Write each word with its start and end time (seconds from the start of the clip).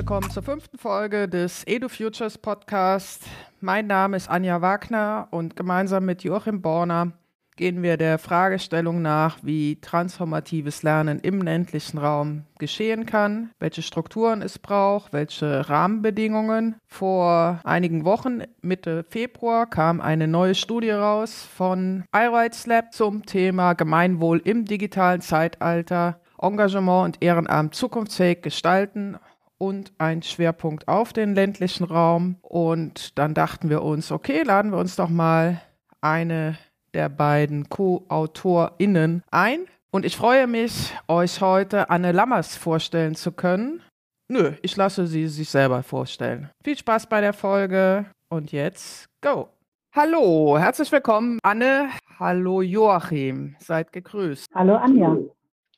willkommen 0.00 0.30
zur 0.30 0.42
fünften 0.42 0.78
Folge 0.78 1.28
des 1.28 1.62
Edu 1.66 1.90
Futures 1.90 2.38
Podcast. 2.38 3.22
Mein 3.60 3.86
Name 3.86 4.16
ist 4.16 4.30
Anja 4.30 4.62
Wagner 4.62 5.28
und 5.30 5.56
gemeinsam 5.56 6.06
mit 6.06 6.24
Joachim 6.24 6.62
Borner 6.62 7.12
gehen 7.56 7.82
wir 7.82 7.98
der 7.98 8.18
Fragestellung 8.18 9.02
nach, 9.02 9.40
wie 9.42 9.78
transformatives 9.82 10.82
Lernen 10.82 11.18
im 11.18 11.42
ländlichen 11.42 11.98
Raum 11.98 12.46
geschehen 12.58 13.04
kann, 13.04 13.50
welche 13.58 13.82
Strukturen 13.82 14.40
es 14.40 14.58
braucht, 14.58 15.12
welche 15.12 15.68
Rahmenbedingungen. 15.68 16.76
Vor 16.86 17.60
einigen 17.64 18.06
Wochen, 18.06 18.44
Mitte 18.62 19.04
Februar, 19.06 19.68
kam 19.68 20.00
eine 20.00 20.26
neue 20.26 20.54
Studie 20.54 20.92
raus 20.92 21.46
von 21.54 22.04
iRights 22.16 22.66
Lab 22.66 22.94
zum 22.94 23.26
Thema 23.26 23.74
Gemeinwohl 23.74 24.40
im 24.44 24.64
digitalen 24.64 25.20
Zeitalter, 25.20 26.22
Engagement 26.40 27.04
und 27.04 27.22
Ehrenamt 27.22 27.74
zukunftsfähig 27.74 28.40
gestalten 28.40 29.18
und 29.60 29.92
ein 29.98 30.22
Schwerpunkt 30.22 30.88
auf 30.88 31.12
den 31.12 31.34
ländlichen 31.34 31.84
Raum. 31.84 32.36
Und 32.40 33.18
dann 33.18 33.34
dachten 33.34 33.68
wir 33.68 33.82
uns, 33.82 34.10
okay, 34.10 34.42
laden 34.42 34.72
wir 34.72 34.78
uns 34.78 34.96
doch 34.96 35.10
mal 35.10 35.60
eine 36.00 36.56
der 36.94 37.10
beiden 37.10 37.68
Co-AutorInnen 37.68 39.22
ein. 39.30 39.66
Und 39.90 40.04
ich 40.06 40.16
freue 40.16 40.46
mich, 40.46 40.94
euch 41.08 41.40
heute 41.40 41.90
Anne 41.90 42.12
Lammers 42.12 42.56
vorstellen 42.56 43.14
zu 43.14 43.32
können. 43.32 43.82
Nö, 44.28 44.52
ich 44.62 44.76
lasse 44.76 45.06
sie 45.06 45.26
sich 45.26 45.50
selber 45.50 45.82
vorstellen. 45.82 46.50
Viel 46.64 46.78
Spaß 46.78 47.08
bei 47.08 47.20
der 47.20 47.32
Folge 47.32 48.06
und 48.28 48.52
jetzt 48.52 49.08
go! 49.20 49.48
Hallo, 49.92 50.56
herzlich 50.56 50.90
willkommen, 50.92 51.40
Anne. 51.42 51.90
Hallo, 52.18 52.62
Joachim. 52.62 53.56
Seid 53.58 53.92
gegrüßt. 53.92 54.46
Hallo, 54.54 54.76
Anja. 54.76 55.18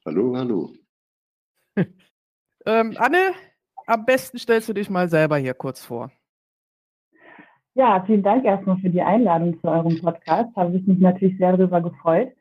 Hallo, 0.05 0.37
hallo. 0.37 0.71
ähm, 2.67 2.95
Anne, 2.99 3.33
am 3.87 4.05
besten 4.05 4.39
stellst 4.39 4.69
du 4.69 4.73
dich 4.73 4.91
mal 4.91 5.09
selber 5.09 5.37
hier 5.37 5.55
kurz 5.55 5.85
vor. 5.85 6.11
Ja, 7.75 8.03
vielen 8.05 8.23
Dank 8.23 8.45
erstmal 8.45 8.77
für 8.79 8.91
die 8.91 9.01
Einladung 9.01 9.59
zu 9.61 9.69
eurem 9.69 9.99
Podcast. 10.01 10.55
Habe 10.57 10.77
ich 10.77 10.87
mich 10.87 10.99
natürlich 10.99 11.39
sehr 11.39 11.57
darüber 11.57 11.81
gefreut. 11.81 12.33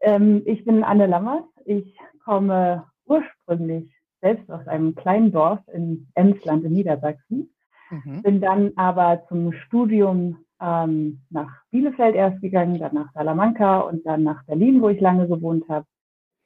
Ähm, 0.00 0.42
ich 0.46 0.64
bin 0.64 0.82
Anne 0.82 1.06
Lammers. 1.06 1.44
Ich 1.66 1.98
komme 2.24 2.84
ursprünglich 3.04 3.92
selbst 4.20 4.50
aus 4.50 4.66
einem 4.66 4.94
kleinen 4.94 5.30
Dorf 5.30 5.60
in 5.72 6.08
Emsland 6.14 6.64
in 6.64 6.72
Niedersachsen. 6.72 7.54
Mhm. 7.90 8.22
Bin 8.22 8.40
dann 8.40 8.72
aber 8.76 9.24
zum 9.28 9.52
Studium 9.52 10.38
ähm, 10.60 11.20
nach 11.30 11.50
Bielefeld 11.70 12.14
erst 12.14 12.40
gegangen, 12.40 12.78
dann 12.78 12.94
nach 12.94 13.12
Salamanca 13.12 13.80
und 13.80 14.04
dann 14.06 14.22
nach 14.22 14.44
Berlin, 14.44 14.80
wo 14.80 14.88
ich 14.88 15.00
lange 15.00 15.28
gewohnt 15.28 15.68
habe. 15.68 15.86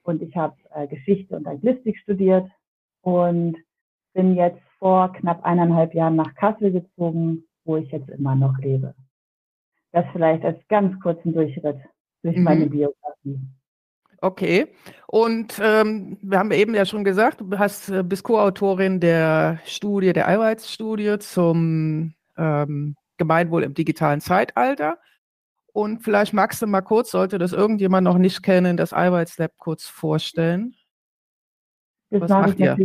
Und 0.03 0.21
ich 0.21 0.35
habe 0.35 0.55
äh, 0.73 0.87
Geschichte 0.87 1.35
und 1.35 1.47
Anglistik 1.47 1.97
studiert 1.97 2.49
und 3.01 3.57
bin 4.13 4.35
jetzt 4.35 4.61
vor 4.79 5.11
knapp 5.13 5.43
eineinhalb 5.43 5.93
Jahren 5.93 6.15
nach 6.15 6.33
Kassel 6.35 6.71
gezogen, 6.71 7.43
wo 7.65 7.77
ich 7.77 7.91
jetzt 7.91 8.09
immer 8.09 8.35
noch 8.35 8.57
lebe. 8.59 8.93
Das 9.91 10.05
vielleicht 10.11 10.43
als 10.43 10.59
ganz 10.67 10.99
kurzen 11.01 11.33
Durchritt 11.33 11.77
durch 12.23 12.37
mhm. 12.37 12.43
meine 12.43 12.65
Biografie. 12.67 13.39
Okay. 14.21 14.67
Und 15.07 15.59
ähm, 15.61 16.17
wir 16.21 16.39
haben 16.39 16.51
eben 16.51 16.73
ja 16.73 16.85
schon 16.85 17.03
gesagt, 17.03 17.41
du 17.41 17.59
hast, 17.59 17.89
äh, 17.89 18.03
bist 18.03 18.23
Co-Autorin 18.23 18.99
der 18.99 19.59
Studie, 19.65 20.13
der 20.13 20.29
Eiweißstudie 20.29 21.19
zum 21.19 22.13
ähm, 22.37 22.95
Gemeinwohl 23.17 23.63
im 23.63 23.73
digitalen 23.73 24.21
Zeitalter. 24.21 24.97
Und 25.73 26.03
vielleicht 26.03 26.33
magst 26.33 26.61
du 26.61 26.67
mal 26.67 26.81
kurz, 26.81 27.11
sollte 27.11 27.37
das 27.37 27.51
irgendjemand 27.51 28.05
noch 28.05 28.17
nicht 28.17 28.43
kennen, 28.43 28.77
das 28.77 28.93
Eiweiß-Lab 28.93 29.51
kurz 29.57 29.85
vorstellen. 29.87 30.75
Das 32.09 32.21
Was 32.21 32.29
macht 32.29 32.59
ihr? 32.59 32.77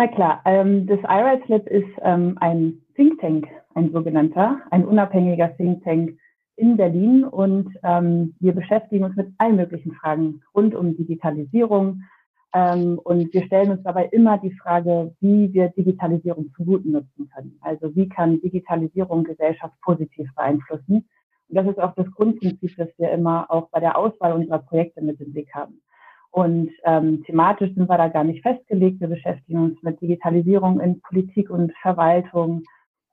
Na 0.00 0.06
klar, 0.06 0.40
ähm, 0.44 0.86
das 0.86 1.00
iRights 1.00 1.48
Lab 1.48 1.66
ist 1.66 1.90
ähm, 2.02 2.38
ein 2.38 2.80
Think 2.94 3.20
Tank, 3.20 3.48
ein 3.74 3.90
sogenannter, 3.90 4.60
ein 4.70 4.84
unabhängiger 4.84 5.56
Think 5.56 5.82
Tank 5.82 6.16
in 6.54 6.76
Berlin 6.76 7.24
und 7.24 7.76
ähm, 7.82 8.36
wir 8.38 8.52
beschäftigen 8.52 9.02
uns 9.02 9.16
mit 9.16 9.26
allen 9.38 9.56
möglichen 9.56 9.90
Fragen 9.94 10.40
rund 10.54 10.76
um 10.76 10.96
Digitalisierung 10.96 12.02
ähm, 12.54 13.00
und 13.02 13.34
wir 13.34 13.42
stellen 13.46 13.72
uns 13.72 13.82
dabei 13.82 14.04
immer 14.12 14.38
die 14.38 14.52
Frage, 14.52 15.16
wie 15.18 15.52
wir 15.52 15.70
Digitalisierung 15.70 16.52
zu 16.56 16.64
Guten 16.64 16.92
nutzen 16.92 17.28
können. 17.34 17.58
Also 17.60 17.92
wie 17.96 18.08
kann 18.08 18.40
Digitalisierung 18.40 19.24
Gesellschaft 19.24 19.74
positiv 19.82 20.32
beeinflussen? 20.36 21.08
Und 21.48 21.54
das 21.56 21.66
ist 21.66 21.80
auch 21.80 21.96
das 21.96 22.08
Grundprinzip, 22.12 22.76
das 22.76 22.88
wir 22.98 23.10
immer 23.10 23.50
auch 23.50 23.68
bei 23.70 23.80
der 23.80 23.98
Auswahl 23.98 24.32
unserer 24.32 24.60
Projekte 24.60 25.02
mit 25.02 25.20
im 25.20 25.32
Blick 25.32 25.52
haben. 25.52 25.80
Und 26.30 26.70
ähm, 26.84 27.24
thematisch 27.24 27.74
sind 27.74 27.88
wir 27.88 27.96
da 27.96 28.08
gar 28.08 28.24
nicht 28.24 28.42
festgelegt. 28.42 29.00
Wir 29.00 29.08
beschäftigen 29.08 29.58
uns 29.58 29.82
mit 29.82 30.00
Digitalisierung 30.00 30.80
in 30.80 31.00
Politik 31.00 31.50
und 31.50 31.72
Verwaltung, 31.80 32.62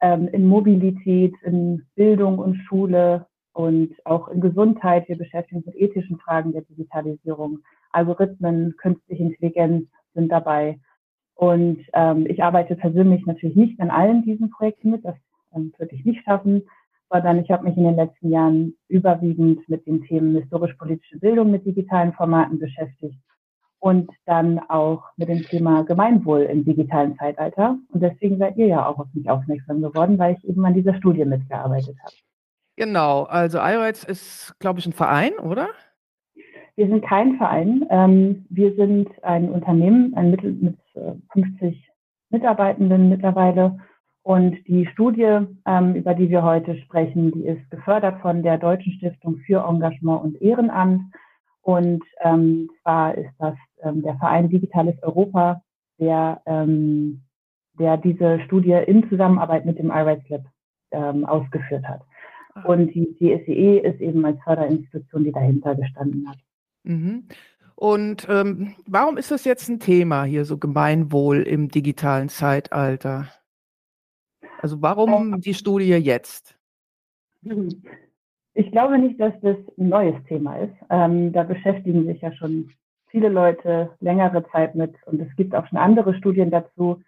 ähm, 0.02 0.28
in 0.28 0.48
Mobilität, 0.48 1.34
in 1.44 1.86
Bildung 1.96 2.40
und 2.40 2.58
Schule 2.68 3.26
und 3.54 3.94
auch 4.06 4.28
in 4.28 4.42
Gesundheit. 4.42 5.08
Wir 5.08 5.18
beschäftigen 5.18 5.58
uns 5.58 5.68
mit 5.68 5.76
ethischen 5.76 6.20
Fragen 6.20 6.52
der 6.52 6.64
Digitalisierung. 6.64 7.60
Algorithmen, 7.92 8.76
künstliche 8.78 9.24
Intelligenz 9.24 9.88
sind 10.14 10.30
dabei. 10.30 10.80
Und 11.36 11.80
ähm, 11.94 12.26
ich 12.30 12.44
arbeite 12.44 12.76
persönlich 12.76 13.26
natürlich 13.26 13.56
nicht 13.56 13.80
an 13.80 13.90
allen 13.90 14.24
diesen 14.24 14.50
Projekten 14.50 14.92
mit. 14.92 15.06
Das 15.06 15.16
ähm, 15.56 15.74
würde 15.78 15.96
ich 15.96 16.04
nicht 16.04 16.24
schaffen 16.24 16.64
sondern 17.10 17.40
ich 17.40 17.50
habe 17.52 17.64
mich 17.64 17.78
in 17.78 17.84
den 17.84 17.96
letzten 17.96 18.32
Jahren 18.32 18.76
überwiegend 18.88 19.68
mit 19.70 19.86
den 19.86 20.04
Themen 20.04 20.36
historisch-politische 20.36 21.20
Bildung 21.20 21.52
mit 21.52 21.66
digitalen 21.66 22.14
Formaten 22.14 22.60
beschäftigt 22.60 23.20
und 23.80 24.10
dann 24.26 24.60
auch 24.70 25.04
mit 25.16 25.30
dem 25.30 25.44
Thema 25.44 25.84
Gemeinwohl 25.84 26.42
im 26.42 26.66
digitalen 26.66 27.16
Zeitalter. 27.18 27.78
Und 27.90 28.02
deswegen 28.02 28.38
seid 28.40 28.58
ihr 28.58 28.68
ja 28.68 28.88
auch 28.88 28.98
auf 28.98 29.08
mich 29.14 29.30
aufmerksam 29.30 29.82
geworden, 29.82 30.18
weil 30.18 30.36
ich 30.36 30.50
eben 30.50 30.66
an 30.66 30.74
dieser 30.74 30.96
Studie 30.96 31.26
mitgearbeitet 31.26 31.96
habe. 32.02 32.16
Genau, 32.78 33.24
also 33.24 33.60
iRights 33.60 34.04
ist, 34.04 34.56
glaube 34.60 34.80
ich, 34.80 34.88
ein 34.88 34.94
Verein, 34.94 35.34
oder? 35.42 35.70
Wir 36.76 36.88
sind 36.88 37.06
kein 37.06 37.38
Verein. 37.38 37.86
Ähm, 37.90 38.46
wir 38.50 38.76
sind 38.76 39.08
ein 39.24 39.50
Unternehmen, 39.50 40.14
ein 40.16 40.32
Mittel 40.32 40.52
mit 40.54 40.78
50 41.32 41.62
äh, 41.62 41.76
Mitarbeitenden 42.32 43.10
mittlerweile 43.10 43.80
und 44.26 44.58
die 44.68 44.88
Studie, 44.88 45.46
ähm, 45.68 45.94
über 45.94 46.16
die 46.16 46.32
wir 46.32 46.42
heute 46.42 46.76
sprechen, 46.78 47.32
die 47.32 47.46
ist 47.46 47.70
gefördert 47.70 48.20
von 48.22 48.42
der 48.42 48.58
Deutschen 48.58 48.94
Stiftung 48.94 49.38
für 49.46 49.64
Engagement 49.64 50.24
und 50.24 50.42
Ehrenamt. 50.42 51.14
Und 51.62 52.04
ähm, 52.22 52.72
zwar 52.82 53.16
ist 53.16 53.30
das 53.38 53.54
ähm, 53.84 54.02
der 54.02 54.16
Verein 54.16 54.50
Digitales 54.50 54.96
Europa, 55.04 55.62
der, 56.00 56.42
ähm, 56.48 57.22
der 57.78 57.98
diese 57.98 58.40
Studie 58.46 58.72
in 58.88 59.08
Zusammenarbeit 59.10 59.64
mit 59.64 59.78
dem 59.78 59.92
iRights 59.92 60.28
Lab 60.30 60.42
ähm, 60.90 61.24
ausgeführt 61.26 61.88
hat. 61.88 62.02
Ah. 62.56 62.64
Und 62.64 62.96
die, 62.96 63.16
die 63.20 63.30
SEE 63.46 63.78
ist 63.78 64.02
eben 64.02 64.26
als 64.26 64.42
Förderinstitution, 64.44 65.24
die 65.24 65.34
dahinter 65.34 65.76
gestanden 65.76 66.28
hat. 66.28 66.38
Mhm. 66.82 67.28
Und 67.76 68.26
ähm, 68.28 68.74
warum 68.88 69.18
ist 69.18 69.30
das 69.30 69.46
jetzt 69.46 69.70
ein 69.70 69.80
Thema 69.80 70.24
hier, 70.24 70.46
so 70.46 70.58
Gemeinwohl 70.58 71.44
im 71.44 71.70
digitalen 71.70 72.30
Zeitalter? 72.30 73.28
Also 74.62 74.82
warum 74.82 75.42
die 75.42 75.54
Studie 75.54 75.94
jetzt? 75.94 76.58
Ich 78.54 78.72
glaube 78.72 78.98
nicht, 78.98 79.20
dass 79.20 79.34
das 79.42 79.58
ein 79.78 79.90
neues 79.90 80.16
Thema 80.28 80.56
ist. 80.58 80.74
Ähm, 80.90 81.34
da 81.34 81.44
beschäftigen 81.44 82.06
sich 82.06 82.22
ja 82.22 82.32
schon 82.34 82.72
viele 83.08 83.30
Leute 83.30 83.92
längere 84.00 84.46
Zeit 84.52 84.76
mit 84.76 84.96
und 85.06 85.22
es 85.22 85.36
gibt 85.36 85.54
auch 85.54 85.68
schon 85.68 85.78
andere 85.78 86.16
Studien 86.16 86.52
dazu. 86.52 87.02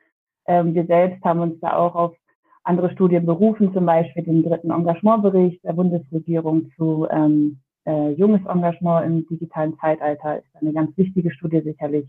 Ähm, 0.46 0.74
wir 0.74 0.86
selbst 0.86 1.24
haben 1.24 1.40
uns 1.40 1.60
da 1.62 1.76
auch 1.78 1.96
auf 1.96 2.16
andere 2.64 2.92
Studien 2.92 3.26
berufen, 3.26 3.74
zum 3.74 3.86
Beispiel 3.86 4.24
den 4.24 4.44
dritten 4.44 4.72
Engagementbericht 4.72 5.64
der 5.64 5.74
Bundesregierung 5.74 6.70
zu 6.76 7.08
ähm, 7.10 7.60
äh, 7.86 8.12
junges 8.12 8.46
Engagement 8.46 9.06
im 9.06 9.28
digitalen 9.28 9.78
Zeitalter. 9.80 10.40
Ist 10.40 10.56
eine 10.62 10.74
ganz 10.74 10.96
wichtige 10.98 11.32
Studie 11.32 11.62
sicherlich. 11.62 12.06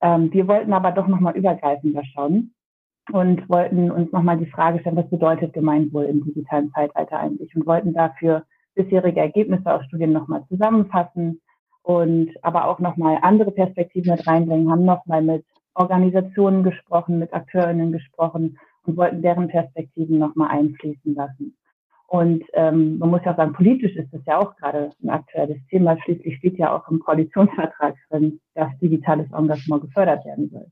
Ähm, 0.00 0.32
wir 0.32 0.48
wollten 0.48 0.72
aber 0.72 0.90
doch 0.92 1.06
nochmal 1.06 1.36
übergreifender 1.36 2.02
schauen 2.04 2.53
und 3.12 3.48
wollten 3.48 3.90
uns 3.90 4.10
nochmal 4.12 4.38
die 4.38 4.50
Frage 4.50 4.80
stellen, 4.80 4.96
was 4.96 5.10
bedeutet 5.10 5.52
Gemeinwohl 5.52 6.04
im 6.04 6.24
digitalen 6.24 6.72
Zeitalter 6.72 7.18
eigentlich 7.18 7.54
und 7.54 7.66
wollten 7.66 7.92
dafür 7.92 8.44
bisherige 8.74 9.20
Ergebnisse 9.20 9.72
aus 9.72 9.84
Studien 9.84 10.12
nochmal 10.12 10.44
zusammenfassen 10.48 11.40
und 11.82 12.30
aber 12.42 12.66
auch 12.66 12.78
nochmal 12.78 13.18
andere 13.22 13.50
Perspektiven 13.50 14.12
mit 14.12 14.26
reinbringen, 14.26 14.70
haben 14.70 14.84
nochmal 14.84 15.22
mit 15.22 15.44
Organisationen 15.74 16.62
gesprochen, 16.62 17.18
mit 17.18 17.32
AkteurInnen 17.32 17.92
gesprochen 17.92 18.58
und 18.86 18.96
wollten 18.96 19.22
deren 19.22 19.48
Perspektiven 19.48 20.18
nochmal 20.18 20.50
einfließen 20.50 21.14
lassen. 21.14 21.56
Und 22.06 22.44
ähm, 22.52 22.98
man 22.98 23.10
muss 23.10 23.22
ja 23.24 23.32
auch 23.32 23.36
sagen, 23.36 23.54
politisch 23.54 23.96
ist 23.96 24.12
das 24.12 24.20
ja 24.26 24.38
auch 24.38 24.54
gerade 24.56 24.90
ein 25.02 25.10
aktuelles 25.10 25.58
Thema. 25.68 25.96
Schließlich 26.02 26.36
steht 26.36 26.58
ja 26.58 26.74
auch 26.74 26.88
im 26.88 27.00
Koalitionsvertrag 27.00 27.96
drin, 28.08 28.40
dass 28.54 28.68
digitales 28.80 29.30
Engagement 29.32 29.82
gefördert 29.82 30.24
werden 30.24 30.48
soll. 30.50 30.66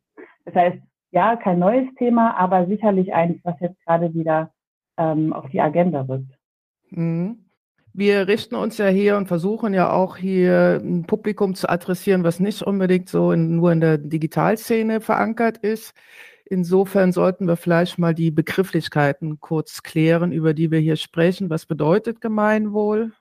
Das 0.44 0.54
heißt, 0.54 0.78
ja, 1.12 1.36
kein 1.36 1.58
neues 1.58 1.86
Thema, 1.98 2.36
aber 2.36 2.66
sicherlich 2.66 3.14
eins, 3.14 3.38
was 3.44 3.54
jetzt 3.60 3.78
gerade 3.84 4.12
wieder 4.14 4.50
ähm, 4.96 5.32
auf 5.32 5.48
die 5.50 5.60
Agenda 5.60 6.02
rückt. 6.02 6.32
Mhm. 6.90 7.44
Wir 7.94 8.26
richten 8.26 8.54
uns 8.54 8.78
ja 8.78 8.86
hier 8.88 9.18
und 9.18 9.28
versuchen 9.28 9.74
ja 9.74 9.92
auch 9.92 10.16
hier 10.16 10.80
ein 10.82 11.04
Publikum 11.04 11.54
zu 11.54 11.68
adressieren, 11.68 12.24
was 12.24 12.40
nicht 12.40 12.62
unbedingt 12.62 13.10
so 13.10 13.32
in, 13.32 13.56
nur 13.56 13.70
in 13.70 13.80
der 13.82 13.98
Digitalszene 13.98 15.02
verankert 15.02 15.58
ist. 15.58 15.92
Insofern 16.46 17.12
sollten 17.12 17.46
wir 17.46 17.56
vielleicht 17.56 17.98
mal 17.98 18.14
die 18.14 18.30
Begrifflichkeiten 18.30 19.40
kurz 19.40 19.82
klären, 19.82 20.32
über 20.32 20.54
die 20.54 20.70
wir 20.70 20.78
hier 20.78 20.96
sprechen. 20.96 21.50
Was 21.50 21.66
bedeutet 21.66 22.22
Gemeinwohl 22.22 23.12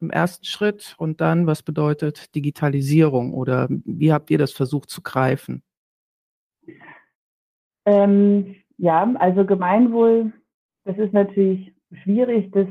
im 0.00 0.10
ersten 0.10 0.44
Schritt 0.44 0.96
und 0.98 1.20
dann, 1.20 1.46
was 1.46 1.62
bedeutet 1.62 2.34
Digitalisierung 2.34 3.32
oder 3.32 3.68
wie 3.70 4.12
habt 4.12 4.30
ihr 4.30 4.38
das 4.38 4.52
versucht 4.52 4.90
zu 4.90 5.02
greifen? 5.02 5.62
Ähm, 7.86 8.56
ja, 8.78 9.12
also 9.18 9.44
Gemeinwohl, 9.44 10.32
das 10.84 10.96
ist 10.98 11.12
natürlich 11.12 11.74
schwierig, 12.02 12.50
das 12.52 12.66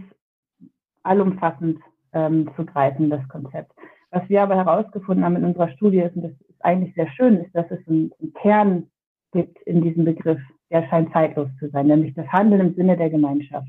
allumfassend 1.04 1.80
ähm, 2.14 2.50
zu 2.56 2.66
greifen, 2.66 3.10
das 3.10 3.28
Konzept. 3.28 3.72
Was 4.12 4.28
wir 4.30 4.44
aber 4.44 4.56
herausgefunden 4.56 5.26
haben 5.26 5.36
in 5.36 5.46
unserer 5.46 5.70
Studie 5.70 6.00
ist, 6.00 6.16
und 6.16 6.24
das 6.24 6.32
ist 6.32 6.64
eigentlich 6.64 6.94
sehr 6.96 7.10
schön, 7.12 7.38
ist, 7.38 7.56
dass 7.56 7.70
es 7.72 7.80
einen, 7.88 8.12
einen 8.20 8.34
Kern 8.34 8.88
gibt 9.32 9.62
in 9.64 9.82
diesem 9.82 10.06
Begriff, 10.06 10.40
der 10.70 10.88
scheint 10.88 11.12
zeitlos 11.12 11.50
zu 11.60 11.70
sein, 11.70 11.88
nämlich 11.88 12.14
das 12.14 12.28
Handeln 12.28 12.62
im 12.62 12.76
Sinne 12.76 12.98
der 12.98 13.10
Gemeinschaft. 13.10 13.68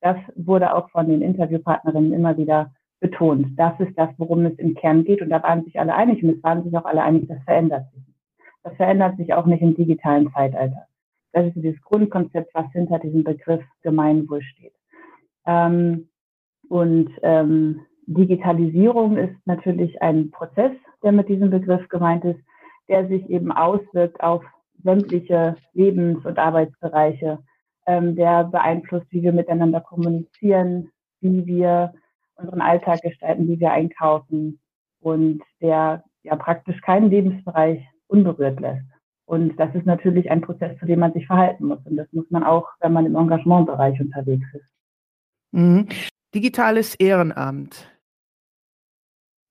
Das 0.00 0.16
wurde 0.34 0.74
auch 0.74 0.90
von 0.90 1.08
den 1.08 1.22
Interviewpartnerinnen 1.22 2.12
immer 2.12 2.36
wieder 2.36 2.72
betont. 3.00 3.58
Das 3.58 3.78
ist 3.80 3.96
das, 3.98 4.10
worum 4.18 4.46
es 4.46 4.58
im 4.58 4.74
Kern 4.74 5.04
geht. 5.04 5.22
Und 5.22 5.30
da 5.30 5.42
waren 5.42 5.64
sich 5.64 5.78
alle 5.78 5.94
einig. 5.94 6.22
Und 6.22 6.30
es 6.30 6.42
waren 6.42 6.62
sich 6.64 6.76
auch 6.76 6.84
alle 6.84 7.02
einig, 7.02 7.28
das 7.28 7.42
verändert 7.44 7.90
sich. 7.92 8.02
Das 8.62 8.74
verändert 8.76 9.16
sich 9.16 9.32
auch 9.34 9.46
nicht 9.46 9.62
im 9.62 9.74
digitalen 9.74 10.30
Zeitalter. 10.32 10.86
Das 11.32 11.46
ist 11.46 11.54
dieses 11.56 11.80
Grundkonzept, 11.82 12.54
was 12.54 12.70
hinter 12.72 12.98
diesem 12.98 13.24
Begriff 13.24 13.62
Gemeinwohl 13.82 14.42
steht. 14.42 14.74
Ähm, 15.46 16.08
und 16.68 17.10
ähm, 17.22 17.80
Digitalisierung 18.06 19.16
ist 19.16 19.36
natürlich 19.44 20.00
ein 20.02 20.30
Prozess, 20.30 20.72
der 21.02 21.12
mit 21.12 21.28
diesem 21.28 21.50
Begriff 21.50 21.88
gemeint 21.88 22.24
ist, 22.24 22.40
der 22.88 23.06
sich 23.06 23.28
eben 23.30 23.52
auswirkt 23.52 24.20
auf 24.20 24.44
sämtliche 24.82 25.56
Lebens- 25.72 26.24
und 26.24 26.38
Arbeitsbereiche. 26.38 27.38
Ähm, 27.86 28.16
der 28.16 28.44
beeinflusst, 28.44 29.06
wie 29.10 29.22
wir 29.22 29.32
miteinander 29.32 29.80
kommunizieren, 29.80 30.90
wie 31.20 31.46
wir 31.46 31.94
unseren 32.36 32.60
Alltag 32.60 33.02
gestalten, 33.02 33.48
wie 33.48 33.60
wir 33.60 33.72
einkaufen 33.72 34.60
und 35.00 35.42
der 35.60 36.04
ja 36.22 36.36
praktisch 36.36 36.80
keinen 36.82 37.10
Lebensbereich 37.10 37.82
unberührt 38.10 38.60
lässt. 38.60 38.86
Und 39.24 39.56
das 39.58 39.74
ist 39.74 39.86
natürlich 39.86 40.30
ein 40.30 40.40
Prozess, 40.40 40.78
zu 40.78 40.86
dem 40.86 41.00
man 41.00 41.12
sich 41.12 41.26
verhalten 41.26 41.66
muss. 41.66 41.78
Und 41.84 41.96
das 41.96 42.12
muss 42.12 42.28
man 42.30 42.42
auch, 42.42 42.68
wenn 42.80 42.92
man 42.92 43.06
im 43.06 43.14
Engagementbereich 43.14 44.00
unterwegs 44.00 44.46
ist. 44.52 44.74
Mhm. 45.52 45.88
Digitales 46.34 46.94
Ehrenamt 46.96 47.88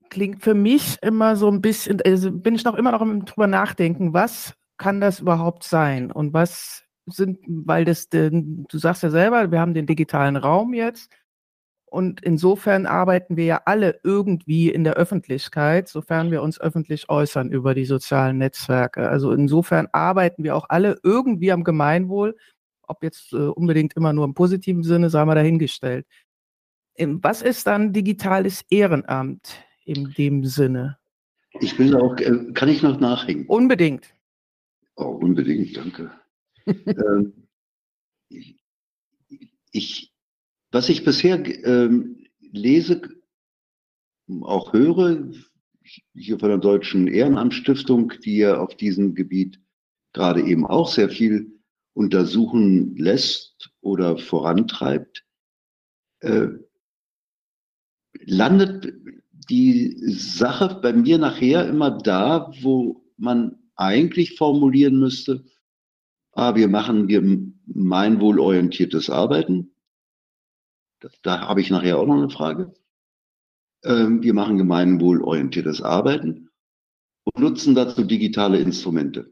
klingt 0.10 0.44
für 0.44 0.54
mich 0.54 0.98
immer 1.02 1.36
so 1.36 1.50
ein 1.50 1.62
bisschen, 1.62 2.02
also 2.06 2.32
bin 2.32 2.56
ich 2.56 2.64
noch 2.64 2.76
immer 2.76 2.92
noch 2.92 3.02
im 3.02 3.26
drüber 3.26 3.48
nachdenken, 3.48 4.14
was 4.14 4.54
kann 4.78 5.02
das 5.02 5.20
überhaupt 5.20 5.64
sein 5.64 6.12
und 6.12 6.34
was 6.34 6.84
sind, 7.06 7.40
weil 7.48 7.86
das, 7.86 8.10
du 8.10 8.66
sagst 8.72 9.04
ja 9.04 9.10
selber, 9.10 9.52
wir 9.52 9.60
haben 9.60 9.74
den 9.74 9.86
digitalen 9.86 10.36
Raum 10.36 10.74
jetzt 10.74 11.12
und 11.90 12.22
insofern 12.22 12.86
arbeiten 12.86 13.36
wir 13.36 13.46
ja 13.46 13.62
alle 13.66 14.00
irgendwie 14.04 14.70
in 14.70 14.84
der 14.84 14.94
Öffentlichkeit, 14.94 15.88
sofern 15.88 16.30
wir 16.30 16.44
uns 16.44 16.60
öffentlich 16.60 17.10
äußern 17.10 17.52
über 17.52 17.74
die 17.74 17.86
sozialen 17.86 18.38
Netzwerke. 18.38 19.10
Also 19.10 19.32
insofern 19.32 19.88
arbeiten 19.92 20.44
wir 20.44 20.56
auch 20.56 20.68
alle 20.70 21.00
irgendwie 21.04 21.52
am 21.52 21.64
Gemeinwohl, 21.64 22.38
ob 22.84 23.04
jetzt 23.04 23.34
äh, 23.34 23.38
unbedingt 23.38 23.96
immer 23.96 24.14
nur 24.14 24.26
im 24.26 24.34
positiven 24.34 24.84
Sinne, 24.84 25.10
sagen 25.10 25.30
wir 25.30 25.36
dahingestellt. 25.36 26.06
Was 26.98 27.42
ist 27.42 27.66
dann 27.66 27.94
digitales 27.94 28.64
Ehrenamt 28.70 29.64
in 29.86 30.14
dem 30.18 30.44
Sinne? 30.46 30.98
Ich 31.60 31.80
will 31.80 31.96
auch, 31.96 32.18
äh, 32.18 32.52
kann 32.54 32.70
ich 32.70 32.84
noch 32.84 33.00
nachhängen? 33.00 33.48
Unbedingt. 33.48 34.14
Oh, 34.96 35.06
unbedingt, 35.06 35.76
danke. 35.76 36.12
ähm, 36.68 37.34
ich, 39.72 40.09
was 40.72 40.90
ich 40.90 41.04
bisher 41.04 41.44
ähm, 41.66 42.26
lese, 42.52 43.02
auch 44.42 44.74
höre, 44.74 45.32
hier 46.14 46.40
von 46.40 46.50
der 46.50 46.60
Deutschen 46.60 47.08
Ehrenamtsstiftung, 47.08 48.14
die 48.24 48.38
ja 48.38 48.60
auf 48.60 48.76
diesem 48.76 49.16
Gebiet 49.16 49.60
gerade 50.14 50.44
eben 50.44 50.66
auch 50.66 50.92
sehr 50.92 51.10
viel 51.10 51.60
untersuchen 51.94 52.96
lässt 52.96 53.72
oder 53.82 54.18
vorantreibt, 54.18 55.26
äh, 56.20 56.48
landet 58.26 58.94
die 59.50 59.98
Sache 60.06 60.80
bei 60.82 60.94
mir 60.94 61.18
nachher 61.18 61.68
immer 61.68 61.92
da, 61.92 62.52
wo 62.62 63.04
man 63.18 63.58
eigentlich 63.76 64.36
formulieren 64.36 65.00
müsste, 65.00 65.44
ah, 66.34 66.56
wir 66.56 66.68
machen 66.68 67.08
gemeinwohlorientiertes 67.08 69.10
Arbeiten. 69.10 69.72
Da, 71.00 71.10
da 71.22 71.48
habe 71.48 71.62
ich 71.62 71.70
nachher 71.70 71.98
auch 71.98 72.06
noch 72.06 72.18
eine 72.18 72.30
Frage. 72.30 72.74
Ähm, 73.84 74.22
wir 74.22 74.34
machen 74.34 74.58
gemeinwohlorientiertes 74.58 75.82
Arbeiten 75.82 76.50
und 77.24 77.40
nutzen 77.40 77.76
dazu 77.76 78.04
digitale 78.04 78.60
Instrumente. 78.60 79.32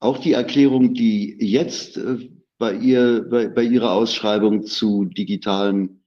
Auch 0.00 0.18
die 0.18 0.32
Erklärung, 0.32 0.94
die 0.94 1.36
jetzt 1.38 1.96
äh, 1.96 2.28
bei, 2.58 2.74
ihr, 2.74 3.26
bei, 3.28 3.48
bei 3.48 3.62
Ihrer 3.62 3.92
Ausschreibung 3.92 4.64
zu 4.64 5.04
digitalen 5.04 6.04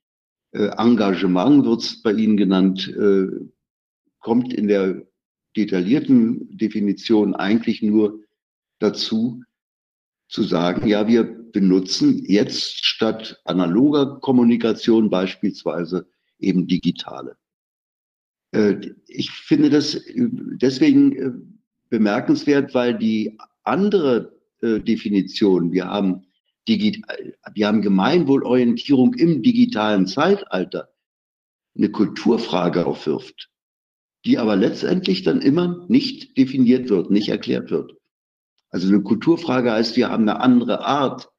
äh, 0.52 0.68
Engagement 0.78 1.66
wird 1.66 2.02
bei 2.04 2.12
Ihnen 2.12 2.36
genannt, 2.36 2.88
äh, 2.88 3.28
kommt 4.20 4.54
in 4.54 4.68
der 4.68 5.06
detaillierten 5.56 6.58
Definition 6.58 7.36
eigentlich 7.36 7.82
nur 7.82 8.20
dazu, 8.80 9.44
zu 10.28 10.44
sagen, 10.44 10.88
ja, 10.88 11.08
wir 11.08 11.24
benutzen 11.24 12.24
jetzt 12.26 12.86
statt 12.86 13.40
analoger 13.46 14.20
Kommunikation 14.20 15.10
beispielsweise 15.10 16.08
eben 16.40 16.68
digitale. 16.68 17.38
Äh, 18.52 18.76
ich 19.08 19.32
finde 19.32 19.70
das 19.70 20.02
deswegen 20.16 21.60
bemerkenswert, 21.90 22.74
weil 22.74 22.98
die 22.98 23.38
andere 23.64 24.34
Definition, 24.62 25.72
wir 25.72 25.86
haben 25.86 26.26
wir 26.68 27.68
haben 27.68 27.82
Gemeinwohlorientierung 27.82 29.14
im 29.14 29.44
digitalen 29.44 30.08
Zeitalter, 30.08 30.90
eine 31.78 31.90
Kulturfrage 31.90 32.86
aufwirft, 32.86 33.52
die 34.26 34.38
aber 34.38 34.56
letztendlich 34.56 35.24
dann 35.24 35.42
immer 35.42 35.86
nicht 35.90 36.38
definiert 36.38 36.90
wird, 36.90 37.12
nicht 37.12 37.30
erklärt 37.30 37.70
wird. 37.70 37.96
Also 38.70 38.88
eine 38.88 39.02
Kulturfrage 39.02 39.72
heißt, 39.72 39.96
wir 39.96 40.10
haben 40.10 40.28
eine 40.28 40.40
andere 40.42 40.86
Art 40.86 41.30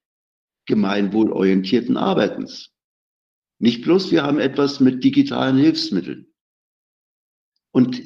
gemeinwohlorientierten 0.67 1.97
Arbeitens. 1.97 2.73
Nicht 3.59 3.83
bloß, 3.83 4.11
wir 4.11 4.23
haben 4.23 4.39
etwas 4.39 4.81
mit 4.81 5.03
digitalen 5.03 5.57
Hilfsmitteln. 5.57 6.27
Und 7.73 8.03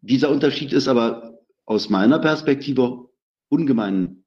dieser 0.00 0.30
Unterschied 0.30 0.72
ist 0.72 0.88
aber 0.88 1.38
aus 1.64 1.88
meiner 1.88 2.18
Perspektive 2.18 3.08
ungemein 3.48 4.24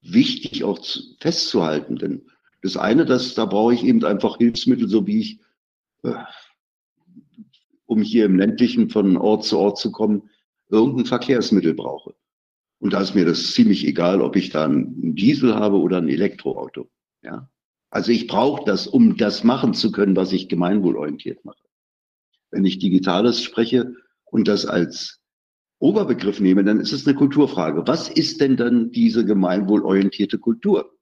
wichtig 0.00 0.64
auch 0.64 0.78
zu, 0.78 1.00
festzuhalten. 1.20 1.96
Denn 1.96 2.30
das 2.62 2.76
eine, 2.76 3.04
das, 3.04 3.34
da 3.34 3.44
brauche 3.44 3.74
ich 3.74 3.84
eben 3.84 4.04
einfach 4.04 4.38
Hilfsmittel, 4.38 4.88
so 4.88 5.06
wie 5.06 5.20
ich, 5.20 5.40
äh, 6.02 6.14
um 7.86 8.02
hier 8.02 8.24
im 8.24 8.36
ländlichen 8.36 8.90
von 8.90 9.16
Ort 9.16 9.44
zu 9.44 9.58
Ort 9.58 9.78
zu 9.78 9.92
kommen, 9.92 10.30
irgendein 10.68 11.06
Verkehrsmittel 11.06 11.74
brauche. 11.74 12.14
Und 12.78 12.92
da 12.92 13.00
ist 13.00 13.14
mir 13.14 13.24
das 13.24 13.52
ziemlich 13.52 13.86
egal, 13.86 14.20
ob 14.20 14.36
ich 14.36 14.50
da 14.50 14.64
einen 14.64 15.14
Diesel 15.14 15.54
habe 15.54 15.78
oder 15.78 15.98
ein 15.98 16.08
Elektroauto. 16.08 16.90
Ja. 17.22 17.48
Also 17.90 18.12
ich 18.12 18.26
brauche 18.26 18.64
das, 18.64 18.86
um 18.86 19.16
das 19.16 19.44
machen 19.44 19.72
zu 19.72 19.90
können, 19.92 20.16
was 20.16 20.32
ich 20.32 20.48
gemeinwohlorientiert 20.48 21.44
mache. 21.44 21.62
Wenn 22.50 22.64
ich 22.64 22.78
Digitales 22.78 23.42
spreche 23.42 23.94
und 24.24 24.48
das 24.48 24.66
als 24.66 25.20
Oberbegriff 25.78 26.40
nehme, 26.40 26.64
dann 26.64 26.80
ist 26.80 26.92
es 26.92 27.06
eine 27.06 27.16
Kulturfrage. 27.16 27.86
Was 27.86 28.08
ist 28.08 28.40
denn 28.40 28.56
dann 28.56 28.90
diese 28.90 29.24
gemeinwohlorientierte 29.24 30.38
Kultur? 30.38 30.92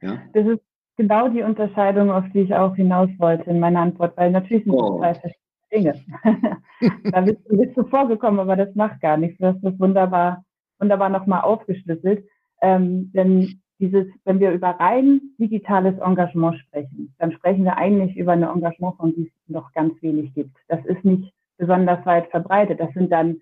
Ja? 0.00 0.22
Das 0.32 0.46
ist 0.46 0.60
genau 0.96 1.28
die 1.28 1.42
Unterscheidung, 1.42 2.10
auf 2.10 2.24
die 2.32 2.40
ich 2.40 2.54
auch 2.54 2.76
hinaus 2.76 3.10
wollte 3.18 3.50
in 3.50 3.60
meiner 3.60 3.80
Antwort, 3.80 4.16
weil 4.16 4.30
natürlich 4.30 4.64
sind 4.64 4.74
oh. 4.74 5.00
das 5.00 5.14
zwei 5.16 5.20
verschiedene 5.20 5.43
Dinge. 5.72 5.94
da 7.10 7.20
bist 7.20 7.38
du, 7.48 7.56
bist 7.56 7.76
du 7.76 7.84
vorgekommen, 7.84 8.40
aber 8.40 8.56
das 8.56 8.74
macht 8.74 9.00
gar 9.00 9.16
nichts. 9.16 9.38
Du 9.38 9.46
hast 9.46 9.60
das 9.62 9.78
wunderbar, 9.78 10.44
wunderbar 10.78 11.08
nochmal 11.08 11.42
aufgeschlüsselt. 11.42 12.24
Ähm, 12.62 13.10
denn 13.12 13.60
dieses, 13.78 14.06
wenn 14.24 14.40
wir 14.40 14.52
über 14.52 14.68
rein 14.68 15.20
digitales 15.38 15.98
Engagement 15.98 16.58
sprechen, 16.58 17.14
dann 17.18 17.32
sprechen 17.32 17.64
wir 17.64 17.76
eigentlich 17.76 18.16
über 18.16 18.32
eine 18.32 18.48
Engagement, 18.48 18.96
von 18.96 19.14
die 19.14 19.24
es 19.24 19.50
noch 19.50 19.72
ganz 19.72 20.00
wenig 20.02 20.32
gibt. 20.34 20.56
Das 20.68 20.84
ist 20.86 21.04
nicht 21.04 21.32
besonders 21.58 22.04
weit 22.06 22.28
verbreitet. 22.30 22.80
Das 22.80 22.92
sind 22.94 23.10
dann 23.10 23.40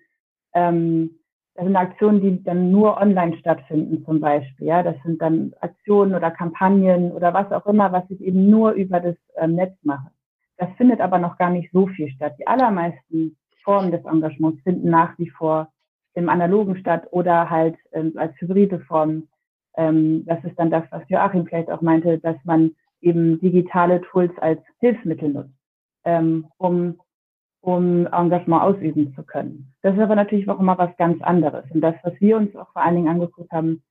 ähm, 0.53 1.19
das 1.55 1.65
sind 1.65 1.75
Aktionen, 1.75 2.21
die 2.21 2.43
dann 2.43 2.71
nur 2.71 2.97
online 2.97 3.37
stattfinden 3.37 4.03
zum 4.05 4.19
Beispiel. 4.19 4.67
Ja, 4.67 4.81
das 4.81 4.95
sind 5.03 5.21
dann 5.21 5.53
Aktionen 5.61 6.15
oder 6.15 6.31
Kampagnen 6.31 7.11
oder 7.11 7.33
was 7.33 7.51
auch 7.51 7.67
immer, 7.67 7.91
was 7.91 8.09
ich 8.09 8.21
eben 8.21 8.49
nur 8.49 8.71
über 8.71 8.99
das 8.99 9.15
ähm, 9.35 9.55
Netz 9.55 9.77
mache. 9.83 10.09
Das 10.57 10.69
findet 10.77 11.01
aber 11.01 11.17
noch 11.17 11.37
gar 11.37 11.49
nicht 11.49 11.71
so 11.71 11.87
viel 11.87 12.09
statt. 12.09 12.35
Die 12.39 12.47
allermeisten 12.47 13.37
Formen 13.63 13.91
des 13.91 14.05
Engagements 14.05 14.61
finden 14.63 14.89
nach 14.89 15.17
wie 15.17 15.29
vor 15.29 15.69
im 16.13 16.29
Analogen 16.29 16.77
statt 16.77 17.07
oder 17.11 17.49
halt 17.49 17.75
ähm, 17.91 18.13
als 18.15 18.33
hybride 18.39 18.79
Form. 18.81 19.27
Ähm, 19.75 20.25
das 20.25 20.43
ist 20.43 20.57
dann 20.59 20.69
das, 20.69 20.83
was 20.91 21.01
Joachim 21.07 21.45
vielleicht 21.45 21.71
auch 21.71 21.81
meinte, 21.81 22.19
dass 22.19 22.35
man 22.43 22.75
eben 23.01 23.39
digitale 23.39 24.01
Tools 24.01 24.31
als 24.39 24.61
Hilfsmittel 24.79 25.29
nutzt, 25.29 25.53
ähm, 26.05 26.47
um 26.57 26.99
um 27.63 28.07
Engagement 28.07 28.61
ausüben 28.61 29.13
zu 29.15 29.23
können. 29.23 29.73
Das 29.83 29.95
ist 29.95 30.01
aber 30.01 30.15
natürlich 30.15 30.49
auch 30.49 30.59
immer 30.59 30.77
was 30.77 30.95
ganz 30.97 31.21
anderes. 31.21 31.63
Und 31.71 31.79
das, 31.79 31.95
was 32.03 32.13
wir 32.19 32.35
uns 32.35 32.53
auch 32.57 32.69
vor 32.73 32.81
allen 32.81 32.95
Dingen 32.95 33.07
angeguckt 33.07 33.49
haben, 33.53 33.81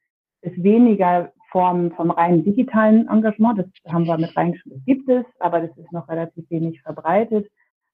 ist 0.43 0.63
weniger 0.63 1.33
Formen 1.53 1.93
vom 1.93 2.11
rein 2.11 2.43
digitalen 2.43 3.07
Engagement. 3.09 3.59
Das 3.59 3.93
haben 3.93 4.07
wir 4.07 4.19
mit 4.19 4.37
reingeschrieben, 4.37 4.83
gibt 4.85 5.09
es, 5.09 5.25
aber 5.39 5.61
das 5.61 5.77
ist 5.77 5.93
noch 5.93 6.09
relativ 6.09 6.49
wenig 6.51 6.83
verbreitet, 6.83 7.49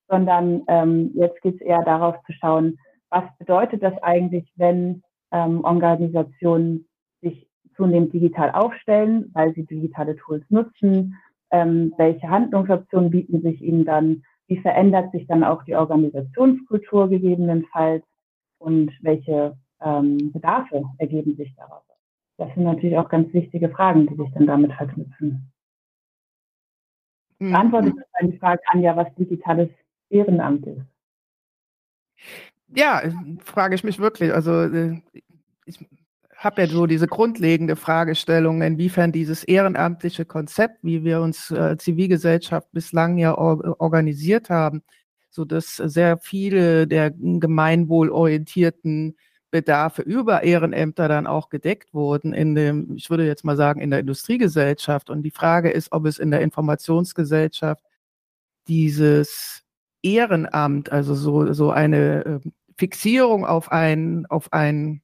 sondern 0.09 0.63
ähm, 0.69 1.11
jetzt 1.15 1.43
geht 1.43 1.57
es 1.57 1.61
eher 1.61 1.83
darauf 1.83 2.17
zu 2.25 2.33
schauen, 2.33 2.79
was 3.11 3.25
bedeutet 3.39 3.83
das 3.83 3.95
eigentlich, 4.03 4.51
wenn 4.57 5.03
ähm, 5.33 5.65
Organisationen 5.65 6.87
sich 7.21 7.47
zunehmend 7.77 8.13
digital 8.13 8.53
aufstellen, 8.53 9.31
weil 9.35 9.53
sie 9.55 9.67
digitale 9.67 10.17
Tools 10.17 10.45
nutzen, 10.49 11.17
ähm, 11.51 11.93
welche 11.99 12.29
Handlungsoptionen 12.29 13.11
bieten 13.11 13.43
sich 13.43 13.61
ihnen 13.61 13.85
dann 13.85 14.23
wie 14.49 14.59
verändert 14.61 15.13
sich 15.13 15.27
dann 15.27 15.45
auch 15.45 15.63
die 15.65 15.77
Organisationskultur 15.77 17.09
gegebenenfalls 17.09 18.03
und 18.59 18.91
welche 19.03 19.57
ähm, 19.81 20.33
Bedarfe 20.33 20.85
ergeben 20.97 21.37
sich 21.37 21.55
daraus? 21.55 21.88
Das 22.39 22.49
sind 22.55 22.65
natürlich 22.65 22.97
auch 22.97 23.09
ganz 23.09 23.33
wichtige 23.35 23.69
Fragen, 23.69 24.07
die 24.07 24.15
sich 24.15 24.31
dann 24.33 24.47
damit 24.47 24.73
verknüpfen. 24.73 25.53
Mhm. 27.41 27.53
Beantwortet 27.53 27.95
das 27.97 28.31
die 28.31 28.39
Frage, 28.39 28.63
Anja, 28.67 28.97
was 28.97 29.13
digitales 29.17 29.69
Ehrenamt 30.09 30.67
ist? 30.67 30.81
Ja, 32.75 33.03
frage 33.45 33.75
ich 33.75 33.85
mich 33.85 33.99
wirklich. 33.99 34.33
Also 34.33 34.63
äh, 34.63 35.01
ich 35.67 35.85
habe 36.37 36.63
ja 36.63 36.69
so 36.69 36.87
diese 36.87 37.09
grundlegende 37.09 37.75
Fragestellung, 37.75 38.63
inwiefern 38.63 39.11
dieses 39.11 39.43
ehrenamtliche 39.43 40.25
Konzept, 40.25 40.79
wie 40.83 41.03
wir 41.03 41.21
uns 41.21 41.51
äh, 41.51 41.77
Zivilgesellschaft 41.77 42.71
bislang 42.73 43.19
ja 43.19 43.37
or 43.37 43.81
organisiert 43.81 44.49
haben, 44.49 44.83
so 45.31 45.45
dass 45.45 45.77
sehr 45.77 46.19
viele 46.19 46.87
der 46.87 47.11
gemeinwohlorientierten 47.11 49.17
Bedarfe 49.51 50.03
über 50.03 50.43
Ehrenämter 50.43 51.09
dann 51.09 51.27
auch 51.27 51.49
gedeckt 51.49 51.95
wurden 51.95 52.33
in 52.33 52.55
dem, 52.55 52.97
ich 52.97 53.09
würde 53.09 53.27
jetzt 53.27 53.45
mal 53.45 53.57
sagen, 53.57 53.81
in 53.81 53.91
der 53.91 54.01
Industriegesellschaft. 54.01 55.11
Und 55.11 55.23
die 55.23 55.31
Frage 55.31 55.71
ist, 55.71 55.93
ob 55.93 56.07
es 56.07 56.19
in 56.19 56.31
der 56.31 56.43
Informationsgesellschaft 56.43 57.83
dieses 58.69 59.63
Ehrenamt, 60.03 60.93
also 60.93 61.15
so, 61.15 61.53
so 61.53 61.71
eine 61.71 62.25
äh, 62.25 62.41
Fixierung 62.77 63.47
auf 63.47 63.73
ein, 63.73 64.27
auf 64.27 64.53
ein 64.53 65.03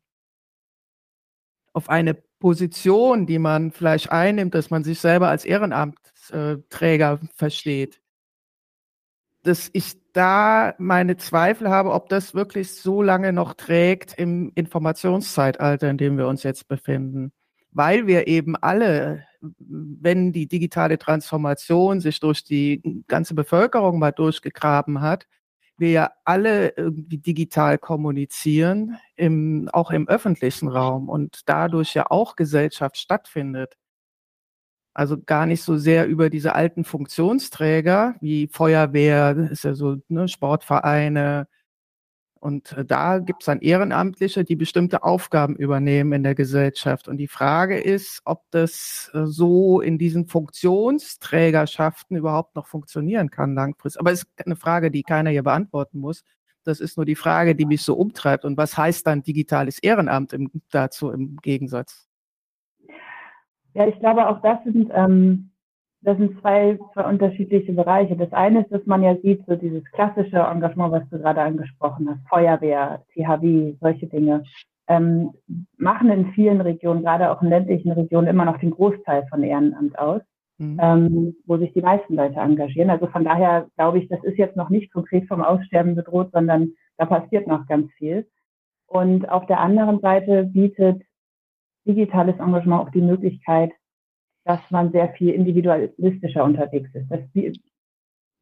auf 1.74 1.88
eine 1.90 2.14
Position, 2.14 3.26
die 3.26 3.38
man 3.38 3.72
vielleicht 3.72 4.10
einnimmt, 4.12 4.54
dass 4.54 4.70
man 4.70 4.84
sich 4.84 5.00
selber 5.00 5.28
als 5.28 5.44
Ehrenamtsträger 5.44 7.20
versteht, 7.34 8.00
dass 9.42 9.70
ich 9.72 9.96
da 10.14 10.74
meine 10.78 11.16
Zweifel 11.16 11.68
habe, 11.68 11.92
ob 11.92 12.08
das 12.08 12.34
wirklich 12.34 12.72
so 12.72 13.02
lange 13.02 13.32
noch 13.32 13.54
trägt 13.54 14.14
im 14.14 14.52
Informationszeitalter, 14.54 15.90
in 15.90 15.98
dem 15.98 16.16
wir 16.16 16.28
uns 16.28 16.42
jetzt 16.42 16.68
befinden. 16.68 17.32
Weil 17.72 18.06
wir 18.06 18.28
eben 18.28 18.56
alle, 18.56 19.24
wenn 19.40 20.32
die 20.32 20.46
digitale 20.46 20.98
Transformation 20.98 22.00
sich 22.00 22.20
durch 22.20 22.44
die 22.44 23.04
ganze 23.08 23.34
Bevölkerung 23.34 23.98
mal 23.98 24.12
durchgegraben 24.12 25.00
hat, 25.00 25.26
wir 25.76 25.90
ja 25.90 26.12
alle 26.24 26.68
irgendwie 26.76 27.18
digital 27.18 27.78
kommunizieren, 27.78 28.96
im, 29.16 29.68
auch 29.72 29.90
im 29.90 30.06
öffentlichen 30.08 30.68
Raum 30.68 31.08
und 31.08 31.40
dadurch 31.46 31.94
ja 31.94 32.10
auch 32.10 32.36
Gesellschaft 32.36 32.96
stattfindet. 32.96 33.76
Also 34.94 35.18
gar 35.20 35.46
nicht 35.46 35.62
so 35.62 35.76
sehr 35.76 36.06
über 36.06 36.30
diese 36.30 36.54
alten 36.54 36.84
Funktionsträger 36.84 38.14
wie 38.20 38.48
Feuerwehr, 38.48 39.36
ist 39.50 39.64
ja 39.64 39.74
so 39.74 39.96
ne, 40.08 40.28
Sportvereine, 40.28 41.48
und 42.44 42.72
äh, 42.72 42.84
da 42.84 43.20
gibt 43.20 43.42
es 43.42 43.46
dann 43.46 43.60
Ehrenamtliche, 43.62 44.44
die 44.44 44.54
bestimmte 44.54 45.02
Aufgaben 45.02 45.56
übernehmen 45.56 46.12
in 46.12 46.22
der 46.22 46.34
Gesellschaft. 46.34 47.08
Und 47.08 47.16
die 47.16 47.26
Frage 47.26 47.80
ist, 47.80 48.20
ob 48.26 48.42
das 48.50 49.10
äh, 49.14 49.24
so 49.24 49.80
in 49.80 49.96
diesen 49.96 50.26
Funktionsträgerschaften 50.26 52.18
überhaupt 52.18 52.54
noch 52.54 52.66
funktionieren 52.66 53.30
kann 53.30 53.54
langfristig. 53.54 53.98
Aber 53.98 54.12
es 54.12 54.24
ist 54.24 54.28
eine 54.44 54.56
Frage, 54.56 54.90
die 54.90 55.04
keiner 55.04 55.30
hier 55.30 55.42
beantworten 55.42 56.00
muss. 56.00 56.22
Das 56.64 56.80
ist 56.80 56.98
nur 56.98 57.06
die 57.06 57.14
Frage, 57.14 57.54
die 57.54 57.64
mich 57.64 57.80
so 57.80 57.94
umtreibt. 57.94 58.44
Und 58.44 58.58
was 58.58 58.76
heißt 58.76 59.06
dann 59.06 59.22
digitales 59.22 59.78
Ehrenamt 59.78 60.34
im, 60.34 60.50
dazu 60.70 61.10
im 61.12 61.38
Gegensatz? 61.38 62.06
Ja, 63.74 63.86
ich 63.86 63.98
glaube, 63.98 64.28
auch 64.28 64.40
das 64.40 64.62
sind 64.64 64.90
ähm, 64.94 65.50
das 66.04 66.18
sind 66.18 66.38
zwei, 66.40 66.78
zwei 66.92 67.08
unterschiedliche 67.08 67.72
Bereiche. 67.72 68.14
Das 68.14 68.32
eine 68.32 68.60
ist, 68.60 68.70
dass 68.70 68.84
man 68.84 69.02
ja 69.02 69.16
sieht, 69.22 69.44
so 69.46 69.56
dieses 69.56 69.82
klassische 69.92 70.36
Engagement, 70.36 70.92
was 70.92 71.08
du 71.08 71.18
gerade 71.18 71.40
angesprochen 71.40 72.08
hast, 72.10 72.28
Feuerwehr, 72.28 73.02
THW, 73.14 73.74
solche 73.80 74.06
Dinge, 74.06 74.44
ähm, 74.86 75.32
machen 75.78 76.10
in 76.10 76.32
vielen 76.32 76.60
Regionen, 76.60 77.02
gerade 77.02 77.30
auch 77.30 77.40
in 77.40 77.48
ländlichen 77.48 77.90
Regionen, 77.92 78.28
immer 78.28 78.44
noch 78.44 78.58
den 78.58 78.72
Großteil 78.72 79.26
von 79.30 79.42
Ehrenamt 79.42 79.98
aus, 79.98 80.20
mhm. 80.58 80.78
ähm, 80.80 81.36
wo 81.46 81.56
sich 81.56 81.72
die 81.72 81.80
meisten 81.80 82.16
Leute 82.16 82.38
engagieren. 82.38 82.90
Also 82.90 83.06
von 83.06 83.24
daher 83.24 83.68
glaube 83.76 83.98
ich, 83.98 84.08
das 84.08 84.22
ist 84.24 84.36
jetzt 84.36 84.56
noch 84.56 84.68
nicht 84.68 84.92
konkret 84.92 85.26
vom 85.26 85.42
Aussterben 85.42 85.94
bedroht, 85.94 86.28
sondern 86.32 86.72
da 86.98 87.06
passiert 87.06 87.46
noch 87.46 87.66
ganz 87.66 87.90
viel. 87.94 88.28
Und 88.86 89.26
auf 89.30 89.46
der 89.46 89.60
anderen 89.60 90.00
Seite 90.00 90.44
bietet 90.44 91.02
digitales 91.86 92.38
Engagement 92.38 92.82
auch 92.82 92.90
die 92.90 93.00
Möglichkeit, 93.00 93.72
dass 94.44 94.60
man 94.70 94.92
sehr 94.92 95.08
viel 95.10 95.30
individualistischer 95.30 96.44
unterwegs 96.44 96.90
ist. 96.94 97.10
Das 97.10 97.20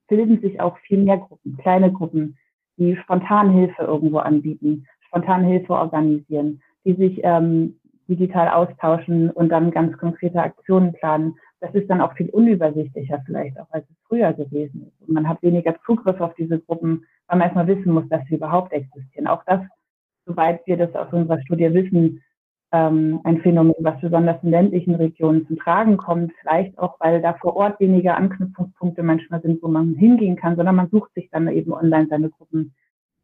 bilden 0.09 0.41
sich 0.41 0.61
auch 0.61 0.77
viel 0.79 0.99
mehr 0.99 1.19
Gruppen, 1.19 1.57
kleine 1.59 1.93
Gruppen, 1.93 2.37
die 2.77 2.97
spontan 2.97 3.51
Hilfe 3.53 3.83
irgendwo 3.83 4.19
anbieten, 4.19 4.87
spontan 5.07 5.45
Hilfe 5.45 5.75
organisieren, 5.75 6.61
die 6.85 6.95
sich 6.95 7.21
ähm, 7.23 7.79
digital 8.09 8.49
austauschen 8.49 9.31
und 9.31 9.49
dann 9.51 9.71
ganz 9.71 9.97
konkrete 9.99 10.43
Aktionen 10.43 10.93
planen. 10.95 11.37
Das 11.61 11.75
ist 11.75 11.89
dann 11.89 12.01
auch 12.01 12.15
viel 12.15 12.29
unübersichtlicher 12.31 13.23
vielleicht 13.25 13.59
auch, 13.61 13.71
als 13.71 13.89
es 13.89 13.97
früher 14.09 14.33
gewesen 14.33 14.89
ist. 14.89 15.09
Und 15.09 15.15
man 15.15 15.29
hat 15.29 15.43
weniger 15.43 15.77
Zugriff 15.87 16.21
auf 16.21 16.35
diese 16.35 16.59
Gruppen, 16.59 17.05
weil 17.29 17.39
man 17.39 17.47
erstmal 17.47 17.69
wissen 17.69 17.93
muss, 17.93 18.09
dass 18.09 18.27
sie 18.27 18.35
überhaupt 18.35 18.73
existieren. 18.73 19.29
Auch 19.29 19.45
das, 19.47 19.61
soweit 20.27 20.67
wir 20.67 20.77
das 20.77 20.95
aus 20.95 21.13
unserer 21.13 21.41
Studie 21.43 21.73
wissen, 21.73 22.23
ähm, 22.73 23.21
ein 23.25 23.41
Phänomen, 23.43 23.75
was 23.81 24.01
besonders 24.01 24.43
in 24.43 24.51
ländlichen 24.51 24.95
Regionen 24.95 25.47
zum 25.47 25.59
Tragen 25.59 25.99
kommt. 25.99 26.33
Vielleicht 26.41 26.79
auch, 26.79 26.99
weil 27.01 27.21
da 27.21 27.35
vor 27.35 27.55
Ort 27.57 27.79
weniger 27.81 28.17
Anknüpfungspunkte 28.17 29.03
manchmal 29.03 29.43
sind, 29.43 29.63
wo 29.63 29.69
man 29.69 29.95
hingehen 29.95 30.37
kann, 30.37 30.57
sondern 30.57 30.77
man 30.77 30.89
sucht 30.89 31.13
sich 31.15 31.29
dann 31.31 31.49
eben 31.49 31.73
online 31.73 32.07
seine 32.09 32.31
Gruppen 32.31 32.75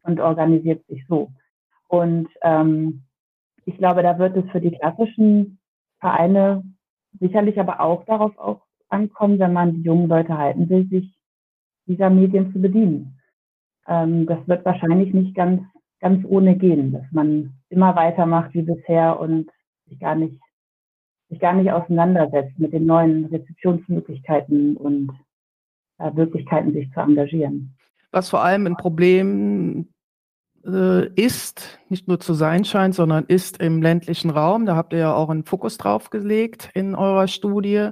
und 0.02 0.21
organisiert 0.21 0.87
sich 0.87 1.05
so. 1.09 1.31
Und 1.88 2.28
ähm, 2.43 3.05
ich 3.64 3.76
glaube, 3.78 4.02
da 4.02 4.19
wird 4.19 4.37
es 4.37 4.50
für 4.50 4.61
die 4.61 4.73
klassischen 4.73 5.59
Vereine 5.99 6.62
sicherlich 7.19 7.59
aber 7.59 7.81
auch 7.81 8.05
darauf 8.05 8.37
auch 8.38 8.62
ankommen, 8.90 9.38
wenn 9.38 9.52
man 9.52 9.75
die 9.75 9.83
jungen 9.83 10.09
Leute 10.09 10.37
halten 10.37 10.69
will, 10.69 10.87
sich 10.88 11.19
dieser 11.87 12.11
Medien 12.11 12.52
zu 12.52 12.61
bedienen. 12.61 13.19
Ähm, 13.87 14.26
das 14.26 14.47
wird 14.47 14.64
wahrscheinlich 14.64 15.14
nicht 15.14 15.35
ganz 15.35 15.62
ganz 16.00 16.25
ohne 16.26 16.57
gehen, 16.57 16.93
dass 16.93 17.05
man 17.11 17.55
immer 17.69 17.95
weitermacht 17.97 18.55
wie 18.55 18.62
bisher 18.62 19.19
und 19.19 19.50
sich 19.88 19.99
gar 19.99 20.14
nicht, 20.14 20.38
sich 21.28 21.40
gar 21.40 21.55
nicht 21.55 21.71
auseinandersetzt 21.71 22.59
mit 22.59 22.73
den 22.73 22.87
neuen 22.87 23.26
Rezeptionsmöglichkeiten 23.26 24.76
und 24.76 25.11
äh, 25.99 26.11
Möglichkeiten, 26.11 26.73
sich 26.73 26.90
zu 26.93 27.00
engagieren. 27.00 27.75
Was 28.11 28.31
vor 28.31 28.43
allem 28.43 28.67
ein 28.67 28.76
Problem 28.76 29.88
äh, 30.64 31.09
ist, 31.14 31.78
nicht 31.88 32.09
nur 32.09 32.21
zu 32.21 32.35
sein 32.35 32.64
scheint, 32.64 32.95
sondern 32.95 33.25
ist 33.25 33.61
im 33.61 33.83
ländlichen 33.83 34.31
Raum. 34.31 34.67
Da 34.67 34.76
habt 34.76 34.93
ihr 34.93 35.00
ja 35.00 35.14
auch 35.14 35.28
einen 35.28 35.45
Fokus 35.45 35.76
drauf 35.78 36.11
gelegt 36.11 36.71
in 36.75 36.95
eurer 36.95 37.28
Studie. 37.28 37.90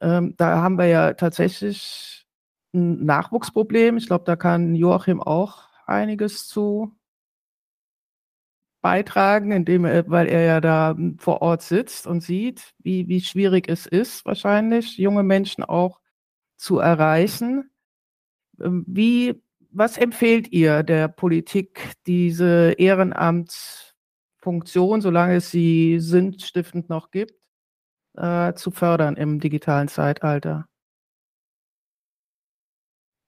Ähm, 0.00 0.34
da 0.36 0.62
haben 0.62 0.78
wir 0.78 0.86
ja 0.86 1.14
tatsächlich 1.14 2.26
ein 2.74 3.04
Nachwuchsproblem. 3.04 3.96
Ich 3.96 4.06
glaube, 4.06 4.24
da 4.24 4.36
kann 4.36 4.74
Joachim 4.74 5.22
auch 5.22 5.65
einiges 5.86 6.46
zu 6.48 6.96
beitragen, 8.82 9.50
indem 9.50 9.84
er, 9.84 10.08
weil 10.08 10.28
er 10.28 10.42
ja 10.42 10.60
da 10.60 10.94
hm, 10.96 11.18
vor 11.18 11.42
Ort 11.42 11.62
sitzt 11.62 12.06
und 12.06 12.22
sieht, 12.22 12.74
wie, 12.78 13.08
wie 13.08 13.20
schwierig 13.20 13.68
es 13.68 13.86
ist, 13.86 14.24
wahrscheinlich 14.24 14.96
junge 14.98 15.24
Menschen 15.24 15.64
auch 15.64 16.00
zu 16.56 16.78
erreichen. 16.78 17.70
Ähm, 18.60 18.84
wie, 18.86 19.42
was 19.70 19.98
empfehlt 19.98 20.52
ihr 20.52 20.82
der 20.82 21.08
Politik, 21.08 21.94
diese 22.06 22.74
Ehrenamts, 22.78 23.94
Funktion, 24.38 25.00
solange 25.00 25.36
es 25.36 25.50
sie 25.50 25.98
sinnstiftend 25.98 26.88
noch 26.88 27.10
gibt, 27.10 27.34
äh, 28.16 28.54
zu 28.54 28.70
fördern 28.70 29.16
im 29.16 29.40
digitalen 29.40 29.88
Zeitalter? 29.88 30.68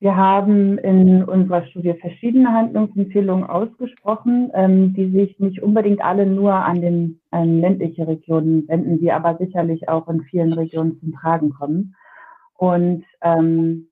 Wir 0.00 0.16
haben 0.16 0.78
in 0.78 1.24
unserer 1.24 1.66
Studie 1.66 1.94
verschiedene 1.94 2.52
Handlungsempfehlungen 2.52 3.44
ausgesprochen, 3.44 4.50
ähm, 4.54 4.94
die 4.94 5.10
sich 5.10 5.40
nicht 5.40 5.60
unbedingt 5.60 6.00
alle 6.00 6.24
nur 6.24 6.54
an 6.54 6.80
den 6.80 7.20
an 7.32 7.60
ländliche 7.60 8.06
Regionen 8.06 8.68
wenden, 8.68 9.00
die 9.00 9.10
aber 9.10 9.36
sicherlich 9.38 9.88
auch 9.88 10.06
in 10.08 10.22
vielen 10.22 10.52
Regionen 10.52 11.00
zum 11.00 11.14
Tragen 11.14 11.50
kommen. 11.50 11.96
Und 12.54 13.04
ähm, 13.22 13.88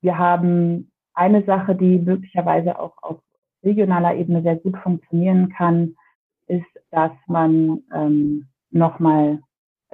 wir 0.00 0.16
haben 0.16 0.90
eine 1.12 1.44
Sache, 1.44 1.74
die 1.74 1.98
möglicherweise 1.98 2.78
auch 2.78 2.94
auf 3.02 3.18
regionaler 3.62 4.14
Ebene 4.14 4.40
sehr 4.40 4.56
gut 4.56 4.78
funktionieren 4.78 5.50
kann, 5.50 5.94
ist, 6.46 6.64
dass 6.90 7.12
man 7.26 7.82
ähm, 7.94 8.46
nochmal, 8.70 9.40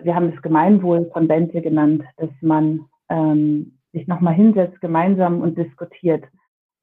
wir 0.00 0.14
haben 0.14 0.32
es 0.34 0.42
Gemeinwohl 0.42 1.10
von 1.12 1.26
Bente 1.26 1.60
genannt, 1.60 2.04
dass 2.18 2.30
man 2.40 2.86
ähm, 3.08 3.75
sich 3.96 4.06
nochmal 4.06 4.34
hinsetzt 4.34 4.80
gemeinsam 4.80 5.40
und 5.40 5.56
diskutiert. 5.56 6.24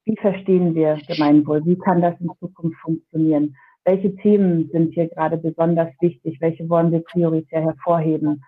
Wie 0.04 0.16
verstehen 0.16 0.74
wir 0.74 0.98
Gemeinwohl? 1.06 1.64
Wie 1.64 1.78
kann 1.78 2.02
das 2.02 2.20
in 2.20 2.30
Zukunft 2.40 2.78
funktionieren? 2.80 3.56
Welche 3.84 4.14
Themen 4.16 4.68
sind 4.72 4.94
hier 4.94 5.08
gerade 5.08 5.36
besonders 5.36 5.88
wichtig? 6.00 6.40
Welche 6.40 6.68
wollen 6.68 6.90
wir 6.90 7.04
prioritär 7.04 7.62
hervorheben? 7.62 8.42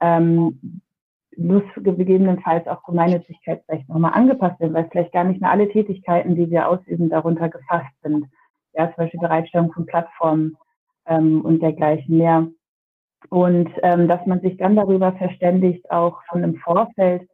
Ähm, 0.00 0.80
muss 1.36 1.62
gegebenenfalls 1.76 2.66
auch 2.66 2.82
Gemeinnützigkeitsrecht 2.82 3.88
nochmal 3.88 4.14
angepasst 4.14 4.58
werden, 4.58 4.74
weil 4.74 4.88
vielleicht 4.90 5.12
gar 5.12 5.24
nicht 5.24 5.40
mehr 5.40 5.50
alle 5.50 5.68
Tätigkeiten, 5.68 6.34
die 6.34 6.50
wir 6.50 6.68
ausüben, 6.68 7.08
darunter 7.08 7.48
gefasst 7.48 7.94
sind. 8.02 8.26
Ja, 8.74 8.86
zum 8.86 9.04
Beispiel 9.04 9.20
Bereitstellung 9.20 9.72
von 9.72 9.86
Plattformen 9.86 10.56
ähm, 11.06 11.42
und 11.42 11.62
dergleichen 11.62 12.18
mehr. 12.18 12.48
Und 13.30 13.70
ähm, 13.82 14.08
dass 14.08 14.24
man 14.26 14.40
sich 14.40 14.56
dann 14.56 14.76
darüber 14.76 15.12
verständigt, 15.12 15.90
auch 15.90 16.20
schon 16.28 16.42
im 16.42 16.56
Vorfeld, 16.56 17.28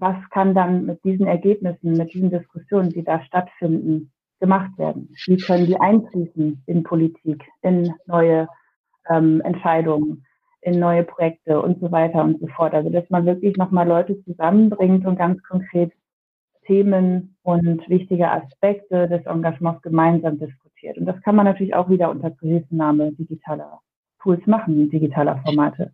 was 0.00 0.16
kann 0.30 0.54
dann 0.54 0.86
mit 0.86 1.02
diesen 1.04 1.26
Ergebnissen, 1.26 1.92
mit 1.92 2.12
diesen 2.12 2.30
Diskussionen, 2.30 2.90
die 2.90 3.04
da 3.04 3.22
stattfinden, 3.22 4.12
gemacht 4.40 4.76
werden? 4.78 5.14
Wie 5.26 5.36
können 5.36 5.66
die 5.66 5.80
einfließen 5.80 6.62
in 6.66 6.82
Politik, 6.82 7.44
in 7.62 7.92
neue 8.06 8.48
ähm, 9.08 9.40
Entscheidungen, 9.42 10.24
in 10.60 10.78
neue 10.78 11.04
Projekte 11.04 11.60
und 11.60 11.80
so 11.80 11.90
weiter 11.90 12.22
und 12.22 12.40
so 12.40 12.46
fort? 12.48 12.74
Also 12.74 12.90
dass 12.90 13.08
man 13.10 13.26
wirklich 13.26 13.56
nochmal 13.56 13.86
Leute 13.86 14.22
zusammenbringt 14.24 15.06
und 15.06 15.18
ganz 15.18 15.42
konkret 15.42 15.92
Themen 16.66 17.36
und 17.42 17.88
wichtige 17.88 18.30
Aspekte 18.30 19.08
des 19.08 19.24
Engagements 19.24 19.82
gemeinsam 19.82 20.38
diskutiert. 20.38 20.98
Und 20.98 21.06
das 21.06 21.20
kann 21.22 21.34
man 21.34 21.46
natürlich 21.46 21.74
auch 21.74 21.88
wieder 21.88 22.10
unter 22.10 22.36
Zuhilfenahme 22.36 23.12
digitaler 23.12 23.80
Tools 24.22 24.46
machen, 24.46 24.90
digitaler 24.90 25.40
Formate. 25.44 25.92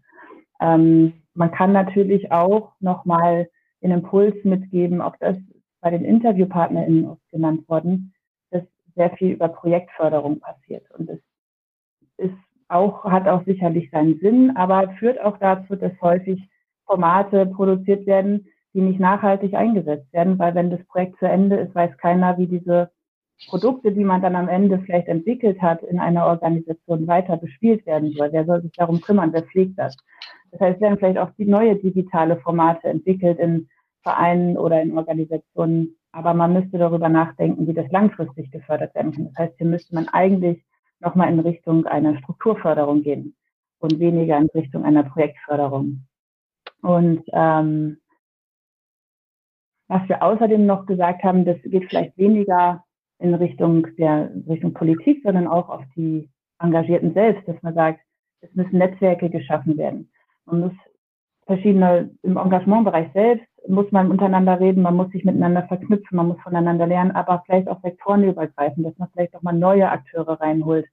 Ähm, 0.60 1.12
man 1.34 1.52
kann 1.52 1.72
natürlich 1.72 2.32
auch 2.32 2.72
nochmal 2.80 3.48
den 3.84 3.92
Impuls 3.92 4.34
mitgeben, 4.44 5.00
auch 5.00 5.14
das 5.20 5.36
bei 5.80 5.90
den 5.90 6.04
InterviewpartnerInnen 6.04 7.06
oft 7.06 7.30
genannt 7.30 7.68
worden, 7.68 8.14
dass 8.50 8.62
sehr 8.96 9.10
viel 9.10 9.32
über 9.32 9.48
Projektförderung 9.48 10.40
passiert. 10.40 10.90
Und 10.92 11.10
es 11.10 11.20
ist 12.16 12.34
auch, 12.68 13.04
hat 13.04 13.28
auch 13.28 13.44
sicherlich 13.44 13.90
seinen 13.90 14.18
Sinn, 14.20 14.56
aber 14.56 14.88
führt 14.98 15.20
auch 15.20 15.36
dazu, 15.36 15.76
dass 15.76 15.92
häufig 16.00 16.42
Formate 16.86 17.44
produziert 17.46 18.06
werden, 18.06 18.46
die 18.72 18.80
nicht 18.80 18.98
nachhaltig 18.98 19.54
eingesetzt 19.54 20.10
werden, 20.12 20.38
weil 20.38 20.54
wenn 20.54 20.70
das 20.70 20.82
Projekt 20.86 21.18
zu 21.18 21.28
Ende 21.28 21.56
ist, 21.56 21.74
weiß 21.74 21.96
keiner, 21.98 22.38
wie 22.38 22.46
diese 22.46 22.90
Produkte, 23.48 23.92
die 23.92 24.04
man 24.04 24.22
dann 24.22 24.36
am 24.36 24.48
Ende 24.48 24.78
vielleicht 24.78 25.08
entwickelt 25.08 25.60
hat, 25.60 25.82
in 25.82 25.98
einer 25.98 26.24
Organisation 26.26 27.06
weiter 27.06 27.36
bespielt 27.36 27.84
werden 27.84 28.12
soll. 28.12 28.32
Wer 28.32 28.46
soll 28.46 28.62
sich 28.62 28.72
darum 28.72 29.00
kümmern? 29.02 29.32
Wer 29.32 29.42
pflegt 29.42 29.78
das? 29.78 29.96
Das 30.52 30.60
heißt, 30.60 30.80
werden 30.80 30.98
vielleicht 30.98 31.18
auch 31.18 31.30
die 31.36 31.46
neue 31.46 31.76
digitale 31.76 32.36
Formate 32.38 32.88
entwickelt 32.88 33.38
in 33.38 33.68
Vereinen 34.04 34.56
oder 34.56 34.80
in 34.80 34.96
Organisationen. 34.96 35.96
Aber 36.12 36.32
man 36.32 36.52
müsste 36.52 36.78
darüber 36.78 37.08
nachdenken, 37.08 37.66
wie 37.66 37.74
das 37.74 37.90
langfristig 37.90 38.52
gefördert 38.52 38.94
werden 38.94 39.12
kann. 39.12 39.24
Das 39.24 39.36
heißt, 39.36 39.54
hier 39.58 39.66
müsste 39.66 39.96
man 39.96 40.06
eigentlich 40.08 40.62
nochmal 41.00 41.32
in 41.32 41.40
Richtung 41.40 41.86
einer 41.86 42.16
Strukturförderung 42.18 43.02
gehen 43.02 43.34
und 43.80 43.98
weniger 43.98 44.38
in 44.38 44.46
Richtung 44.54 44.84
einer 44.84 45.02
Projektförderung. 45.02 46.06
Und 46.82 47.24
ähm, 47.32 47.96
was 49.88 50.08
wir 50.08 50.22
außerdem 50.22 50.64
noch 50.64 50.86
gesagt 50.86 51.24
haben, 51.24 51.44
das 51.44 51.60
geht 51.62 51.88
vielleicht 51.88 52.16
weniger 52.16 52.84
in 53.18 53.34
Richtung 53.34 53.86
der 53.96 54.30
Richtung 54.48 54.72
Politik, 54.74 55.22
sondern 55.24 55.46
auch 55.46 55.68
auf 55.68 55.82
die 55.96 56.30
Engagierten 56.58 57.12
selbst, 57.14 57.46
dass 57.48 57.60
man 57.62 57.74
sagt, 57.74 58.00
es 58.40 58.54
müssen 58.54 58.78
Netzwerke 58.78 59.30
geschaffen 59.30 59.76
werden. 59.76 60.10
Man 60.46 60.60
muss 60.60 60.72
verschiedene 61.46 62.10
im 62.22 62.36
Engagementbereich 62.36 63.08
selbst 63.12 63.46
muss 63.66 63.90
man 63.92 64.10
untereinander 64.10 64.60
reden, 64.60 64.82
man 64.82 64.96
muss 64.96 65.10
sich 65.10 65.24
miteinander 65.24 65.62
verknüpfen, 65.66 66.16
man 66.16 66.28
muss 66.28 66.40
voneinander 66.42 66.86
lernen, 66.86 67.12
aber 67.12 67.42
vielleicht 67.46 67.68
auch 67.68 67.80
sektorenübergreifend, 67.82 68.86
dass 68.86 68.98
man 68.98 69.08
vielleicht 69.12 69.34
auch 69.34 69.42
mal 69.42 69.52
neue 69.52 69.90
Akteure 69.90 70.40
reinholt, 70.40 70.86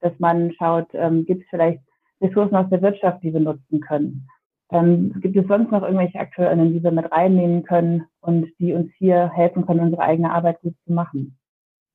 dass 0.00 0.12
man 0.18 0.52
schaut, 0.52 0.88
ähm, 0.94 1.24
gibt 1.26 1.42
es 1.42 1.48
vielleicht 1.50 1.80
Ressourcen 2.20 2.56
aus 2.56 2.68
der 2.70 2.82
Wirtschaft, 2.82 3.22
die 3.22 3.32
wir 3.32 3.40
nutzen 3.40 3.80
können. 3.80 4.28
Ähm, 4.70 5.14
gibt 5.20 5.36
es 5.36 5.46
sonst 5.46 5.70
noch 5.70 5.82
irgendwelche 5.82 6.18
AkteurInnen, 6.18 6.72
die 6.72 6.82
wir 6.82 6.90
mit 6.90 7.10
reinnehmen 7.12 7.62
können 7.64 8.04
und 8.20 8.48
die 8.58 8.72
uns 8.72 8.90
hier 8.96 9.30
helfen 9.30 9.66
können, 9.66 9.80
unsere 9.80 10.02
eigene 10.02 10.32
Arbeit 10.32 10.60
gut 10.62 10.74
zu 10.86 10.92
machen? 10.92 11.36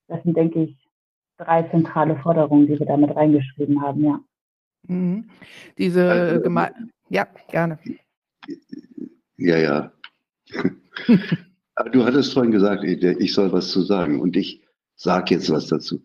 Das 0.08 0.22
sind, 0.24 0.38
denke 0.38 0.64
ich, 0.64 0.78
drei 1.38 1.64
zentrale 1.64 2.16
Forderungen, 2.18 2.68
die 2.68 2.80
wir 2.80 2.86
da 2.86 2.98
mit 2.98 3.16
reingeschrieben 3.16 3.82
haben, 3.82 4.04
ja. 4.04 4.20
Mhm. 4.88 5.30
Diese 5.78 6.10
also, 6.10 6.42
Geme 6.42 6.72
ja, 7.10 7.28
gerne. 7.50 7.80
Ja, 9.38 9.58
ja. 9.58 9.94
du 11.92 12.06
hattest 12.06 12.34
vorhin 12.34 12.52
gesagt, 12.52 12.84
ich 12.84 13.34
soll 13.34 13.52
was 13.52 13.72
zu 13.72 13.82
sagen 13.82 14.20
und 14.20 14.36
ich 14.36 14.64
sage 14.96 15.36
jetzt 15.36 15.50
was 15.50 15.68
dazu. 15.68 16.04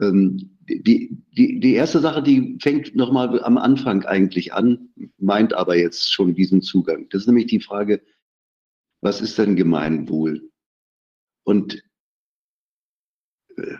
Ähm, 0.00 0.58
die, 0.68 1.16
die, 1.36 1.60
die 1.60 1.74
erste 1.74 2.00
Sache, 2.00 2.22
die 2.22 2.58
fängt 2.60 2.94
nochmal 2.94 3.42
am 3.42 3.58
Anfang 3.58 4.04
eigentlich 4.04 4.52
an, 4.52 4.90
meint 5.18 5.52
aber 5.52 5.76
jetzt 5.76 6.12
schon 6.12 6.34
diesen 6.34 6.62
Zugang. 6.62 7.08
Das 7.10 7.22
ist 7.22 7.26
nämlich 7.26 7.46
die 7.46 7.60
Frage, 7.60 8.02
was 9.00 9.20
ist 9.20 9.38
denn 9.38 9.56
Gemeinwohl? 9.56 10.50
Und 11.44 11.82
äh, 13.56 13.76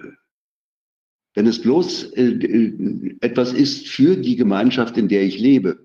wenn 1.34 1.46
es 1.46 1.60
bloß 1.60 2.12
äh, 2.12 2.22
äh, 2.22 3.16
etwas 3.20 3.52
ist 3.52 3.88
für 3.88 4.16
die 4.16 4.36
Gemeinschaft, 4.36 4.96
in 4.96 5.08
der 5.08 5.22
ich 5.22 5.38
lebe, 5.38 5.83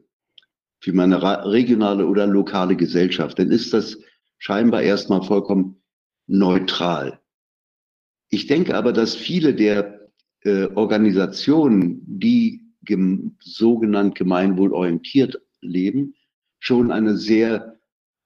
für 0.79 0.93
meine 0.93 1.21
regionale 1.45 2.07
oder 2.07 2.25
lokale 2.27 2.75
Gesellschaft, 2.75 3.39
dann 3.39 3.51
ist 3.51 3.73
das 3.73 3.97
scheinbar 4.37 4.81
erstmal 4.81 5.23
vollkommen 5.23 5.81
neutral. 6.27 7.19
Ich 8.29 8.47
denke 8.47 8.75
aber, 8.75 8.93
dass 8.93 9.15
viele 9.15 9.53
der 9.53 10.11
äh, 10.41 10.67
Organisationen, 10.75 12.01
die 12.05 12.61
gem 12.83 13.35
sogenannt 13.41 14.15
gemeinwohlorientiert 14.15 15.41
leben, 15.61 16.15
schon 16.59 16.91
eine 16.91 17.17
sehr 17.17 17.79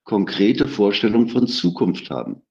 konkrete 0.04 0.68
Vorstellung 0.68 1.28
von 1.28 1.46
Zukunft 1.46 2.10
haben. 2.10 2.42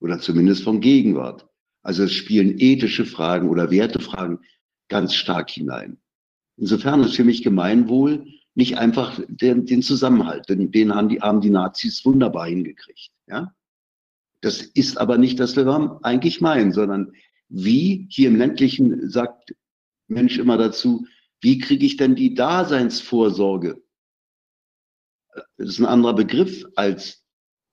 Oder 0.00 0.20
zumindest 0.20 0.62
von 0.62 0.80
Gegenwart. 0.80 1.48
Also 1.82 2.04
es 2.04 2.12
spielen 2.12 2.56
ethische 2.58 3.06
Fragen 3.06 3.48
oder 3.48 3.70
Wertefragen 3.70 4.40
ganz 4.88 5.14
stark 5.14 5.50
hinein. 5.50 5.98
Insofern 6.56 7.02
ist 7.02 7.16
für 7.16 7.24
mich 7.24 7.42
Gemeinwohl 7.42 8.26
nicht 8.56 8.78
einfach 8.78 9.20
den, 9.28 9.66
den 9.66 9.82
Zusammenhalt, 9.82 10.48
denn 10.48 10.72
den 10.72 10.94
haben 10.94 11.10
die, 11.10 11.20
haben 11.20 11.42
die 11.42 11.50
Nazis 11.50 12.04
wunderbar 12.04 12.46
hingekriegt. 12.46 13.10
Ja? 13.28 13.54
Das 14.40 14.62
ist 14.62 14.98
aber 14.98 15.18
nicht 15.18 15.38
das, 15.38 15.56
was 15.56 15.66
wir 15.66 16.00
eigentlich 16.02 16.40
meinen, 16.40 16.72
sondern 16.72 17.12
wie 17.48 18.06
hier 18.10 18.28
im 18.28 18.36
ländlichen 18.36 19.08
sagt 19.10 19.54
Mensch 20.08 20.38
immer 20.38 20.56
dazu, 20.56 21.06
wie 21.40 21.58
kriege 21.58 21.84
ich 21.84 21.98
denn 21.98 22.14
die 22.14 22.34
Daseinsvorsorge? 22.34 23.82
Das 25.58 25.68
ist 25.68 25.78
ein 25.78 25.86
anderer 25.86 26.14
Begriff 26.14 26.64
als 26.76 27.24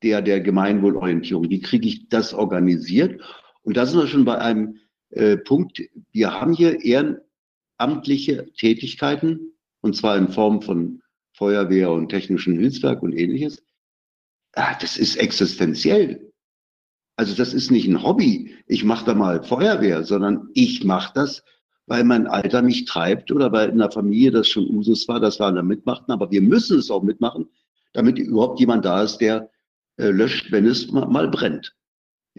der 0.03 0.21
der 0.21 0.41
Gemeinwohlorientierung. 0.41 1.49
Wie 1.49 1.61
kriege 1.61 1.87
ich 1.87 2.09
das 2.09 2.33
organisiert? 2.33 3.21
Und 3.61 3.77
da 3.77 3.85
sind 3.85 3.99
wir 3.99 4.07
schon 4.07 4.25
bei 4.25 4.37
einem 4.37 4.79
äh, 5.11 5.37
Punkt. 5.37 5.81
Wir 6.11 6.41
haben 6.41 6.53
hier 6.53 6.81
ehrenamtliche 6.83 8.51
Tätigkeiten, 8.57 9.52
und 9.83 9.95
zwar 9.95 10.17
in 10.17 10.29
Form 10.29 10.61
von 10.61 11.01
Feuerwehr 11.33 11.91
und 11.91 12.09
technischen 12.09 12.57
Hilfswerk 12.57 13.03
und 13.03 13.13
ähnliches. 13.13 13.61
Ah, 14.53 14.75
das 14.79 14.97
ist 14.97 15.17
existenziell. 15.17 16.31
Also 17.17 17.35
das 17.35 17.53
ist 17.53 17.69
nicht 17.69 17.87
ein 17.87 18.01
Hobby. 18.01 18.55
Ich 18.65 18.83
mache 18.83 19.05
da 19.05 19.13
mal 19.13 19.43
Feuerwehr, 19.43 20.03
sondern 20.03 20.49
ich 20.53 20.83
mache 20.83 21.11
das, 21.13 21.43
weil 21.85 22.03
mein 22.05 22.27
Alter 22.27 22.61
mich 22.61 22.85
treibt 22.85 23.31
oder 23.31 23.51
weil 23.51 23.69
in 23.69 23.79
der 23.79 23.91
Familie 23.91 24.31
das 24.31 24.47
schon 24.47 24.69
Usus 24.69 25.07
war, 25.07 25.19
dass 25.19 25.39
wir 25.39 25.51
da 25.51 25.61
mitmachten. 25.61 26.13
Aber 26.13 26.31
wir 26.31 26.41
müssen 26.41 26.79
es 26.79 26.89
auch 26.89 27.03
mitmachen, 27.03 27.49
damit 27.91 28.17
überhaupt 28.17 28.59
jemand 28.59 28.85
da 28.85 29.03
ist, 29.03 29.17
der 29.17 29.49
äh, 29.97 30.09
löscht, 30.09 30.51
wenn 30.51 30.65
es 30.65 30.91
mal, 30.91 31.07
mal 31.07 31.27
brennt. 31.27 31.75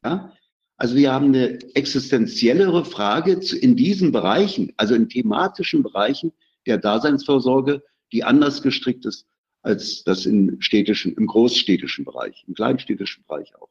Ja, 0.03 0.33
Also 0.77 0.97
wir 0.97 1.13
haben 1.13 1.27
eine 1.27 1.59
existenziellere 1.75 2.85
Frage 2.85 3.33
in 3.33 3.77
diesen 3.77 4.13
Bereichen, 4.13 4.73
also 4.77 4.95
in 4.95 5.09
thematischen 5.09 5.83
Bereichen 5.83 6.33
der 6.67 6.79
Daseinsvorsorge, 6.79 7.83
die 8.13 8.25
anders 8.25 8.63
gestrickt 8.63 9.05
ist 9.07 9.27
als 9.63 10.05
das 10.05 10.27
im 10.27 10.61
städtischen, 10.61 11.15
im 11.15 11.27
großstädtischen 11.27 12.05
Bereich, 12.05 12.45
im 12.47 12.55
kleinstädtischen 12.55 13.25
Bereich 13.27 13.55
auch. 13.57 13.71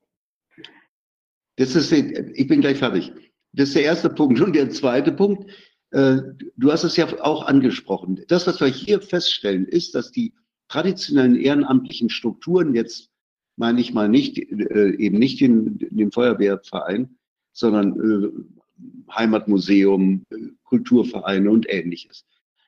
Das 1.55 1.75
ist, 1.75 1.91
ich 1.91 2.47
bin 2.47 2.61
gleich 2.61 2.79
fertig. 2.79 3.11
Das 3.51 3.69
ist 3.69 3.75
der 3.75 3.83
erste 3.83 4.09
Punkt. 4.09 4.41
Und 4.41 4.55
der 4.55 4.71
zweite 4.71 5.11
Punkt, 5.11 5.51
äh, 5.91 6.17
du 6.57 6.71
hast 6.71 6.83
es 6.83 6.97
ja 6.97 7.05
auch 7.21 7.45
angesprochen. 7.45 8.23
Das, 8.27 8.47
was 8.47 8.59
wir 8.59 8.67
hier 8.67 9.01
feststellen, 9.01 9.67
ist, 9.67 9.93
dass 9.93 10.11
die 10.11 10.33
traditionellen 10.67 11.35
ehrenamtlichen 11.35 12.09
Strukturen 12.09 12.73
jetzt 12.73 13.11
meine 13.55 13.79
ich 13.81 13.93
mal 13.93 14.09
nicht, 14.09 14.37
äh, 14.39 14.95
eben 14.95 15.19
nicht 15.19 15.39
den, 15.39 15.77
den 15.77 16.11
Feuerwehrverein, 16.11 17.17
sondern 17.51 17.93
äh, 17.99 19.13
Heimatmuseum, 19.13 20.25
Kulturvereine 20.63 21.51
und 21.51 21.69
ähnliches, 21.69 22.25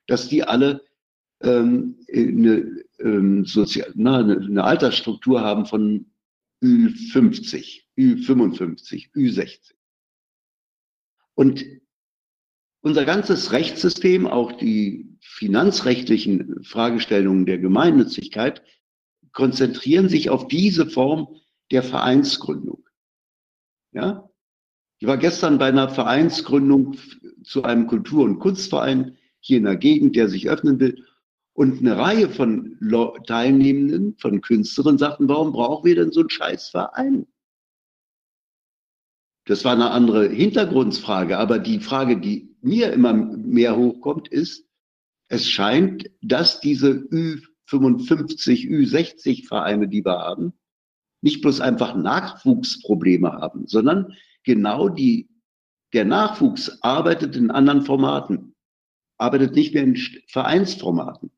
dass 0.08 0.28
die 0.28 0.44
alle 0.44 0.84
ähm, 1.42 2.00
eine, 2.12 2.84
ähm, 3.00 3.46
Sozial 3.46 3.92
na, 3.96 4.20
eine, 4.20 4.38
eine 4.38 4.64
Altersstruktur 4.64 5.42
haben 5.42 5.66
von 5.66 6.12
Ü50, 6.64 7.84
Ü55, 7.98 9.12
Ü60. 9.14 9.74
Und 11.36 11.66
unser 12.82 13.06
ganzes 13.06 13.52
Rechtssystem, 13.52 14.28
auch 14.28 14.54
die 14.54 15.18
finanzrechtlichen 15.20 16.64
Fragestellungen 16.64 17.46
der 17.46 17.58
Gemeinnützigkeit, 17.58 18.62
konzentrieren 19.32 20.08
sich 20.08 20.30
auf 20.30 20.48
diese 20.48 20.86
Form 20.86 21.36
der 21.72 21.84
Vereinsgründung. 21.84 22.88
Ja? 23.92 24.30
Ich 25.00 25.08
war 25.08 25.18
gestern 25.18 25.58
bei 25.58 25.68
einer 25.68 25.90
Vereinsgründung 25.90 26.96
zu 27.44 27.64
einem 27.64 27.88
Kultur- 27.88 28.24
und 28.24 28.40
Kunstverein 28.40 29.18
hier 29.46 29.58
in 29.58 29.66
der 29.66 29.78
Gegend, 29.78 30.16
der 30.16 30.28
sich 30.28 30.50
öffnen 30.50 30.80
will. 30.80 31.06
Und 31.54 31.80
eine 31.80 31.98
Reihe 31.98 32.30
von 32.30 32.78
Teilnehmenden, 33.28 34.18
von 34.18 34.42
Künstlern 34.42 34.98
sagten, 34.98 35.30
warum 35.30 35.54
brauchen 35.54 35.86
wir 35.86 35.96
denn 35.96 36.12
so 36.12 36.22
einen 36.22 36.30
Scheißverein? 36.30 37.28
Das 39.46 39.64
war 39.64 39.74
eine 39.74 39.92
andere 39.92 40.28
Hintergrundfrage, 40.28 41.38
aber 41.38 41.60
die 41.60 41.80
Frage, 41.80 42.20
die 42.20 42.56
mir 42.62 42.92
immer 42.92 43.14
mehr 43.14 43.78
hochkommt, 43.78 44.28
ist, 44.28 44.66
es 45.30 45.48
scheint, 45.48 46.10
dass 46.22 46.60
diese 46.60 46.90
Ü 46.90 47.42
55, 47.68 48.66
Ü60 48.66 49.48
Vereine, 49.48 49.88
die 49.88 50.04
wir 50.04 50.18
haben, 50.18 50.54
nicht 51.22 51.42
bloß 51.42 51.62
einfach 51.62 51.96
Nachwuchsprobleme 51.96 53.32
haben, 53.32 53.68
sondern 53.68 54.14
genau 54.44 54.90
die, 54.90 55.30
der 55.94 56.06
Nachwuchs 56.06 56.82
arbeitet 56.82 57.36
in 57.36 57.52
anderen 57.52 57.84
Formaten, 57.84 58.55
arbeitet 59.18 59.56
nicht 59.56 59.74
mehr 59.74 59.84
in 59.84 59.98
Vereinsformaten. 60.28 61.32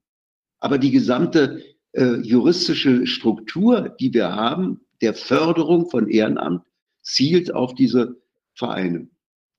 Aber 0.60 0.78
die 0.78 0.92
gesamte 0.92 1.62
äh, 1.94 2.16
juristische 2.22 3.06
Struktur, 3.06 3.96
die 4.00 4.13
wir 4.13 4.36
haben, 4.36 4.82
der 5.02 5.13
Förderung 5.13 5.90
von 5.90 6.10
Ehrenamt, 6.10 6.63
zielt 7.02 7.54
auf 7.54 7.76
diese 7.76 8.18
Vereine. 8.56 9.08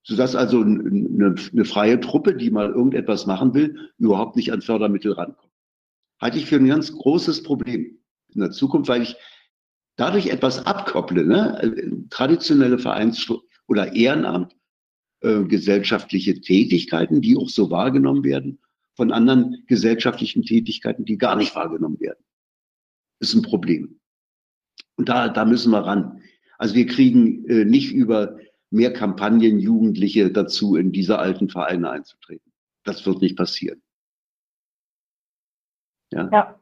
Sodass 0.03 0.35
also 0.35 0.61
eine, 0.63 1.35
eine 1.53 1.65
freie 1.65 2.01
Truppe, 2.01 2.35
die 2.35 2.51
mal 2.51 2.71
irgendetwas 2.71 3.27
machen 3.27 3.55
will, 3.55 3.91
überhaupt 3.99 4.37
nicht 4.37 4.53
an 4.53 4.63
Fördermittel 4.63 5.13
rankommt 5.13 5.49
halte 6.21 6.39
ich 6.39 6.47
für 6.47 6.57
ein 6.57 6.67
ganz 6.67 6.93
großes 6.93 7.43
Problem 7.43 7.99
in 8.35 8.41
der 8.41 8.51
Zukunft, 8.51 8.89
weil 8.89 9.03
ich 9.03 9.17
dadurch 9.97 10.29
etwas 10.29 10.67
abkopple, 10.67 11.25
ne? 11.25 12.07
traditionelle 12.11 12.79
Vereins- 12.79 13.33
oder 13.67 13.95
Ehrenamt, 13.95 14.57
äh, 15.21 15.45
gesellschaftliche 15.45 16.41
Tätigkeiten, 16.41 17.21
die 17.21 17.37
auch 17.37 17.49
so 17.49 17.71
wahrgenommen 17.71 18.25
werden, 18.25 18.59
von 18.95 19.13
anderen 19.13 19.65
gesellschaftlichen 19.67 20.43
Tätigkeiten, 20.43 21.05
die 21.05 21.19
gar 21.19 21.37
nicht 21.37 21.55
wahrgenommen 21.55 22.01
werden. 22.01 22.25
Ist 23.21 23.35
ein 23.35 23.43
Problem. 23.43 24.01
Und 24.97 25.09
da, 25.09 25.29
da 25.29 25.45
müssen 25.45 25.71
wir 25.71 25.81
ran. 25.81 26.23
Also 26.59 26.75
wir 26.75 26.87
kriegen 26.87 27.47
äh, 27.49 27.65
nicht 27.65 27.93
über 27.93 28.39
mehr 28.71 28.93
Kampagnen 28.93 29.59
Jugendliche 29.59 30.31
dazu, 30.31 30.77
in 30.77 30.93
diese 30.93 31.19
alten 31.19 31.49
Vereine 31.49 31.91
einzutreten. 31.91 32.53
Das 32.85 33.07
wird 33.07 33.23
nicht 33.23 33.37
passieren. 33.37 33.81
Ja, 36.13 36.29
ja 36.33 36.59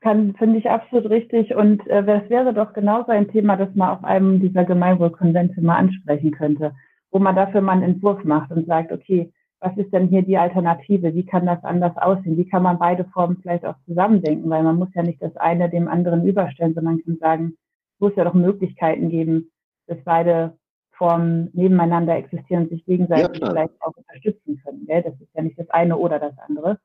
kann, 0.00 0.34
finde 0.34 0.58
ich 0.58 0.68
absolut 0.68 1.10
richtig. 1.10 1.54
Und 1.54 1.86
äh, 1.86 2.04
das 2.04 2.28
wäre 2.30 2.54
doch 2.54 2.72
genauso 2.72 3.12
ein 3.12 3.28
Thema, 3.28 3.56
das 3.56 3.74
man 3.74 3.90
auf 3.90 4.04
einem 4.04 4.40
dieser 4.40 4.64
Gemeinwohlkonvente 4.64 5.60
mal 5.60 5.76
ansprechen 5.76 6.32
könnte, 6.32 6.74
wo 7.10 7.18
man 7.18 7.36
dafür 7.36 7.60
mal 7.60 7.72
einen 7.72 7.94
Entwurf 7.94 8.22
macht 8.24 8.50
und 8.50 8.66
sagt, 8.66 8.92
okay, 8.92 9.32
was 9.60 9.76
ist 9.76 9.92
denn 9.92 10.08
hier 10.08 10.22
die 10.22 10.38
Alternative? 10.38 11.14
Wie 11.14 11.26
kann 11.26 11.44
das 11.46 11.62
anders 11.64 11.96
aussehen? 11.96 12.38
Wie 12.38 12.48
kann 12.48 12.62
man 12.62 12.78
beide 12.78 13.04
Formen 13.04 13.38
vielleicht 13.42 13.66
auch 13.66 13.76
zusammendenken? 13.86 14.48
Weil 14.48 14.62
man 14.62 14.76
muss 14.76 14.88
ja 14.94 15.02
nicht 15.02 15.20
das 15.20 15.36
eine 15.36 15.68
dem 15.68 15.86
anderen 15.86 16.26
überstellen, 16.26 16.74
sondern 16.74 17.02
kann 17.02 17.18
sagen, 17.18 17.56
es 17.94 18.00
muss 18.00 18.16
ja 18.16 18.24
doch 18.24 18.34
Möglichkeiten 18.34 19.10
geben, 19.10 19.50
dass 19.86 19.98
beide 20.04 20.56
Formen 20.92 21.50
nebeneinander 21.52 22.16
existieren 22.16 22.64
und 22.64 22.70
sich 22.70 22.84
gegenseitig 22.86 23.40
ja, 23.40 23.50
vielleicht 23.50 23.74
auch 23.80 23.92
unterstützen 23.94 24.60
können. 24.64 24.86
Gell? 24.86 25.02
Das 25.02 25.14
ist 25.20 25.34
ja 25.34 25.42
nicht 25.42 25.58
das 25.58 25.68
eine 25.70 25.96
oder 25.96 26.18
das 26.18 26.38
andere. 26.38 26.78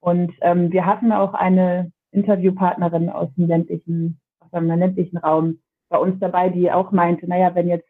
Und 0.00 0.32
ähm, 0.40 0.70
wir 0.70 0.86
hatten 0.86 1.12
auch 1.12 1.34
eine 1.34 1.90
Interviewpartnerin 2.10 3.10
aus 3.10 3.28
dem 3.36 3.48
ländlichen, 3.48 4.20
aus 4.40 4.52
einem 4.52 4.78
ländlichen 4.78 5.18
Raum 5.18 5.60
bei 5.88 5.98
uns 5.98 6.18
dabei, 6.20 6.48
die 6.48 6.70
auch 6.70 6.92
meinte, 6.92 7.26
naja, 7.28 7.54
wenn 7.54 7.68
jetzt, 7.68 7.88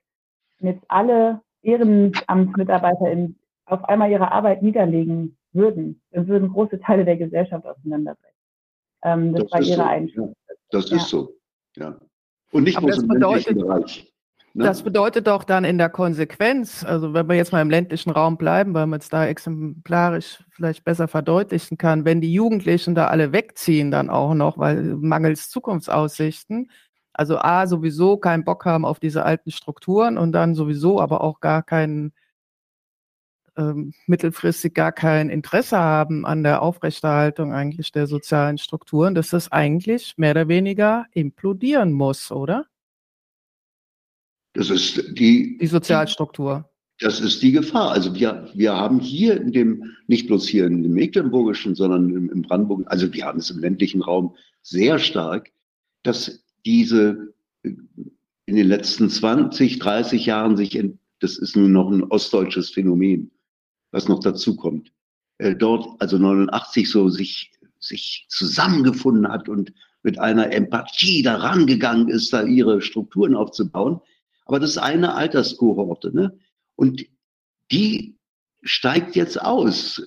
wenn 0.58 0.72
jetzt 0.72 0.84
alle 0.88 1.40
EhrenamtsmitarbeiterInnen 1.64 3.38
auf 3.66 3.84
einmal 3.84 4.10
ihre 4.10 4.30
Arbeit 4.30 4.62
niederlegen 4.62 5.36
würden, 5.52 6.02
dann 6.10 6.28
würden 6.28 6.50
große 6.50 6.80
Teile 6.80 7.04
der 7.04 7.16
Gesellschaft 7.16 7.64
auseinanderbrechen. 7.66 8.36
Ähm, 9.02 9.32
das, 9.32 9.44
das 9.44 9.52
war 9.52 9.60
ihre 9.60 9.76
so. 9.76 9.82
Einschätzung. 9.82 10.34
Ja, 10.48 10.54
das 10.70 10.90
ja. 10.90 10.96
ist 10.96 11.08
so, 11.08 11.34
ja. 11.76 11.98
Und 12.52 12.64
nicht 12.64 12.76
Aber 12.76 12.86
bloß 12.86 13.02
im 13.02 13.10
ländlichen 13.10 13.58
Bereich. 13.58 14.14
Ne? 14.56 14.64
Das 14.64 14.84
bedeutet 14.84 15.26
doch 15.26 15.42
dann 15.42 15.64
in 15.64 15.78
der 15.78 15.88
Konsequenz, 15.88 16.84
also 16.84 17.12
wenn 17.12 17.28
wir 17.28 17.34
jetzt 17.34 17.50
mal 17.50 17.60
im 17.60 17.70
ländlichen 17.70 18.10
Raum 18.10 18.36
bleiben, 18.36 18.72
weil 18.72 18.86
man 18.86 19.00
es 19.00 19.08
da 19.08 19.26
exemplarisch 19.26 20.44
vielleicht 20.50 20.84
besser 20.84 21.08
verdeutlichen 21.08 21.76
kann, 21.76 22.04
wenn 22.04 22.20
die 22.20 22.32
Jugendlichen 22.32 22.94
da 22.94 23.08
alle 23.08 23.32
wegziehen 23.32 23.90
dann 23.90 24.10
auch 24.10 24.32
noch, 24.34 24.56
weil 24.56 24.94
mangels 24.94 25.50
Zukunftsaussichten, 25.50 26.70
also 27.14 27.38
A, 27.38 27.66
sowieso 27.66 28.16
keinen 28.16 28.44
Bock 28.44 28.64
haben 28.64 28.84
auf 28.84 29.00
diese 29.00 29.24
alten 29.24 29.50
Strukturen 29.50 30.18
und 30.18 30.32
dann 30.32 30.54
sowieso 30.54 31.00
aber 31.00 31.22
auch 31.22 31.40
gar 31.40 31.62
keinen, 31.62 32.12
ähm, 33.56 33.94
mittelfristig 34.06 34.74
gar 34.74 34.92
kein 34.92 35.30
Interesse 35.30 35.78
haben 35.78 36.26
an 36.26 36.42
der 36.42 36.60
Aufrechterhaltung 36.60 37.52
eigentlich 37.52 37.92
der 37.92 38.06
sozialen 38.06 38.58
Strukturen, 38.58 39.14
dass 39.14 39.30
das 39.30 39.52
eigentlich 39.52 40.14
mehr 40.16 40.32
oder 40.32 40.48
weniger 40.48 41.06
implodieren 41.12 41.92
muss, 41.92 42.32
oder? 42.32 42.66
Das 44.54 44.70
ist 44.70 45.18
die, 45.18 45.58
die 45.58 45.66
Sozialstruktur. 45.66 46.68
Das 47.00 47.20
ist 47.20 47.42
die 47.42 47.52
Gefahr. 47.52 47.90
Also 47.90 48.14
wir, 48.14 48.48
wir 48.54 48.76
haben 48.76 49.00
hier 49.00 49.40
in 49.40 49.52
dem, 49.52 49.94
nicht 50.06 50.28
bloß 50.28 50.46
hier 50.46 50.66
in 50.66 50.82
dem 50.82 50.92
Mecklenburgischen, 50.92 51.74
sondern 51.74 52.08
im, 52.10 52.30
im 52.30 52.42
Brandenburg, 52.42 52.84
also 52.86 53.12
wir 53.12 53.24
haben 53.24 53.40
es 53.40 53.50
im 53.50 53.58
ländlichen 53.58 54.00
Raum 54.00 54.36
sehr 54.62 54.98
stark, 55.00 55.50
dass 56.04 56.43
diese 56.64 57.34
in 58.46 58.56
den 58.56 58.68
letzten 58.68 59.08
20, 59.08 59.78
30 59.78 60.26
Jahren 60.26 60.56
sich, 60.56 60.76
in, 60.76 60.98
das 61.20 61.38
ist 61.38 61.56
nun 61.56 61.72
noch 61.72 61.90
ein 61.90 62.04
ostdeutsches 62.04 62.70
Phänomen, 62.70 63.30
was 63.90 64.08
noch 64.08 64.20
dazu 64.20 64.56
kommt, 64.56 64.92
äh, 65.38 65.54
dort 65.54 66.00
also 66.00 66.18
89 66.18 66.90
so 66.90 67.08
sich, 67.08 67.52
sich 67.78 68.26
zusammengefunden 68.28 69.28
hat 69.28 69.48
und 69.48 69.72
mit 70.02 70.18
einer 70.18 70.52
Empathie 70.52 71.22
daran 71.22 71.66
gegangen 71.66 72.08
ist, 72.08 72.32
da 72.32 72.42
ihre 72.42 72.82
Strukturen 72.82 73.34
aufzubauen. 73.34 74.00
Aber 74.44 74.60
das 74.60 74.70
ist 74.70 74.78
eine 74.78 75.14
Alterskohorte, 75.14 76.14
ne? 76.14 76.38
Und 76.76 77.06
die 77.72 78.16
steigt 78.62 79.16
jetzt 79.16 79.40
aus. 79.40 80.06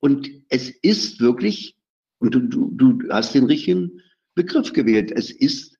Und 0.00 0.30
es 0.48 0.70
ist 0.70 1.20
wirklich, 1.20 1.76
und 2.18 2.34
du, 2.34 2.40
du, 2.40 2.70
du 2.70 3.08
hast 3.10 3.34
den 3.34 3.44
richtigen 3.44 4.00
Begriff 4.38 4.72
gewählt, 4.72 5.10
es 5.10 5.32
ist 5.32 5.76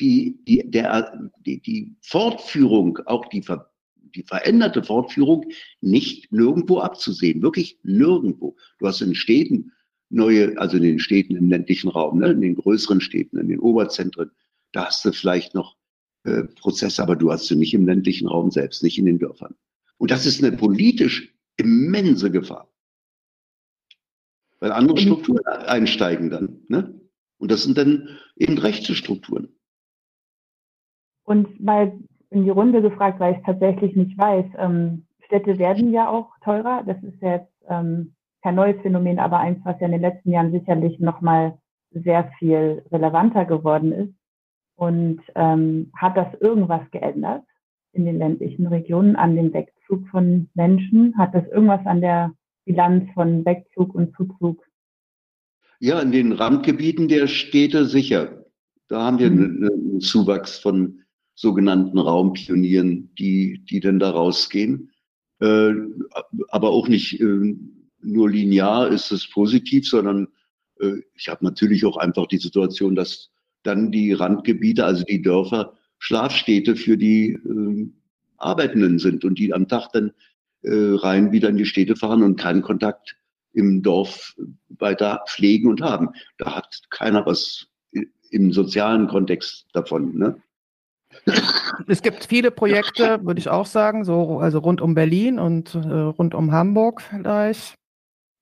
die, 0.00 0.38
die, 0.48 0.62
der, 0.64 1.30
die, 1.44 1.60
die 1.60 1.94
Fortführung, 2.00 2.98
auch 3.04 3.26
die, 3.26 3.42
ver, 3.42 3.70
die 3.96 4.22
veränderte 4.22 4.82
Fortführung, 4.82 5.44
nicht 5.82 6.32
nirgendwo 6.32 6.78
abzusehen. 6.78 7.42
Wirklich 7.42 7.78
nirgendwo. 7.82 8.56
Du 8.78 8.86
hast 8.86 9.02
in 9.02 9.14
Städten 9.14 9.72
neue, 10.08 10.58
also 10.58 10.78
in 10.78 10.84
den 10.84 10.98
Städten 11.00 11.36
im 11.36 11.50
ländlichen 11.50 11.90
Raum, 11.90 12.20
ne, 12.20 12.30
in 12.30 12.40
den 12.40 12.54
größeren 12.54 13.02
Städten, 13.02 13.38
in 13.38 13.48
den 13.48 13.60
Oberzentren, 13.60 14.30
da 14.72 14.86
hast 14.86 15.04
du 15.04 15.12
vielleicht 15.12 15.54
noch 15.54 15.76
äh, 16.24 16.44
Prozess, 16.44 16.98
aber 16.98 17.14
du 17.14 17.30
hast 17.30 17.46
sie 17.48 17.56
nicht 17.56 17.74
im 17.74 17.84
ländlichen 17.84 18.26
Raum 18.26 18.50
selbst, 18.50 18.82
nicht 18.82 18.98
in 18.98 19.04
den 19.04 19.18
Dörfern. 19.18 19.54
Und 19.98 20.10
das 20.10 20.24
ist 20.24 20.42
eine 20.42 20.56
politisch 20.56 21.34
immense 21.58 22.30
Gefahr. 22.30 22.72
Weil 24.60 24.72
andere. 24.72 24.96
Strukturen 24.96 25.44
einsteigen 25.44 26.30
dann. 26.30 26.62
Ne? 26.68 27.01
Und 27.42 27.50
das 27.50 27.64
sind 27.64 27.76
dann 27.76 28.08
eben 28.36 28.56
rechte 28.56 28.94
Strukturen. 28.94 29.48
Und 31.24 31.48
weil 31.58 31.98
in 32.30 32.44
die 32.44 32.50
Runde 32.50 32.80
gefragt, 32.80 33.18
weil 33.18 33.32
ich 33.32 33.38
es 33.40 33.44
tatsächlich 33.44 33.96
nicht 33.96 34.16
weiß. 34.16 34.46
Ähm, 34.58 35.06
Städte 35.26 35.58
werden 35.58 35.90
ja 35.90 36.08
auch 36.08 36.30
teurer. 36.44 36.84
Das 36.86 37.02
ist 37.02 37.20
jetzt 37.20 37.50
ähm, 37.68 38.14
kein 38.42 38.54
neues 38.54 38.80
Phänomen, 38.82 39.18
aber 39.18 39.40
eins, 39.40 39.58
was 39.64 39.74
ja 39.80 39.86
in 39.86 39.92
den 39.92 40.02
letzten 40.02 40.30
Jahren 40.30 40.52
sicherlich 40.52 41.00
nochmal 41.00 41.58
sehr 41.90 42.30
viel 42.38 42.84
relevanter 42.92 43.44
geworden 43.44 43.90
ist. 43.90 44.14
Und 44.76 45.20
ähm, 45.34 45.90
hat 45.96 46.16
das 46.16 46.32
irgendwas 46.40 46.88
geändert 46.92 47.42
in 47.92 48.04
den 48.04 48.18
ländlichen 48.18 48.68
Regionen 48.68 49.16
an 49.16 49.34
dem 49.34 49.52
Wegzug 49.52 50.06
von 50.10 50.48
Menschen? 50.54 51.18
Hat 51.18 51.34
das 51.34 51.48
irgendwas 51.48 51.84
an 51.86 52.02
der 52.02 52.34
Bilanz 52.66 53.10
von 53.14 53.44
Wegzug 53.44 53.96
und 53.96 54.14
Zuzug? 54.14 54.64
Ja, 55.82 55.98
in 55.98 56.12
den 56.12 56.30
Randgebieten 56.30 57.08
der 57.08 57.26
Städte 57.26 57.86
sicher. 57.86 58.46
Da 58.86 59.02
haben 59.02 59.18
wir 59.18 59.32
mhm. 59.32 59.68
einen 59.68 60.00
Zuwachs 60.00 60.56
von 60.56 61.00
sogenannten 61.34 61.98
Raumpionieren, 61.98 63.12
die, 63.18 63.64
die 63.68 63.80
dann 63.80 63.98
da 63.98 64.10
rausgehen. 64.10 64.92
Äh, 65.40 65.72
aber 66.50 66.70
auch 66.70 66.86
nicht 66.86 67.20
äh, 67.20 67.56
nur 68.00 68.30
linear 68.30 68.92
ist 68.92 69.10
es 69.10 69.28
positiv, 69.28 69.88
sondern 69.88 70.28
äh, 70.78 71.00
ich 71.16 71.26
habe 71.26 71.44
natürlich 71.44 71.84
auch 71.84 71.96
einfach 71.96 72.28
die 72.28 72.38
Situation, 72.38 72.94
dass 72.94 73.32
dann 73.64 73.90
die 73.90 74.12
Randgebiete, 74.12 74.84
also 74.84 75.02
die 75.02 75.20
Dörfer, 75.20 75.76
Schlafstädte 75.98 76.76
für 76.76 76.96
die 76.96 77.32
äh, 77.32 77.88
Arbeitenden 78.36 79.00
sind 79.00 79.24
und 79.24 79.36
die 79.36 79.52
am 79.52 79.66
Tag 79.66 79.90
dann 79.94 80.12
äh, 80.62 80.70
rein 80.70 81.32
wieder 81.32 81.48
in 81.48 81.56
die 81.56 81.66
Städte 81.66 81.96
fahren 81.96 82.22
und 82.22 82.36
keinen 82.36 82.62
Kontakt 82.62 83.16
im 83.52 83.82
Dorf 83.82 84.34
weiter 84.68 85.24
pflegen 85.28 85.68
und 85.68 85.82
haben. 85.82 86.10
Da 86.38 86.56
hat 86.56 86.80
keiner 86.90 87.24
was 87.26 87.66
im 88.30 88.52
sozialen 88.52 89.08
Kontext 89.08 89.66
davon. 89.72 90.16
Ne? 90.16 90.42
Es 91.86 92.02
gibt 92.02 92.24
viele 92.24 92.50
Projekte, 92.50 93.24
würde 93.24 93.38
ich 93.38 93.48
auch 93.48 93.66
sagen, 93.66 94.04
so 94.04 94.38
also 94.38 94.58
rund 94.58 94.80
um 94.80 94.94
Berlin 94.94 95.38
und 95.38 95.74
äh, 95.74 95.78
rund 95.78 96.34
um 96.34 96.52
Hamburg 96.52 97.02
vielleicht, 97.02 97.76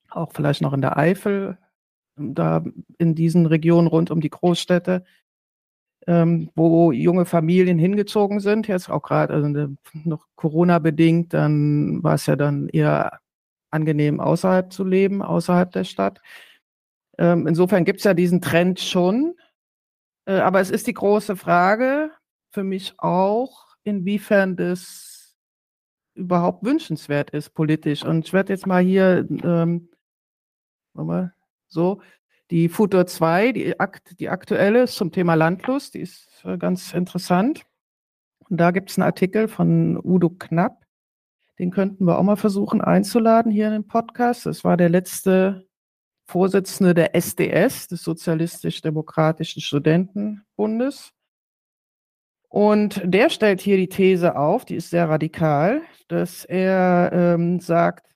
auch 0.08 0.32
vielleicht 0.32 0.62
noch 0.62 0.72
in 0.72 0.80
der 0.80 0.96
Eifel, 0.96 1.58
da 2.16 2.62
in 2.98 3.14
diesen 3.14 3.46
Regionen 3.46 3.88
rund 3.88 4.10
um 4.10 4.20
die 4.20 4.30
Großstädte, 4.30 5.04
ähm, 6.06 6.50
wo 6.54 6.92
junge 6.92 7.24
Familien 7.24 7.78
hingezogen 7.78 8.40
sind, 8.40 8.68
jetzt 8.68 8.88
auch 8.88 9.02
gerade 9.02 9.34
also 9.34 9.48
ne, 9.48 9.76
noch 10.04 10.26
Corona 10.36 10.78
bedingt, 10.78 11.34
dann 11.34 12.02
war 12.02 12.14
es 12.14 12.26
ja 12.26 12.36
dann 12.36 12.68
eher 12.68 13.20
angenehm 13.70 14.20
außerhalb 14.20 14.72
zu 14.72 14.84
leben, 14.84 15.22
außerhalb 15.22 15.70
der 15.72 15.84
Stadt. 15.84 16.20
Ähm, 17.18 17.46
insofern 17.46 17.84
gibt 17.84 17.98
es 17.98 18.04
ja 18.04 18.14
diesen 18.14 18.40
Trend 18.40 18.80
schon. 18.80 19.34
Äh, 20.26 20.38
aber 20.38 20.60
es 20.60 20.70
ist 20.70 20.86
die 20.86 20.94
große 20.94 21.36
Frage, 21.36 22.10
für 22.50 22.64
mich 22.64 22.94
auch, 22.98 23.76
inwiefern 23.84 24.56
das 24.56 25.36
überhaupt 26.14 26.64
wünschenswert 26.64 27.30
ist 27.30 27.50
politisch. 27.50 28.04
Und 28.04 28.26
ich 28.26 28.32
werde 28.32 28.52
jetzt 28.52 28.66
mal 28.66 28.82
hier 28.82 29.26
ähm, 29.42 29.88
so 31.68 32.00
die 32.50 32.68
Futur 32.68 33.06
2, 33.06 33.52
die, 33.52 33.78
akt, 33.78 34.18
die 34.18 34.28
aktuelle 34.28 34.82
ist 34.82 34.96
zum 34.96 35.12
Thema 35.12 35.34
Landlust, 35.34 35.94
die 35.94 36.00
ist 36.00 36.44
äh, 36.44 36.58
ganz 36.58 36.92
interessant. 36.92 37.64
Und 38.48 38.56
da 38.58 38.72
gibt 38.72 38.90
es 38.90 38.98
einen 38.98 39.06
Artikel 39.06 39.46
von 39.46 39.96
Udo 40.02 40.30
Knapp, 40.30 40.84
den 41.60 41.70
könnten 41.70 42.06
wir 42.06 42.18
auch 42.18 42.22
mal 42.22 42.36
versuchen 42.36 42.80
einzuladen 42.80 43.52
hier 43.52 43.66
in 43.66 43.72
den 43.72 43.86
Podcast. 43.86 44.46
Das 44.46 44.64
war 44.64 44.78
der 44.78 44.88
letzte 44.88 45.68
Vorsitzende 46.24 46.94
der 46.94 47.14
SDS, 47.14 47.86
des 47.88 48.02
Sozialistisch-Demokratischen 48.02 49.60
Studentenbundes. 49.60 51.12
Und 52.48 53.02
der 53.04 53.28
stellt 53.28 53.60
hier 53.60 53.76
die 53.76 53.90
These 53.90 54.36
auf, 54.36 54.64
die 54.64 54.76
ist 54.76 54.88
sehr 54.88 55.10
radikal, 55.10 55.82
dass 56.08 56.46
er 56.46 57.10
ähm, 57.12 57.60
sagt, 57.60 58.06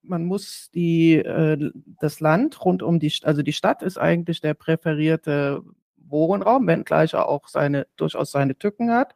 man 0.00 0.24
muss 0.24 0.70
die, 0.74 1.16
äh, 1.16 1.70
das 2.00 2.20
Land 2.20 2.64
rund 2.64 2.82
um 2.82 2.98
die, 2.98 3.12
also 3.24 3.42
die 3.42 3.52
Stadt 3.52 3.82
ist 3.82 3.98
eigentlich 3.98 4.40
der 4.40 4.54
präferierte 4.54 5.62
Wohnraum, 5.98 6.66
wenngleich 6.66 7.12
er 7.12 7.28
auch 7.28 7.46
seine, 7.46 7.86
durchaus 7.96 8.30
seine 8.30 8.56
Tücken 8.56 8.90
hat. 8.90 9.14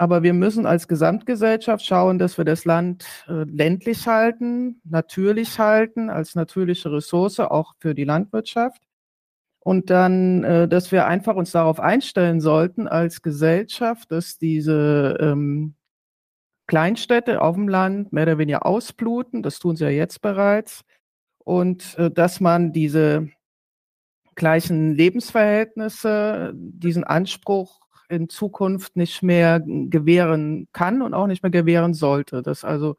Aber 0.00 0.22
wir 0.22 0.32
müssen 0.32 0.64
als 0.64 0.86
Gesamtgesellschaft 0.86 1.84
schauen, 1.84 2.20
dass 2.20 2.38
wir 2.38 2.44
das 2.44 2.64
Land 2.64 3.04
äh, 3.26 3.42
ländlich 3.42 4.06
halten, 4.06 4.80
natürlich 4.84 5.58
halten, 5.58 6.08
als 6.08 6.36
natürliche 6.36 6.92
Ressource, 6.92 7.40
auch 7.40 7.74
für 7.80 7.96
die 7.96 8.04
Landwirtschaft. 8.04 8.80
Und 9.58 9.90
dann, 9.90 10.44
äh, 10.44 10.68
dass 10.68 10.92
wir 10.92 11.06
einfach 11.08 11.34
uns 11.34 11.50
darauf 11.50 11.80
einstellen 11.80 12.40
sollten 12.40 12.86
als 12.86 13.22
Gesellschaft, 13.22 14.12
dass 14.12 14.38
diese 14.38 15.18
ähm, 15.20 15.74
Kleinstädte 16.68 17.42
auf 17.42 17.56
dem 17.56 17.68
Land 17.68 18.12
mehr 18.12 18.22
oder 18.22 18.38
weniger 18.38 18.66
ausbluten. 18.66 19.42
Das 19.42 19.58
tun 19.58 19.74
sie 19.74 19.84
ja 19.84 19.90
jetzt 19.90 20.22
bereits. 20.22 20.84
Und 21.38 21.98
äh, 21.98 22.08
dass 22.10 22.38
man 22.38 22.72
diese 22.72 23.30
gleichen 24.36 24.94
Lebensverhältnisse, 24.94 26.52
diesen 26.54 27.02
Anspruch 27.02 27.80
in 28.08 28.28
Zukunft 28.28 28.96
nicht 28.96 29.22
mehr 29.22 29.60
gewähren 29.60 30.68
kann 30.72 31.02
und 31.02 31.14
auch 31.14 31.26
nicht 31.26 31.42
mehr 31.42 31.50
gewähren 31.50 31.94
sollte. 31.94 32.42
Dass 32.42 32.64
also 32.64 32.96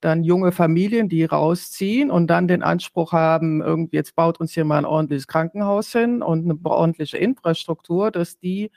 dann 0.00 0.24
junge 0.24 0.52
Familien, 0.52 1.08
die 1.08 1.24
rausziehen 1.24 2.10
und 2.10 2.26
dann 2.26 2.48
den 2.48 2.62
Anspruch 2.62 3.12
haben, 3.12 3.62
irgendwie 3.62 3.96
jetzt 3.96 4.16
baut 4.16 4.40
uns 4.40 4.52
hier 4.52 4.64
mal 4.64 4.78
ein 4.78 4.84
ordentliches 4.84 5.28
Krankenhaus 5.28 5.92
hin 5.92 6.22
und 6.22 6.44
eine 6.44 6.58
ordentliche 6.64 7.18
Infrastruktur, 7.18 8.10
dass 8.10 8.38
die 8.38 8.70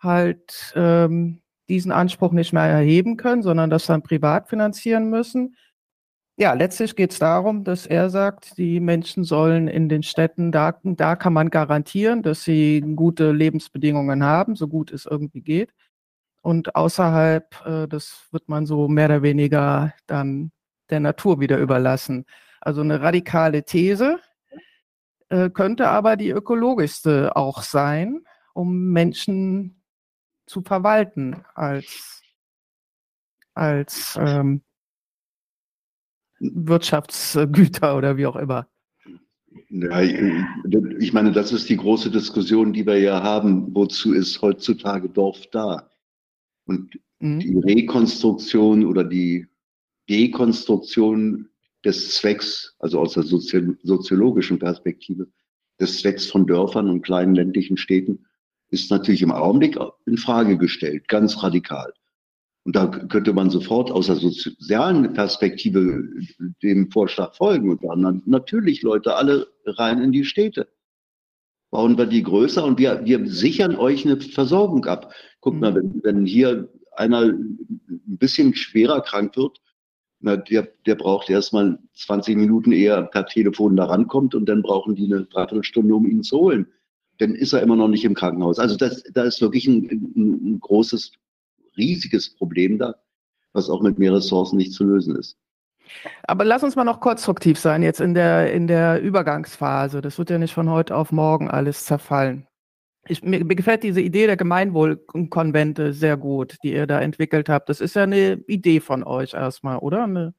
halt 0.00 0.72
ähm, 0.76 1.40
diesen 1.68 1.92
Anspruch 1.92 2.32
nicht 2.32 2.52
mehr 2.52 2.62
erheben 2.62 3.16
können, 3.16 3.42
sondern 3.42 3.70
das 3.70 3.86
dann 3.86 4.02
privat 4.02 4.48
finanzieren 4.48 5.10
müssen. 5.10 5.56
Ja, 6.36 6.52
letztlich 6.54 6.96
geht 6.96 7.12
es 7.12 7.20
darum, 7.20 7.62
dass 7.62 7.86
er 7.86 8.10
sagt, 8.10 8.58
die 8.58 8.80
Menschen 8.80 9.22
sollen 9.22 9.68
in 9.68 9.88
den 9.88 10.02
Städten, 10.02 10.50
da, 10.50 10.80
da 10.82 11.14
kann 11.14 11.32
man 11.32 11.48
garantieren, 11.48 12.22
dass 12.22 12.42
sie 12.42 12.80
gute 12.96 13.30
Lebensbedingungen 13.30 14.24
haben, 14.24 14.56
so 14.56 14.66
gut 14.66 14.90
es 14.90 15.06
irgendwie 15.06 15.42
geht. 15.42 15.72
Und 16.42 16.74
außerhalb, 16.74 17.66
äh, 17.66 17.88
das 17.88 18.26
wird 18.32 18.48
man 18.48 18.66
so 18.66 18.88
mehr 18.88 19.06
oder 19.06 19.22
weniger 19.22 19.94
dann 20.06 20.50
der 20.90 21.00
Natur 21.00 21.40
wieder 21.40 21.58
überlassen. 21.58 22.26
Also 22.60 22.80
eine 22.82 23.00
radikale 23.00 23.64
These 23.64 24.18
äh, 25.28 25.50
könnte 25.50 25.88
aber 25.88 26.16
die 26.16 26.30
ökologischste 26.30 27.36
auch 27.36 27.62
sein, 27.62 28.24
um 28.54 28.90
Menschen 28.92 29.82
zu 30.46 30.62
verwalten 30.62 31.44
als, 31.54 32.22
als 33.54 34.18
ähm, 34.20 34.62
Wirtschaftsgüter 36.40 37.96
oder 37.96 38.16
wie 38.16 38.26
auch 38.26 38.36
immer. 38.36 38.66
Ja, 39.70 40.00
ich 40.02 41.12
meine, 41.12 41.32
das 41.32 41.52
ist 41.52 41.68
die 41.68 41.76
große 41.76 42.10
Diskussion, 42.10 42.72
die 42.72 42.86
wir 42.86 42.98
ja 42.98 43.22
haben. 43.22 43.74
Wozu 43.74 44.12
ist 44.12 44.40
heutzutage 44.42 45.08
Dorf 45.08 45.46
da? 45.52 45.90
Und 46.66 46.98
mhm. 47.20 47.40
die 47.40 47.58
Rekonstruktion 47.58 48.84
oder 48.84 49.04
die 49.04 49.46
Dekonstruktion 50.08 51.48
des 51.84 52.14
Zwecks, 52.14 52.74
also 52.78 53.00
aus 53.00 53.14
der 53.14 53.22
Sozi 53.22 53.76
soziologischen 53.82 54.58
Perspektive, 54.58 55.28
des 55.80 56.00
Zwecks 56.00 56.26
von 56.26 56.46
Dörfern 56.46 56.88
und 56.88 57.02
kleinen 57.02 57.34
ländlichen 57.34 57.76
Städten, 57.76 58.24
ist 58.70 58.90
natürlich 58.90 59.22
im 59.22 59.32
Augenblick 59.32 59.78
in 60.06 60.16
Frage 60.16 60.56
gestellt, 60.56 61.08
ganz 61.08 61.42
radikal. 61.42 61.92
Und 62.64 62.76
da 62.76 62.86
könnte 62.86 63.34
man 63.34 63.50
sofort 63.50 63.90
aus 63.90 64.06
der 64.06 64.16
sozialen 64.16 65.12
Perspektive 65.12 66.08
dem 66.62 66.90
Vorschlag 66.90 67.34
folgen 67.34 67.70
und 67.70 67.84
dann 67.84 68.22
natürlich 68.24 68.82
Leute 68.82 69.16
alle 69.16 69.48
rein 69.66 70.02
in 70.02 70.12
die 70.12 70.24
Städte. 70.24 70.68
Bauen 71.70 71.98
wir 71.98 72.06
die 72.06 72.22
größer 72.22 72.64
und 72.64 72.78
wir, 72.78 73.04
wir 73.04 73.26
sichern 73.26 73.76
euch 73.76 74.06
eine 74.06 74.18
Versorgung 74.20 74.86
ab. 74.86 75.12
Guck 75.40 75.60
mal, 75.60 75.72
mhm. 75.72 75.76
wenn, 75.76 76.04
wenn 76.04 76.26
hier 76.26 76.68
einer 76.92 77.22
ein 77.24 77.58
bisschen 78.06 78.54
schwerer 78.54 79.02
krank 79.02 79.36
wird, 79.36 79.60
na, 80.20 80.36
der, 80.38 80.68
der 80.86 80.94
braucht 80.94 81.28
erstmal 81.28 81.78
20 81.96 82.36
Minuten 82.36 82.72
eher 82.72 83.02
per 83.02 83.26
Telefon 83.26 83.76
da 83.76 83.84
rankommt 83.84 84.34
und 84.34 84.48
dann 84.48 84.62
brauchen 84.62 84.94
die 84.94 85.04
eine 85.04 85.26
Dreiviertelstunde, 85.26 85.94
um 85.94 86.06
ihn 86.06 86.22
zu 86.22 86.38
holen. 86.38 86.66
Dann 87.18 87.34
ist 87.34 87.52
er 87.52 87.60
immer 87.60 87.76
noch 87.76 87.88
nicht 87.88 88.06
im 88.06 88.14
Krankenhaus. 88.14 88.58
Also 88.58 88.76
das, 88.76 89.02
da 89.12 89.24
ist 89.24 89.42
wirklich 89.42 89.66
ein, 89.66 89.84
ein, 90.16 90.54
ein 90.54 90.60
großes, 90.60 91.12
riesiges 91.76 92.34
Problem 92.34 92.78
da, 92.78 92.96
was 93.52 93.70
auch 93.70 93.82
mit 93.82 93.98
mehr 93.98 94.14
Ressourcen 94.14 94.56
nicht 94.56 94.72
zu 94.72 94.84
lösen 94.84 95.16
ist. 95.16 95.38
Aber 96.24 96.44
lass 96.44 96.62
uns 96.62 96.76
mal 96.76 96.84
noch 96.84 97.00
konstruktiv 97.00 97.58
sein 97.58 97.82
jetzt 97.82 98.00
in 98.00 98.14
der, 98.14 98.52
in 98.52 98.66
der 98.66 99.00
Übergangsphase. 99.00 100.00
Das 100.00 100.18
wird 100.18 100.30
ja 100.30 100.38
nicht 100.38 100.54
von 100.54 100.70
heute 100.70 100.96
auf 100.96 101.12
morgen 101.12 101.50
alles 101.50 101.84
zerfallen. 101.84 102.46
Ich, 103.06 103.22
mir, 103.22 103.44
mir 103.44 103.54
gefällt 103.54 103.82
diese 103.82 104.00
Idee 104.00 104.26
der 104.26 104.38
Gemeinwohlkonvente 104.38 105.92
sehr 105.92 106.16
gut, 106.16 106.56
die 106.62 106.72
ihr 106.72 106.86
da 106.86 107.00
entwickelt 107.00 107.50
habt. 107.50 107.68
Das 107.68 107.82
ist 107.82 107.96
ja 107.96 108.04
eine 108.04 108.42
Idee 108.46 108.80
von 108.80 109.04
euch 109.04 109.34
erstmal, 109.34 109.78
oder? 109.78 110.04
Eine 110.04 110.34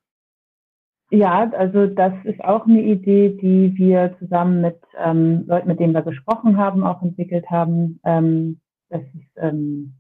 ja, 1.11 1.51
also 1.51 1.85
das 1.85 2.13
ist 2.23 2.43
auch 2.43 2.65
eine 2.65 2.81
Idee, 2.81 3.29
die 3.29 3.77
wir 3.77 4.15
zusammen 4.17 4.61
mit 4.61 4.79
ähm, 4.97 5.45
Leuten, 5.45 5.67
mit 5.67 5.79
denen 5.79 5.93
wir 5.93 6.01
gesprochen 6.01 6.57
haben, 6.57 6.83
auch 6.83 7.01
entwickelt 7.03 7.49
haben. 7.51 7.99
Ähm, 8.03 8.59
das 8.89 9.01
ist 9.01 9.31
ähm, 9.37 9.93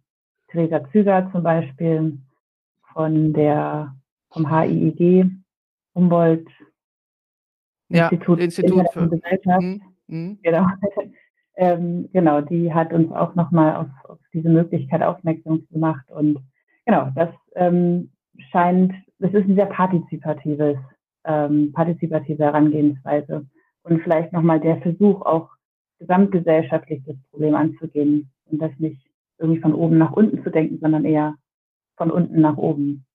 Theresa 0.55 0.89
Züger 0.91 1.29
zum 1.31 1.43
Beispiel 1.43 2.17
von 2.93 3.33
der, 3.33 3.93
vom 4.31 4.49
HIIG, 4.49 5.29
Humboldt 5.93 6.47
ja, 7.89 8.07
Institut, 8.07 8.39
Institut 8.39 8.85
für 8.93 9.09
Gesellschaft. 9.09 9.61
Mhm. 9.61 9.81
Mhm. 10.07 10.39
Genau. 10.41 10.67
ähm, 11.57 12.09
genau, 12.13 12.41
die 12.41 12.73
hat 12.73 12.93
uns 12.93 13.11
auch 13.11 13.35
nochmal 13.35 13.75
auf, 13.75 14.09
auf 14.09 14.19
diese 14.33 14.49
Möglichkeit 14.49 15.03
aufmerksam 15.03 15.67
gemacht. 15.71 16.09
Und 16.09 16.39
genau, 16.85 17.09
das 17.15 17.29
ähm, 17.55 18.11
scheint, 18.51 18.93
das 19.19 19.33
ist 19.33 19.47
ein 19.47 19.55
sehr 19.55 19.67
partizipatives, 19.67 20.77
ähm, 21.25 21.71
partizipative 21.73 22.43
Herangehensweise. 22.43 23.45
Und 23.83 24.01
vielleicht 24.01 24.31
nochmal 24.31 24.61
der 24.61 24.77
Versuch, 24.77 25.21
auch 25.21 25.49
gesamtgesellschaftlich 25.99 27.03
das 27.05 27.17
Problem 27.29 27.55
anzugehen 27.55 28.31
und 28.45 28.61
das 28.61 28.71
nicht 28.77 29.04
irgendwie 29.37 29.61
von 29.61 29.73
oben 29.73 29.97
nach 29.97 30.11
unten 30.11 30.43
zu 30.43 30.49
denken, 30.49 30.79
sondern 30.79 31.05
eher 31.05 31.35
von 31.97 32.11
unten 32.11 32.41
nach 32.41 32.57
oben. 32.57 33.05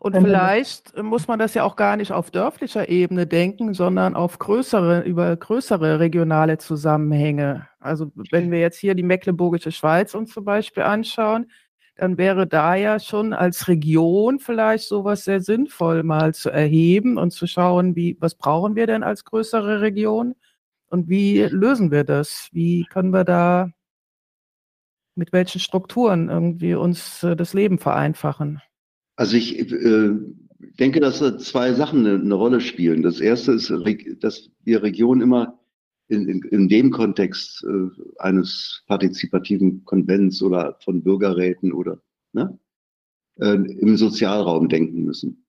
Und 0.00 0.16
vielleicht 0.16 0.96
muss 1.02 1.28
man 1.28 1.38
das 1.38 1.54
ja 1.54 1.64
auch 1.64 1.76
gar 1.76 1.96
nicht 1.96 2.12
auf 2.12 2.30
dörflicher 2.30 2.88
Ebene 2.88 3.26
denken, 3.26 3.74
sondern 3.74 4.14
auf 4.14 4.38
größere, 4.38 5.02
über 5.02 5.36
größere 5.36 6.00
regionale 6.00 6.58
Zusammenhänge. 6.58 7.68
Also 7.78 8.10
wenn 8.30 8.50
wir 8.50 8.60
jetzt 8.60 8.78
hier 8.78 8.94
die 8.94 9.02
Mecklenburgische 9.02 9.72
Schweiz 9.72 10.14
uns 10.14 10.32
zum 10.32 10.44
Beispiel 10.44 10.82
anschauen, 10.82 11.50
dann 11.96 12.18
wäre 12.18 12.46
da 12.46 12.74
ja 12.74 12.98
schon 12.98 13.32
als 13.32 13.68
Region 13.68 14.38
vielleicht 14.38 14.86
sowas 14.86 15.24
sehr 15.24 15.40
sinnvoll 15.40 16.02
mal 16.02 16.34
zu 16.34 16.50
erheben 16.50 17.16
und 17.16 17.30
zu 17.30 17.46
schauen, 17.46 17.96
wie, 17.96 18.16
was 18.20 18.34
brauchen 18.34 18.76
wir 18.76 18.86
denn 18.86 19.02
als 19.02 19.24
größere 19.24 19.80
Region 19.80 20.34
und 20.88 21.08
wie 21.08 21.42
lösen 21.42 21.90
wir 21.90 22.04
das? 22.04 22.48
Wie 22.52 22.84
können 22.84 23.10
wir 23.10 23.24
da 23.24 23.70
mit 25.16 25.32
welchen 25.32 25.60
Strukturen 25.60 26.28
irgendwie 26.28 26.74
uns 26.74 27.22
äh, 27.22 27.36
das 27.36 27.54
Leben 27.54 27.78
vereinfachen? 27.78 28.60
Also 29.16 29.36
ich 29.36 29.58
äh, 29.58 30.10
denke, 30.78 31.00
dass 31.00 31.18
da 31.18 31.38
zwei 31.38 31.72
Sachen 31.72 32.06
eine, 32.06 32.20
eine, 32.20 32.34
Rolle 32.34 32.60
spielen. 32.60 33.02
Das 33.02 33.20
erste 33.20 33.52
ist, 33.52 33.72
dass 34.20 34.50
wir 34.64 34.82
Regionen 34.82 35.22
immer 35.22 35.58
in, 36.08 36.28
in, 36.28 36.42
in 36.42 36.68
dem 36.68 36.90
Kontext 36.90 37.64
äh, 37.64 37.88
eines 38.18 38.84
partizipativen 38.86 39.84
Konvents 39.84 40.42
oder 40.42 40.78
von 40.84 41.02
Bürgerräten 41.02 41.72
oder 41.72 42.00
ne, 42.32 42.58
äh, 43.40 43.54
im 43.54 43.96
Sozialraum 43.96 44.68
denken 44.68 45.02
müssen. 45.02 45.46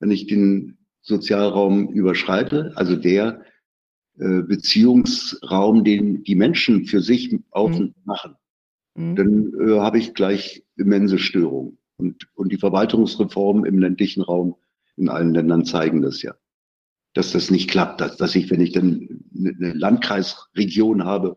Wenn 0.00 0.10
ich 0.10 0.26
den 0.26 0.78
Sozialraum 1.02 1.88
überschreite, 1.88 2.72
also 2.74 2.96
der 2.96 3.42
äh, 4.18 4.42
Beziehungsraum, 4.42 5.84
den 5.84 6.24
die 6.24 6.34
Menschen 6.34 6.86
für 6.86 7.00
sich 7.00 7.36
aufmachen, 7.50 8.30
mhm. 8.30 8.43
Dann 8.94 9.52
äh, 9.60 9.80
habe 9.80 9.98
ich 9.98 10.14
gleich 10.14 10.64
immense 10.76 11.18
Störungen. 11.18 11.78
Und, 11.96 12.28
und 12.34 12.52
die 12.52 12.58
Verwaltungsreformen 12.58 13.64
im 13.64 13.78
ländlichen 13.78 14.22
Raum 14.22 14.56
in 14.96 15.08
allen 15.08 15.34
Ländern 15.34 15.64
zeigen 15.64 16.02
das 16.02 16.22
ja. 16.22 16.34
Dass 17.12 17.32
das 17.32 17.50
nicht 17.50 17.70
klappt, 17.70 18.00
dass, 18.00 18.16
dass 18.16 18.34
ich, 18.34 18.50
wenn 18.50 18.60
ich 18.60 18.72
dann 18.72 19.24
eine 19.36 19.72
Landkreisregion 19.72 21.04
habe, 21.04 21.36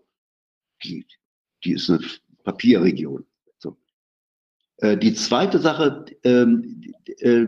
die, 0.84 1.06
die 1.64 1.74
ist 1.74 1.90
eine 1.90 2.00
Papierregion. 2.44 3.26
So. 3.58 3.78
Äh, 4.78 4.98
die 4.98 5.14
zweite 5.14 5.60
Sache, 5.60 6.06
ähm, 6.24 6.82
äh, 7.20 7.46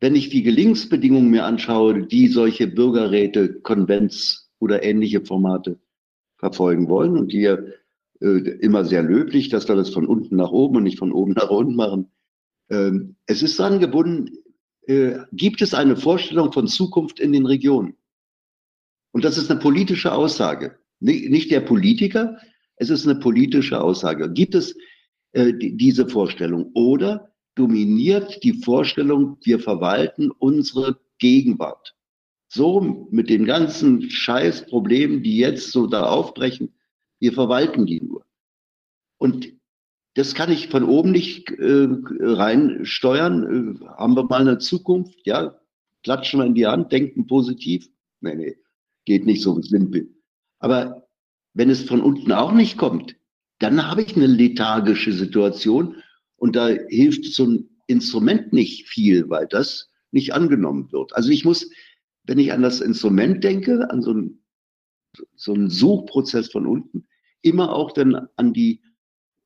wenn 0.00 0.14
ich 0.14 0.28
die 0.28 0.42
Gelingensbedingungen 0.42 1.30
mir 1.30 1.44
anschaue, 1.44 2.06
die 2.06 2.28
solche 2.28 2.66
Bürgerräte, 2.66 3.60
Konvents 3.60 4.50
oder 4.58 4.82
ähnliche 4.82 5.22
Formate 5.24 5.78
verfolgen 6.36 6.88
wollen 6.88 7.16
und 7.16 7.32
die 7.32 7.54
immer 8.20 8.84
sehr 8.84 9.02
löblich, 9.02 9.48
dass 9.48 9.68
wir 9.68 9.76
das 9.76 9.90
von 9.90 10.06
unten 10.06 10.36
nach 10.36 10.50
oben 10.50 10.76
und 10.76 10.82
nicht 10.82 10.98
von 10.98 11.12
oben 11.12 11.32
nach 11.32 11.50
unten 11.50 11.74
machen. 11.74 12.10
Ähm, 12.68 13.16
es 13.26 13.42
ist 13.42 13.58
daran 13.58 13.80
gebunden, 13.80 14.30
äh, 14.86 15.18
gibt 15.32 15.62
es 15.62 15.74
eine 15.74 15.96
Vorstellung 15.96 16.52
von 16.52 16.68
Zukunft 16.68 17.18
in 17.18 17.32
den 17.32 17.46
Regionen? 17.46 17.94
Und 19.12 19.24
das 19.24 19.38
ist 19.38 19.50
eine 19.50 19.60
politische 19.60 20.12
Aussage. 20.12 20.78
Nicht 21.00 21.50
der 21.50 21.60
Politiker, 21.60 22.36
es 22.76 22.90
ist 22.90 23.08
eine 23.08 23.18
politische 23.18 23.80
Aussage. 23.80 24.30
Gibt 24.32 24.54
es 24.54 24.76
äh, 25.32 25.52
diese 25.54 26.08
Vorstellung? 26.08 26.70
Oder 26.74 27.32
dominiert 27.54 28.44
die 28.44 28.52
Vorstellung, 28.52 29.38
wir 29.42 29.58
verwalten 29.58 30.30
unsere 30.30 31.00
Gegenwart? 31.18 31.94
So 32.48 33.08
mit 33.10 33.30
den 33.30 33.46
ganzen 33.46 34.10
Scheißproblemen, 34.10 35.22
die 35.22 35.38
jetzt 35.38 35.72
so 35.72 35.86
da 35.86 36.04
aufbrechen, 36.04 36.74
wir 37.20 37.32
verwalten 37.32 37.86
die 37.86 38.00
nur. 38.00 38.24
Und 39.18 39.52
das 40.14 40.34
kann 40.34 40.50
ich 40.50 40.68
von 40.68 40.84
oben 40.84 41.12
nicht 41.12 41.50
äh, 41.50 41.86
reinsteuern. 42.20 43.78
Äh, 43.80 43.86
haben 43.86 44.16
wir 44.16 44.24
mal 44.24 44.40
eine 44.40 44.58
Zukunft? 44.58 45.18
Ja, 45.24 45.58
klatschen 46.02 46.40
wir 46.40 46.46
in 46.46 46.54
die 46.54 46.66
Hand, 46.66 46.90
denken 46.90 47.26
positiv? 47.26 47.88
Nee, 48.20 48.34
nee, 48.34 48.56
geht 49.04 49.24
nicht 49.24 49.42
so 49.42 49.60
simpel. 49.62 50.12
Aber 50.58 51.06
wenn 51.54 51.70
es 51.70 51.82
von 51.82 52.00
unten 52.00 52.32
auch 52.32 52.52
nicht 52.52 52.76
kommt, 52.76 53.16
dann 53.58 53.88
habe 53.88 54.02
ich 54.02 54.16
eine 54.16 54.26
lethargische 54.26 55.12
Situation 55.12 55.96
und 56.36 56.56
da 56.56 56.68
hilft 56.68 57.24
so 57.26 57.46
ein 57.46 57.70
Instrument 57.86 58.52
nicht 58.52 58.88
viel, 58.88 59.28
weil 59.28 59.46
das 59.46 59.90
nicht 60.10 60.32
angenommen 60.32 60.90
wird. 60.92 61.14
Also 61.14 61.30
ich 61.30 61.44
muss, 61.44 61.70
wenn 62.24 62.38
ich 62.38 62.52
an 62.52 62.62
das 62.62 62.80
Instrument 62.80 63.44
denke, 63.44 63.90
an 63.90 64.02
so 64.02 64.10
einen, 64.10 64.44
so 65.34 65.52
einen 65.52 65.70
Suchprozess 65.70 66.50
von 66.50 66.66
unten, 66.66 67.06
immer 67.42 67.72
auch 67.72 67.92
dann 67.92 68.28
an 68.36 68.52
die 68.52 68.80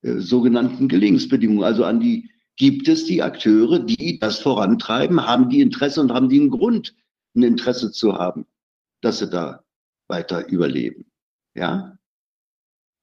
äh, 0.03 0.19
sogenannten 0.19 0.89
Gelingensbedingungen, 0.89 1.65
also 1.65 1.85
an 1.85 2.01
die, 2.01 2.31
gibt 2.57 2.89
es 2.89 3.05
die 3.05 3.23
Akteure, 3.23 3.81
die 3.81 4.19
das 4.19 4.39
vorantreiben, 4.39 5.27
haben 5.27 5.49
die 5.49 5.61
Interesse 5.61 6.01
und 6.01 6.13
haben 6.13 6.29
die 6.29 6.41
einen 6.41 6.51
Grund, 6.51 6.95
ein 7.35 7.43
Interesse 7.43 7.91
zu 7.91 8.15
haben, 8.15 8.47
dass 9.01 9.19
sie 9.19 9.29
da 9.29 9.65
weiter 10.09 10.47
überleben. 10.49 11.07
Ja? 11.55 11.99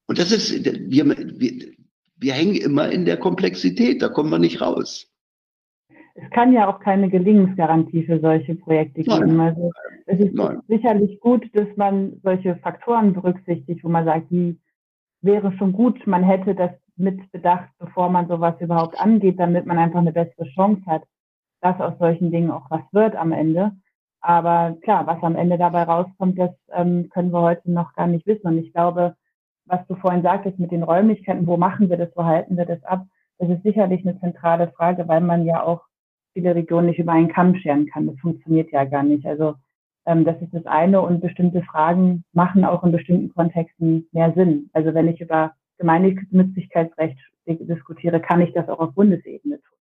Und 0.07 0.19
das 0.19 0.31
ist, 0.31 0.65
wir, 0.65 1.05
wir, 1.05 1.73
wir 2.15 2.33
hängen 2.33 2.55
immer 2.55 2.89
in 2.89 3.05
der 3.05 3.17
Komplexität, 3.17 4.01
da 4.01 4.09
kommen 4.09 4.29
wir 4.29 4.39
nicht 4.39 4.61
raus. 4.61 5.11
Es 6.13 6.29
kann 6.31 6.53
ja 6.53 6.67
auch 6.67 6.79
keine 6.79 7.09
Gelingensgarantie 7.09 8.03
für 8.03 8.19
solche 8.19 8.55
Projekte 8.55 9.01
geben. 9.01 9.37
Nein. 9.37 9.39
Also 9.39 9.71
es 10.05 10.19
ist 10.19 10.33
Nein. 10.33 10.59
sicherlich 10.67 11.19
gut, 11.19 11.49
dass 11.53 11.67
man 11.77 12.19
solche 12.23 12.57
Faktoren 12.57 13.13
berücksichtigt, 13.13 13.83
wo 13.83 13.89
man 13.89 14.05
sagt, 14.05 14.29
die 14.29 14.59
wäre 15.21 15.51
schon 15.53 15.73
gut, 15.73 16.05
man 16.07 16.23
hätte 16.23 16.55
das 16.55 16.71
mit 16.95 17.31
bedacht, 17.31 17.69
bevor 17.79 18.09
man 18.09 18.27
sowas 18.27 18.55
überhaupt 18.59 18.99
angeht, 18.99 19.39
damit 19.39 19.65
man 19.65 19.77
einfach 19.77 19.99
eine 19.99 20.11
bessere 20.11 20.45
Chance 20.53 20.83
hat, 20.85 21.03
dass 21.61 21.79
aus 21.79 21.97
solchen 21.99 22.31
Dingen 22.31 22.51
auch 22.51 22.69
was 22.69 22.81
wird 22.91 23.15
am 23.15 23.31
Ende. 23.31 23.71
Aber 24.21 24.77
klar, 24.81 25.07
was 25.07 25.21
am 25.23 25.35
Ende 25.35 25.57
dabei 25.57 25.83
rauskommt, 25.83 26.37
das 26.37 26.51
ähm, 26.73 27.09
können 27.09 27.31
wir 27.31 27.41
heute 27.41 27.71
noch 27.71 27.93
gar 27.95 28.07
nicht 28.07 28.27
wissen. 28.27 28.47
Und 28.47 28.57
ich 28.59 28.71
glaube, 28.71 29.15
was 29.65 29.85
du 29.87 29.95
vorhin 29.95 30.21
sagtest 30.21 30.59
mit 30.59 30.71
den 30.71 30.83
Räumlichkeiten, 30.83 31.47
wo 31.47 31.57
machen 31.57 31.89
wir 31.89 31.97
das, 31.97 32.09
wo 32.15 32.23
halten 32.23 32.57
wir 32.57 32.65
das 32.65 32.83
ab, 32.83 33.05
das 33.39 33.49
ist 33.49 33.63
sicherlich 33.63 34.05
eine 34.05 34.19
zentrale 34.19 34.67
Frage, 34.67 35.07
weil 35.07 35.21
man 35.21 35.45
ja 35.45 35.63
auch 35.63 35.81
viele 36.33 36.53
Regionen 36.53 36.87
nicht 36.87 36.99
über 36.99 37.13
einen 37.13 37.31
Kamm 37.31 37.55
scheren 37.55 37.87
kann. 37.87 38.05
Das 38.05 38.19
funktioniert 38.19 38.71
ja 38.71 38.85
gar 38.85 39.01
nicht. 39.01 39.25
Also 39.25 39.55
ähm, 40.05 40.25
das 40.25 40.41
ist 40.41 40.53
das 40.53 40.65
eine 40.65 41.01
und 41.01 41.21
bestimmte 41.21 41.61
Fragen 41.63 42.23
machen 42.33 42.65
auch 42.65 42.83
in 42.83 42.91
bestimmten 42.91 43.33
Kontexten 43.33 44.07
mehr 44.11 44.33
Sinn. 44.33 44.69
Also 44.73 44.93
wenn 44.93 45.07
ich 45.07 45.21
über 45.21 45.53
Gemeinnützigkeitsrecht 45.77 47.17
diskutiere, 47.45 48.19
kann 48.19 48.41
ich 48.41 48.53
das 48.53 48.69
auch 48.69 48.79
auf 48.79 48.93
Bundesebene 48.93 49.57
tun. 49.57 49.77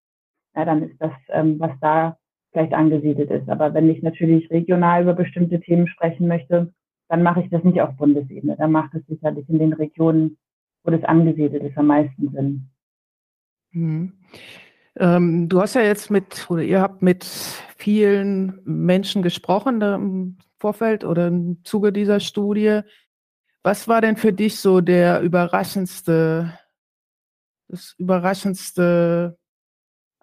Ja, 0.54 0.64
dann 0.64 0.82
ist 0.82 1.00
das, 1.00 1.12
ähm, 1.28 1.58
was 1.58 1.72
da 1.80 2.18
vielleicht 2.52 2.72
angesiedelt 2.72 3.30
ist. 3.30 3.48
Aber 3.48 3.74
wenn 3.74 3.90
ich 3.90 4.02
natürlich 4.02 4.50
regional 4.50 5.02
über 5.02 5.14
bestimmte 5.14 5.60
Themen 5.60 5.86
sprechen 5.86 6.28
möchte, 6.28 6.72
dann 7.08 7.22
mache 7.22 7.42
ich 7.42 7.50
das 7.50 7.64
nicht 7.64 7.80
auf 7.80 7.96
Bundesebene. 7.96 8.56
Dann 8.56 8.72
macht 8.72 8.94
es 8.94 9.06
sicherlich 9.06 9.48
in 9.48 9.58
den 9.58 9.72
Regionen, 9.72 10.38
wo 10.84 10.90
das 10.90 11.04
angesiedelt 11.04 11.62
ist, 11.62 11.76
am 11.76 11.86
meisten 11.86 12.30
Sinn. 12.30 12.70
Mhm. 13.72 14.12
Ähm, 14.98 15.48
du 15.48 15.60
hast 15.60 15.74
ja 15.74 15.82
jetzt 15.82 16.10
mit, 16.10 16.50
oder 16.50 16.62
ihr 16.62 16.80
habt 16.80 17.02
mit 17.02 17.24
vielen 17.76 18.60
Menschen 18.64 19.22
gesprochen 19.22 19.80
im 19.80 20.38
Vorfeld 20.58 21.04
oder 21.04 21.28
im 21.28 21.64
Zuge 21.64 21.92
dieser 21.92 22.18
Studie. 22.18 22.80
Was 23.62 23.86
war 23.86 24.00
denn 24.00 24.16
für 24.16 24.32
dich 24.32 24.60
so 24.60 24.80
der 24.80 25.20
überraschendste, 25.20 26.58
das 27.68 27.94
überraschendste 27.98 29.38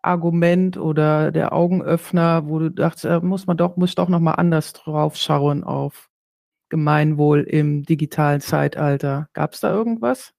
Argument 0.02 0.78
oder 0.78 1.32
der 1.32 1.54
Augenöffner, 1.54 2.48
wo 2.48 2.60
du 2.60 2.70
dachtest, 2.72 3.06
äh, 3.06 3.20
muss 3.22 3.48
man 3.48 3.58
doch, 3.58 3.78
muss 3.78 3.96
doch 3.96 4.10
nochmal 4.10 4.36
anders 4.38 4.74
drauf 4.74 5.16
schauen 5.16 5.64
auf 5.64 6.10
Gemeinwohl 6.70 7.42
im 7.44 7.84
digitalen 7.84 8.42
Zeitalter. 8.42 9.30
Gab 9.34 9.54
es 9.54 9.62
da 9.62 9.74
irgendwas? 9.74 10.35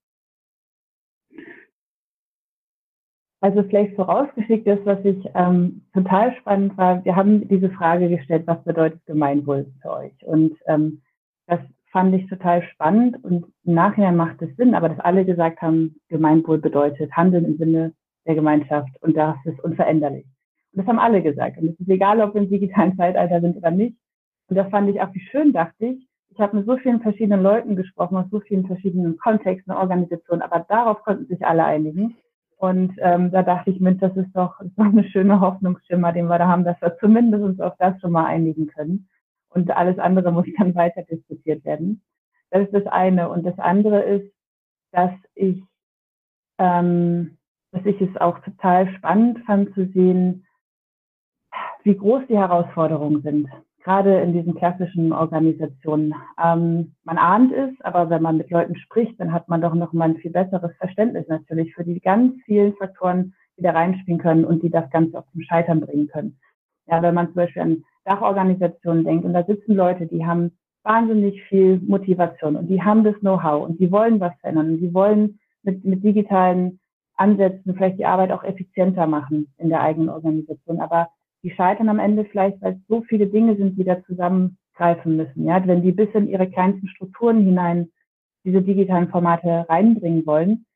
Also 3.40 3.62
vielleicht 3.64 3.94
vorausgeschickt 3.94 4.66
ist, 4.66 4.86
was 4.86 5.04
ich 5.04 5.18
ähm, 5.34 5.82
total 5.92 6.34
spannend 6.36 6.76
war, 6.78 7.04
wir 7.04 7.14
haben 7.14 7.46
diese 7.48 7.70
Frage 7.70 8.08
gestellt, 8.08 8.46
was 8.46 8.62
bedeutet 8.64 9.04
Gemeinwohl 9.06 9.66
für 9.82 9.90
euch? 9.90 10.24
Und 10.24 10.56
ähm, 10.66 11.02
das 11.46 11.60
fand 11.92 12.14
ich 12.14 12.26
total 12.28 12.62
spannend 12.62 13.22
und 13.22 13.46
im 13.64 13.74
Nachhinein 13.74 14.16
macht 14.16 14.40
es 14.42 14.54
Sinn, 14.56 14.74
aber 14.74 14.88
dass 14.88 15.00
alle 15.00 15.24
gesagt 15.24 15.60
haben, 15.60 15.96
Gemeinwohl 16.08 16.58
bedeutet 16.58 17.12
Handeln 17.12 17.44
im 17.44 17.58
Sinne 17.58 17.92
der 18.26 18.34
Gemeinschaft 18.34 18.90
und 19.02 19.16
das 19.16 19.36
ist 19.44 19.60
unveränderlich. 19.60 20.26
Und 20.72 20.80
das 20.80 20.86
haben 20.88 20.98
alle 20.98 21.22
gesagt. 21.22 21.58
Und 21.58 21.68
es 21.68 21.80
ist 21.80 21.88
egal, 21.88 22.20
ob 22.20 22.34
wir 22.34 22.42
im 22.42 22.50
digitalen 22.50 22.96
Zeitalter 22.96 23.40
sind 23.40 23.56
oder 23.56 23.70
nicht. 23.70 23.96
Und 24.48 24.56
das 24.56 24.68
fand 24.70 24.88
ich 24.90 25.00
auch 25.00 25.12
wie 25.14 25.20
schön, 25.20 25.52
dachte 25.52 25.86
ich. 25.86 26.06
Ich 26.30 26.38
habe 26.38 26.56
mit 26.56 26.66
so 26.66 26.76
vielen 26.76 27.00
verschiedenen 27.00 27.42
Leuten 27.42 27.76
gesprochen, 27.76 28.16
aus 28.16 28.26
so 28.30 28.40
vielen 28.40 28.66
verschiedenen 28.66 29.16
Kontexten, 29.16 29.72
Organisationen, 29.72 30.42
aber 30.42 30.66
darauf 30.68 31.02
konnten 31.02 31.26
sich 31.26 31.46
alle 31.46 31.64
einigen. 31.64 32.16
Und 32.56 32.94
ähm, 32.98 33.30
da 33.30 33.42
dachte 33.42 33.70
ich, 33.70 33.80
Mensch, 33.80 34.00
das 34.00 34.16
ist 34.16 34.34
doch, 34.34 34.58
doch 34.76 34.84
eine 34.84 35.04
schöne 35.04 35.40
Hoffnungsschimmer, 35.40 36.12
den 36.12 36.26
wir 36.26 36.38
da 36.38 36.48
haben, 36.48 36.64
dass 36.64 36.80
wir 36.80 36.96
zumindest 36.98 37.44
uns 37.44 37.60
auf 37.60 37.74
das 37.78 38.00
schon 38.00 38.12
mal 38.12 38.26
einigen 38.26 38.66
können. 38.66 39.08
Und 39.50 39.70
alles 39.70 39.98
andere 39.98 40.32
muss 40.32 40.46
dann 40.58 40.74
weiter 40.74 41.02
diskutiert 41.02 41.64
werden. 41.64 42.02
Das 42.50 42.62
ist 42.62 42.72
das 42.72 42.86
eine. 42.86 43.28
Und 43.28 43.44
das 43.44 43.58
andere 43.58 44.02
ist, 44.02 44.32
dass 44.92 45.12
ich, 45.34 45.62
ähm, 46.58 47.36
dass 47.72 47.84
ich 47.84 48.00
es 48.00 48.16
auch 48.16 48.38
total 48.40 48.88
spannend 48.94 49.40
fand 49.44 49.74
zu 49.74 49.86
sehen, 49.88 50.46
wie 51.82 51.96
groß 51.96 52.24
die 52.28 52.38
Herausforderungen 52.38 53.22
sind, 53.22 53.48
gerade 53.86 54.20
in 54.20 54.32
diesen 54.32 54.56
klassischen 54.56 55.12
Organisationen. 55.12 56.12
Ähm, 56.42 56.96
man 57.04 57.18
ahnt 57.18 57.52
es, 57.52 57.70
aber 57.82 58.10
wenn 58.10 58.20
man 58.20 58.36
mit 58.36 58.50
Leuten 58.50 58.74
spricht, 58.74 59.18
dann 59.20 59.32
hat 59.32 59.48
man 59.48 59.60
doch 59.60 59.74
noch 59.74 59.92
mal 59.92 60.08
ein 60.08 60.16
viel 60.16 60.32
besseres 60.32 60.72
Verständnis 60.78 61.28
natürlich 61.28 61.72
für 61.72 61.84
die 61.84 62.00
ganz 62.00 62.34
vielen 62.46 62.74
Faktoren, 62.74 63.34
die 63.56 63.62
da 63.62 63.70
reinspielen 63.70 64.20
können 64.20 64.44
und 64.44 64.64
die 64.64 64.70
das 64.70 64.90
Ganze 64.90 65.16
auch 65.16 65.24
zum 65.30 65.40
Scheitern 65.42 65.80
bringen 65.80 66.08
können. 66.08 66.36
Ja, 66.88 67.00
wenn 67.00 67.14
man 67.14 67.28
zum 67.28 67.36
Beispiel 67.36 67.62
an 67.62 67.84
Dachorganisationen 68.04 69.04
denkt 69.04 69.24
und 69.24 69.34
da 69.34 69.44
sitzen 69.44 69.76
Leute, 69.76 70.06
die 70.06 70.26
haben 70.26 70.50
wahnsinnig 70.82 71.40
viel 71.44 71.80
Motivation 71.86 72.56
und 72.56 72.66
die 72.66 72.82
haben 72.82 73.04
das 73.04 73.18
Know-how 73.20 73.68
und 73.68 73.78
die 73.78 73.92
wollen 73.92 74.18
was 74.18 74.34
verändern 74.40 74.70
und 74.72 74.78
die 74.78 74.92
wollen 74.92 75.38
mit, 75.62 75.84
mit 75.84 76.02
digitalen 76.02 76.80
Ansätzen 77.14 77.72
vielleicht 77.76 78.00
die 78.00 78.06
Arbeit 78.06 78.32
auch 78.32 78.42
effizienter 78.42 79.06
machen 79.06 79.46
in 79.58 79.68
der 79.68 79.80
eigenen 79.80 80.08
Organisation. 80.08 80.80
Aber 80.80 81.08
die 81.46 81.52
scheitern 81.52 81.88
am 81.88 82.00
Ende 82.00 82.24
vielleicht, 82.24 82.60
weil 82.60 82.72
es 82.72 82.88
so 82.88 83.02
viele 83.02 83.28
Dinge 83.28 83.54
sind, 83.54 83.78
die 83.78 83.84
da 83.84 84.02
zusammengreifen 84.02 85.16
müssen. 85.16 85.44
Ja, 85.44 85.64
wenn 85.64 85.80
die 85.80 85.92
bis 85.92 86.08
in 86.12 86.26
ihre 86.26 86.50
kleinsten 86.50 86.88
Strukturen 86.88 87.44
hinein 87.44 87.88
diese 88.44 88.62
digitalen 88.62 89.08
Formate 89.10 89.64
reinbringen 89.68 90.26
wollen, 90.26 90.66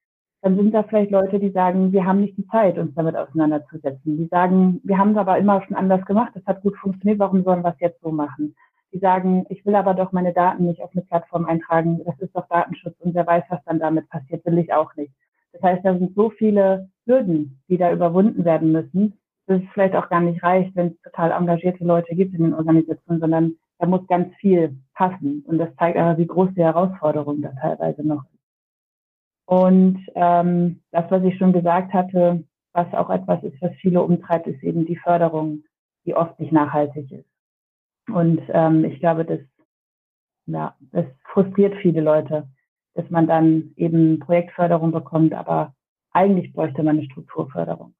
dann 0.43 0.55
sind 0.55 0.73
da 0.73 0.85
vielleicht 0.85 1.11
Leute, 1.11 1.41
die 1.41 1.51
sagen, 1.51 1.91
wir 1.93 2.05
haben 2.07 2.21
nicht 2.21 2.37
die 2.37 2.47
Zeit, 2.47 2.79
uns 2.79 2.95
damit 2.95 3.17
auseinanderzusetzen. 3.17 4.17
Die 4.17 4.27
sagen, 4.27 4.81
wir 4.85 4.97
haben 4.97 5.11
es 5.11 5.17
aber 5.17 5.39
immer 5.39 5.61
schon 5.63 5.77
anders 5.77 6.05
gemacht, 6.05 6.31
das 6.35 6.47
hat 6.47 6.63
gut 6.63 6.77
funktioniert, 6.77 7.19
warum 7.19 7.43
sollen 7.43 7.65
wir 7.65 7.71
es 7.71 7.81
jetzt 7.81 8.01
so 8.01 8.13
machen? 8.13 8.55
Die 8.93 9.01
sagen, 9.01 9.47
ich 9.49 9.67
will 9.67 9.75
aber 9.75 9.95
doch 9.95 10.13
meine 10.13 10.33
Daten 10.33 10.67
nicht 10.67 10.83
auf 10.83 10.91
eine 10.93 11.03
Plattform 11.03 11.47
eintragen, 11.47 12.01
das 12.05 12.17
ist 12.21 12.35
doch 12.37 12.47
Datenschutz 12.47 12.95
und 13.01 13.13
wer 13.17 13.27
weiß, 13.27 13.43
was 13.49 13.63
dann 13.65 13.81
damit 13.81 14.09
passiert, 14.09 14.45
will 14.47 14.59
ich 14.59 14.73
auch 14.73 14.95
nicht. 14.95 15.13
Das 15.53 15.63
heißt, 15.63 15.85
da 15.85 15.99
sind 15.99 16.15
so 16.15 16.31
viele 16.31 16.89
Hürden, 17.07 17.61
die 17.69 17.77
da 17.77 17.91
überwunden 17.91 18.45
werden 18.45 18.71
müssen, 18.71 19.19
dass 19.47 19.61
es 19.61 19.69
vielleicht 19.73 19.97
auch 19.97 20.09
gar 20.09 20.21
nicht 20.21 20.43
reicht, 20.43 20.75
wenn 20.77 20.89
es 20.89 21.01
total 21.03 21.33
engagierte 21.33 21.85
Leute 21.85 22.15
gibt 22.15 22.35
in 22.35 22.45
den 22.45 22.55
Organisationen, 22.55 23.21
sondern 23.21 23.57
da 23.79 23.87
muss 23.87 24.07
ganz 24.07 24.35
viel 24.37 24.77
passen. 24.95 25.45
Und 25.47 25.59
das 25.59 25.75
zeigt 25.77 25.97
aber, 25.97 26.19
wie 26.19 26.27
groß 26.27 26.51
die 26.55 26.63
Herausforderung 26.63 27.43
da 27.43 27.53
teilweise 27.61 28.07
noch 28.07 28.25
ist. 28.25 28.41
Und 29.47 30.07
ähm, 30.15 30.81
das, 30.93 31.11
was 31.11 31.25
ich 31.25 31.37
schon 31.37 31.53
gesagt 31.53 31.93
hatte, 31.93 32.45
was 32.73 32.93
auch 32.95 33.11
etwas 33.11 33.43
ist, 33.43 33.61
was 33.61 33.73
viele 33.81 34.03
umtreibt, 34.03 34.47
ist 34.47 34.63
eben 34.63 34.87
die 34.87 34.97
Förderung, 34.97 35.65
die 36.05 36.15
oft 36.15 36.39
nicht 36.39 36.53
nachhaltig 36.53 37.11
ist. 37.11 37.29
Und 38.09 38.41
ähm, 38.49 38.85
ich 38.85 39.01
glaube, 39.01 39.25
das, 39.25 39.41
ja, 40.47 40.77
das 40.93 41.07
frustriert 41.33 41.75
viele 41.83 42.01
Leute, 42.01 42.49
dass 42.95 43.09
man 43.11 43.27
dann 43.27 43.73
eben 43.77 44.19
Projektförderung 44.21 44.93
bekommt, 44.93 45.33
aber 45.35 45.75
eigentlich 46.13 46.53
bräuchte 46.53 46.83
man 46.83 46.99
eine 46.99 47.07
Strukturförderung, 47.07 47.95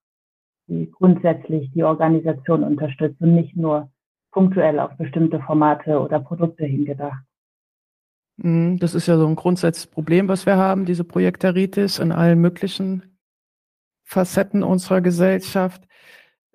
die 0.71 0.91
grundsätzlich 0.91 1.71
die 1.73 1.83
Organisation 1.83 2.63
unterstützt 2.63 3.21
und 3.21 3.35
nicht 3.35 3.57
nur 3.57 3.91
punktuell 4.31 4.79
auf 4.79 4.97
bestimmte 4.97 5.41
Formate 5.41 5.99
oder 5.99 6.21
Produkte 6.21 6.65
hingedacht. 6.65 7.23
Mhm, 8.37 8.79
das 8.79 8.95
ist 8.95 9.07
ja 9.07 9.19
so 9.19 9.27
ein 9.27 9.37
grundsätzliches 9.37 9.91
Problem, 9.91 10.29
was 10.29 10.47
wir 10.47 10.57
haben, 10.57 10.87
diese 10.87 11.05
Projektaritis 11.05 11.99
in 11.99 12.13
allen 12.13 12.41
möglichen 12.41 13.19
Facetten 14.05 14.63
unserer 14.63 15.01
Gesellschaft. 15.01 15.87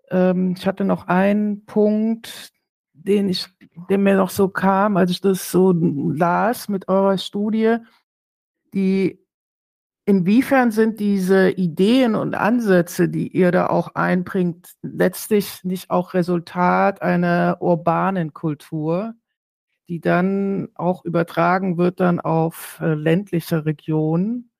Ähm, 0.09 0.55
ich 0.57 0.66
hatte 0.66 0.86
noch 0.86 1.07
einen 1.07 1.66
Punkt, 1.66 2.51
den 2.93 3.30
ich, 3.30 3.47
der 3.89 3.97
mir 3.97 4.16
noch 4.16 4.30
so 4.30 4.47
kam, 4.47 4.97
als 4.97 5.11
ich 5.11 5.22
das 5.22 5.51
so 5.51 5.74
las 5.74 6.70
mit 6.70 6.88
eurer 6.88 7.18
Studie, 7.18 7.78
die 8.74 9.24
inwiefern 10.06 10.72
sind 10.72 10.99
diese 10.99 11.49
Ideen 11.51 12.16
und 12.16 12.36
Ansätze, 12.36 13.10
die 13.10 13.30
ihr 13.30 13.51
da 13.51 13.68
auch 13.68 13.95
einbringt, 13.95 14.74
letztlich 14.82 15.64
nicht 15.64 15.89
auch 15.89 16.14
Resultat 16.14 17.01
einer 17.01 17.58
urbanen 17.62 18.34
Kultur? 18.34 19.16
die 19.89 19.99
dann 20.01 20.70
auch 20.76 21.06
übertragen 21.06 21.78
wird 21.78 21.99
dann 21.99 22.20
auf 22.20 22.80
äh, 22.82 22.93
ländliche 22.93 23.66
Regionen. 23.66 24.51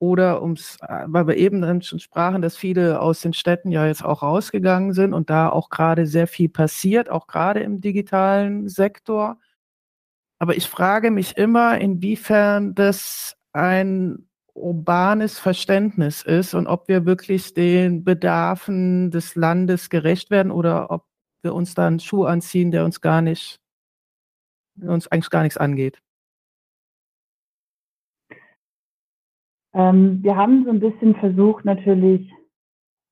Oder 0.00 0.42
ums, 0.42 0.78
äh, 0.82 1.04
weil 1.06 1.26
wir 1.28 1.36
eben 1.36 1.62
dann 1.62 1.82
schon 1.82 1.98
sprachen, 1.98 2.42
dass 2.42 2.56
viele 2.56 3.00
aus 3.00 3.20
den 3.20 3.32
Städten 3.32 3.70
ja 3.70 3.86
jetzt 3.86 4.04
auch 4.04 4.22
rausgegangen 4.22 4.92
sind 4.92 5.14
und 5.14 5.30
da 5.30 5.48
auch 5.48 5.70
gerade 5.70 6.06
sehr 6.06 6.26
viel 6.26 6.48
passiert, 6.48 7.10
auch 7.10 7.26
gerade 7.26 7.60
im 7.60 7.80
digitalen 7.80 8.68
Sektor. 8.68 9.38
Aber 10.38 10.56
ich 10.56 10.68
frage 10.68 11.10
mich 11.10 11.36
immer, 11.36 11.78
inwiefern 11.80 12.74
das 12.74 13.36
ein 13.52 14.28
urbanes 14.54 15.38
Verständnis 15.38 16.22
ist 16.22 16.54
und 16.54 16.66
ob 16.66 16.88
wir 16.88 17.06
wirklich 17.06 17.54
den 17.54 18.04
Bedarfen 18.04 19.10
des 19.10 19.34
Landes 19.34 19.90
gerecht 19.90 20.30
werden 20.30 20.52
oder 20.52 20.90
ob 20.90 21.04
wir 21.42 21.54
uns 21.54 21.74
da 21.74 21.86
einen 21.86 22.00
Schuh 22.00 22.24
anziehen, 22.24 22.70
der 22.70 22.84
uns 22.84 23.00
gar 23.00 23.20
nicht 23.20 23.60
uns 24.80 25.06
eigentlich 25.08 25.30
gar 25.30 25.42
nichts 25.42 25.56
angeht? 25.56 26.00
Ähm, 29.72 30.22
wir 30.22 30.36
haben 30.36 30.64
so 30.64 30.70
ein 30.70 30.80
bisschen 30.80 31.14
versucht, 31.16 31.64
natürlich 31.64 32.32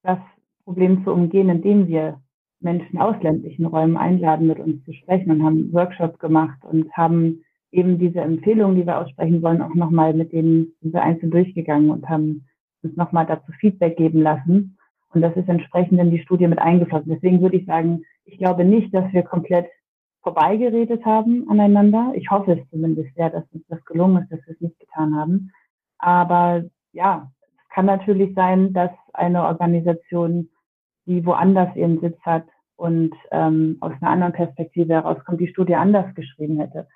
das 0.03 0.19
Problem 0.65 1.05
zu 1.05 1.13
umgehen, 1.13 1.49
indem 1.49 1.89
wir 1.89 2.21
Menschen 2.61 2.99
aus 2.99 3.21
ländlichen 3.23 3.67
Räumen 3.67 3.97
einladen, 3.97 4.47
mit 4.47 4.61
uns 4.61 4.85
zu 4.85 4.93
sprechen 4.93 5.31
und 5.31 5.43
haben 5.43 5.73
Workshops 5.73 6.19
gemacht 6.21 6.65
und 6.65 6.93
haben 6.97 7.45
eben 7.73 7.99
diese 7.99 8.21
Empfehlungen, 8.21 8.77
die 8.77 8.87
wir 8.87 8.99
aussprechen 8.99 9.43
wollen, 9.43 9.63
auch 9.63 9.75
nochmal 9.75 10.15
mit 10.15 10.33
denen 10.33 10.73
sind 10.81 10.93
wir 10.93 11.03
einzeln 11.03 11.31
durchgegangen 11.31 11.91
und 11.91 12.09
haben 12.09 12.47
uns 12.83 12.97
nochmal 12.97 13.27
dazu 13.27 13.51
Feedback 13.53 13.97
geben 13.97 14.21
lassen. 14.21 14.79
Und 15.15 15.23
das 15.23 15.37
ist 15.37 15.49
entsprechend 15.49 15.99
in 15.99 16.11
die 16.11 16.23
Studie 16.23 16.47
mit 16.47 16.59
eingeflossen. 16.59 17.13
Deswegen 17.13 17.41
würde 17.41 17.57
ich 17.57 17.67
sagen, 17.67 18.05
ich 18.25 18.39
glaube 18.39 18.65
nicht, 18.65 18.95
dass 18.95 19.13
wir 19.13 19.23
komplett 19.23 19.67
vorbeigeredet 20.23 21.05
haben 21.05 21.49
aneinander. 21.49 22.13
Ich 22.15 22.31
hoffe 22.31 22.53
es 22.53 22.71
zumindest 22.71 23.15
sehr, 23.17 23.31
dass 23.31 23.45
uns 23.53 23.65
das 23.69 23.85
gelungen 23.85 24.23
ist, 24.23 24.33
dass 24.33 24.47
wir 24.47 24.55
es 24.55 24.61
nicht 24.61 24.79
getan 24.79 25.17
haben. 25.17 25.51
Aber 25.99 26.65
ja, 26.93 27.31
es 27.59 27.75
kann 27.75 27.87
natürlich 27.87 28.35
sein, 28.35 28.73
dass 28.73 28.91
eine 29.13 29.45
Organisation, 29.45 30.49
die 31.07 31.25
woanders 31.27 31.75
ihren 31.75 32.01
Sitz 32.01 32.19
hat 32.23 32.45
und 32.77 33.15
ähm, 33.31 33.79
aus 33.81 33.93
einer 34.01 34.11
anderen 34.11 34.33
Perspektive 34.33 34.95
herauskommt, 34.95 35.41
die 35.41 35.49
Studie 35.49 35.75
anders 35.75 36.15
geschrieben 36.15 36.59
hätte. 36.59 36.87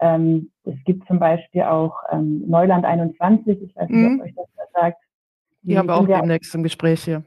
Ähm, 0.00 0.50
es 0.64 0.74
gibt 0.84 1.06
zum 1.06 1.18
Beispiel 1.18 1.62
auch 1.62 1.94
ähm, 2.10 2.44
Neuland 2.46 2.84
21, 2.84 3.62
ich 3.62 3.76
weiß 3.76 3.88
nicht, 3.88 3.98
mhm. 3.98 4.20
ob 4.20 4.26
euch 4.26 4.34
das 4.34 4.72
sagt. 4.72 4.98
Die, 5.62 5.68
die 5.68 5.78
haben 5.78 5.88
wir 5.88 5.96
auch 5.96 6.06
demnächst 6.06 6.54
im 6.54 6.62
Gespräch 6.62 7.04
hier. 7.04 7.24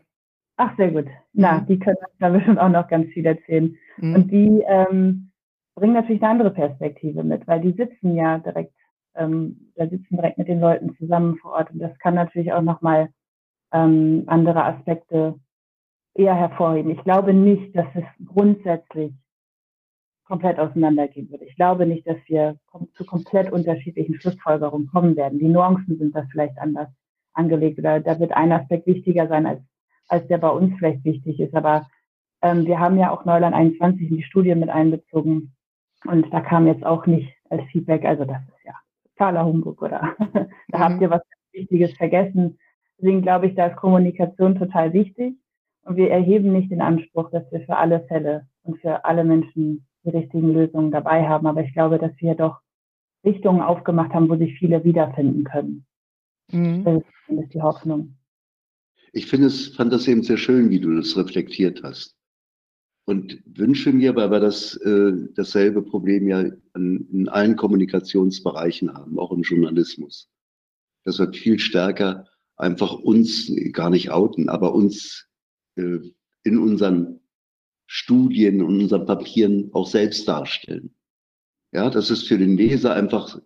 Ach, 0.57 0.76
sehr 0.78 0.91
gut. 0.91 1.07
Na, 1.34 1.59
mhm. 1.59 1.67
die 1.67 1.80
können 1.80 1.97
da 2.20 2.30
bestimmt 2.30 2.59
auch 2.59 2.70
noch 2.70 2.88
ganz 2.88 3.07
viel 3.11 3.26
erzählen. 3.26 3.76
Mhm. 3.97 4.15
Und 4.15 4.32
die 4.32 4.63
ähm, 4.67 5.32
bringen 5.76 5.93
natürlich 5.93 6.22
eine 6.22 6.32
andere 6.32 6.51
Perspektive 6.51 7.24
mit, 7.24 7.47
weil 7.47 7.61
die 7.61 7.72
sitzen 7.72 8.15
ja 8.15 8.38
direkt, 8.38 8.74
ähm, 9.15 9.72
da 9.76 9.88
sitzen 9.88 10.15
direkt 10.15 10.38
mit 10.38 10.47
den 10.47 10.59
Leuten 10.59 10.95
zusammen 10.97 11.38
vor 11.38 11.53
Ort 11.53 11.72
und 11.72 11.80
das 11.80 11.97
kann 11.99 12.15
natürlich 12.15 12.51
auch 12.53 12.61
nochmal 12.61 13.09
ähm, 13.72 14.24
andere 14.28 14.63
Aspekte 14.65 15.36
eher 16.13 16.36
hervorheben. 16.36 16.91
Ich 16.91 17.03
glaube 17.03 17.34
nicht, 17.34 17.76
dass 17.76 17.88
es 17.95 18.03
grundsätzlich 18.26 19.13
komplett 20.30 20.60
auseinandergehen 20.60 21.30
würde. 21.30 21.46
Ich 21.46 21.56
glaube 21.56 21.86
nicht, 21.86 22.08
dass 22.08 22.18
wir 22.28 22.58
zu 22.94 23.04
komplett 23.04 23.52
unterschiedlichen 23.52 24.22
Schlussfolgerungen 24.22 24.88
kommen 24.88 25.18
werden. 25.18 25.40
Die 25.40 25.50
Nuancen 25.50 25.98
sind 25.98 26.16
da 26.16 26.26
vielleicht 26.32 26.58
anders 26.60 26.88
angelegt 27.34 27.80
oder 27.80 28.00
da 28.00 28.20
wird 28.20 28.32
ein 28.32 28.52
Aspekt 28.52 28.88
wichtiger 28.88 29.28
sein, 29.28 29.46
als, 29.46 29.62
als 30.08 30.28
der 30.28 30.38
bei 30.38 30.50
uns 30.50 30.76
vielleicht 30.78 31.04
wichtig 31.04 31.40
ist. 31.40 31.56
Aber 31.56 31.88
ähm, 32.42 32.66
wir 32.66 32.80
haben 32.80 32.98
ja 32.98 33.12
auch 33.12 33.26
Neuland 33.26 33.56
21 33.56 34.10
in 34.10 34.18
die 34.18 34.24
Studie 34.24 34.56
mit 34.56 34.70
einbezogen, 34.70 35.56
und 36.06 36.32
da 36.34 36.42
kam 36.42 36.68
jetzt 36.68 36.86
auch 36.86 37.06
nicht 37.06 37.34
als 37.50 37.64
Feedback, 37.72 38.06
also 38.06 38.26
das 38.26 38.42
ist 38.42 38.66
ja 38.66 38.74
totaler 39.12 39.46
Humbug 39.46 39.82
oder 39.82 40.16
da 40.70 40.78
mhm. 40.78 40.84
habt 40.84 41.02
ihr 41.02 41.10
was 41.10 41.22
Wichtiges 41.52 41.94
vergessen. 41.98 42.58
Deswegen 42.98 43.22
glaube 43.22 43.48
ich, 43.48 43.56
da 43.56 43.68
ist 43.68 43.76
Kommunikation 43.76 44.58
total 44.58 44.94
wichtig. 44.94 45.36
Und 45.84 45.96
wir 45.96 46.12
erheben 46.12 46.54
nicht 46.54 46.72
den 46.72 46.82
Anspruch, 46.82 47.32
dass 47.32 47.52
wir 47.52 47.62
für 47.62 47.78
alle 47.78 48.02
Fälle 48.02 48.48
und 48.64 48.80
für 48.80 49.04
alle 49.06 49.24
Menschen 49.24 49.88
die 50.12 50.18
richtigen 50.18 50.53
Lösungen 50.53 50.91
dabei 50.91 51.28
haben. 51.28 51.47
Aber 51.47 51.64
ich 51.64 51.74
glaube, 51.74 51.97
dass 51.97 52.12
wir 52.20 52.36
doch 52.36 52.60
Richtungen 53.26 53.62
aufgemacht 53.62 54.14
haben, 54.14 54.30
wo 54.30 54.36
sich 54.36 54.57
viele 54.57 54.84
wiederfinden 54.84 55.43
können. 55.43 55.86
Mhm. 56.51 56.84
Das 56.84 57.03
ist 57.28 57.53
die 57.53 57.62
Hoffnung. 57.62 58.16
ich 59.14 59.28
finde 59.28 59.47
es, 59.47 59.68
fand 59.70 59.91
das 59.91 60.07
eben 60.07 60.24
sehr 60.24 60.38
schön, 60.38 60.70
wie 60.70 60.80
du 60.80 60.95
das 60.95 61.18
reflektiert 61.18 61.84
hast. 61.84 62.16
Und 63.05 63.41
wünsche 63.45 63.91
mir, 63.91 64.16
weil 64.16 64.30
wir 64.30 64.39
das, 64.39 64.76
äh, 64.78 65.14
dasselbe 65.34 65.82
Problem 65.82 66.28
ja 66.28 66.45
an, 66.74 67.07
in 67.12 67.28
allen 67.28 67.55
Kommunikationsbereichen 67.55 68.93
haben, 68.93 69.18
auch 69.18 69.32
im 69.32 69.41
Journalismus. 69.41 70.30
Das 71.05 71.18
wird 71.18 71.36
viel 71.36 71.57
stärker 71.57 72.28
einfach 72.55 72.93
uns 72.93 73.51
gar 73.72 73.89
nicht 73.89 74.12
outen, 74.12 74.49
aber 74.49 74.76
uns 74.76 75.28
äh, 75.76 75.99
in 76.43 76.60
unseren 76.60 77.20
Studien 77.92 78.62
und 78.62 78.82
unseren 78.82 79.08
Papieren 79.08 79.72
auch 79.74 79.88
selbst 79.88 80.28
darstellen. 80.28 80.94
Ja, 81.72 81.90
dass 81.90 82.12
es 82.12 82.28
für 82.28 82.38
den 82.38 82.56
Leser 82.56 82.94
einfach 82.94 83.40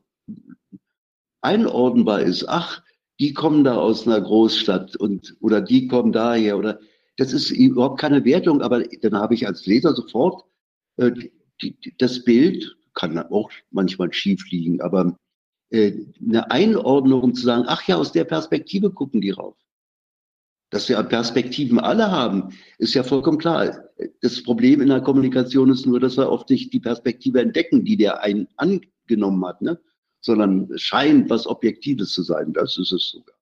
einordnbar 1.41 2.21
ist. 2.21 2.49
Ach, 2.49 2.83
die 3.21 3.33
kommen 3.33 3.63
da 3.63 3.77
aus 3.77 4.05
einer 4.05 4.19
Großstadt 4.19 4.97
und 4.97 5.37
oder 5.39 5.61
die 5.61 5.87
kommen 5.87 6.11
daher 6.11 6.57
oder 6.57 6.79
das 7.15 7.31
ist 7.31 7.51
überhaupt 7.51 8.01
keine 8.01 8.25
Wertung, 8.25 8.61
aber 8.61 8.83
dann 8.83 9.15
habe 9.15 9.33
ich 9.33 9.47
als 9.47 9.65
Leser 9.65 9.95
sofort 9.95 10.43
äh, 10.97 11.11
die, 11.61 11.79
die, 11.79 11.95
das 11.97 12.25
Bild, 12.25 12.75
kann 12.95 13.17
auch 13.17 13.49
manchmal 13.71 14.11
schief 14.11 14.51
liegen, 14.51 14.81
aber 14.81 15.17
äh, 15.69 15.93
eine 16.21 16.51
Einordnung 16.51 17.33
zu 17.33 17.43
sagen, 17.43 17.63
ach 17.67 17.87
ja, 17.87 17.95
aus 17.95 18.11
der 18.11 18.25
Perspektive 18.25 18.91
gucken 18.91 19.21
die 19.21 19.31
rauf. 19.31 19.55
Dass 20.73 20.89
wir 20.89 21.01
Perspektiven 21.03 21.79
alle 21.79 22.09
haben, 22.09 22.49
ist 22.79 22.95
ja 22.95 23.03
vollkommen 23.03 23.37
klar. 23.37 23.77
Das 24.23 24.41
Problem 24.41 24.81
in 24.81 24.89
der 24.89 25.01
Kommunikation 25.01 25.69
ist 25.69 25.85
nur, 25.85 25.99
dass 25.99 26.17
wir 26.17 26.27
oft 26.27 26.49
nicht 26.49 26.73
die 26.73 26.79
Perspektive 26.79 27.41
entdecken, 27.41 27.85
die 27.85 27.95
der 27.95 28.23
einen 28.23 28.47
angenommen 28.57 29.45
hat, 29.45 29.61
ne? 29.61 29.79
sondern 30.21 30.67
scheint 30.77 31.29
was 31.29 31.45
Objektives 31.45 32.11
zu 32.13 32.23
sein. 32.23 32.53
Das 32.53 32.79
ist 32.79 32.91
es 32.91 33.11
sogar. 33.11 33.35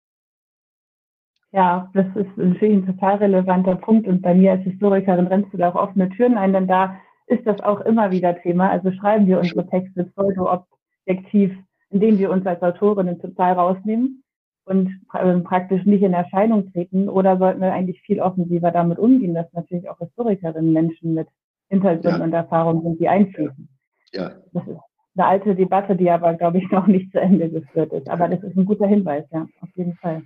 Ja, 1.51 1.91
das 1.93 2.07
ist 2.15 2.35
natürlich 2.35 2.77
ein 2.77 2.85
total 2.87 3.17
relevanter 3.17 3.75
Punkt 3.75 4.07
und 4.07 4.23
bei 4.23 4.33
mir 4.33 4.53
als 4.53 4.63
Historikerin 4.63 5.27
rennst 5.27 5.53
du 5.53 5.57
da 5.57 5.69
auch 5.69 5.75
offene 5.75 6.09
Türen 6.09 6.35
ein, 6.35 6.53
denn 6.53 6.67
da 6.67 6.95
ist 7.27 7.45
das 7.45 7.61
auch 7.61 7.81
immer 7.81 8.09
wieder 8.09 8.41
Thema. 8.41 8.71
Also 8.71 8.91
schreiben 8.91 9.27
wir 9.27 9.39
unsere 9.39 9.67
Texte 9.67 10.05
pseudo-objektiv, 10.05 11.55
indem 11.91 12.17
wir 12.17 12.31
uns 12.31 12.47
als 12.47 12.63
Autorinnen 12.63 13.19
total 13.19 13.53
rausnehmen 13.53 14.23
und 14.69 15.01
ähm, 15.19 15.43
praktisch 15.43 15.83
nicht 15.85 16.03
in 16.03 16.13
Erscheinung 16.13 16.71
treten 16.71 17.09
oder 17.09 17.37
sollten 17.37 17.61
wir 17.61 17.73
eigentlich 17.73 18.01
viel 18.01 18.21
offensiver 18.21 18.71
damit 18.71 18.99
umgehen, 18.99 19.33
dass 19.33 19.51
natürlich 19.53 19.89
auch 19.89 19.97
Historikerinnen 19.97 20.71
Menschen 20.71 21.15
mit 21.15 21.27
Hintergrund 21.69 22.17
ja. 22.17 22.23
und 22.23 22.33
Erfahrung 22.33 22.83
sind, 22.83 22.99
die 22.99 23.09
einfließen. 23.09 23.67
Ja. 24.11 24.31
Das 24.53 24.67
ist 24.67 24.77
eine 25.15 25.25
alte 25.25 25.55
Debatte, 25.55 25.95
die 25.95 26.09
aber, 26.09 26.33
glaube 26.35 26.59
ich, 26.59 26.69
noch 26.71 26.87
nicht 26.87 27.11
zu 27.11 27.19
Ende 27.19 27.49
geführt 27.49 27.91
ist. 27.93 28.09
Aber 28.09 28.27
das 28.27 28.43
ist 28.43 28.55
ein 28.55 28.65
guter 28.65 28.87
Hinweis, 28.87 29.25
ja, 29.31 29.47
auf 29.61 29.69
jeden 29.75 29.95
Fall. 29.95 30.23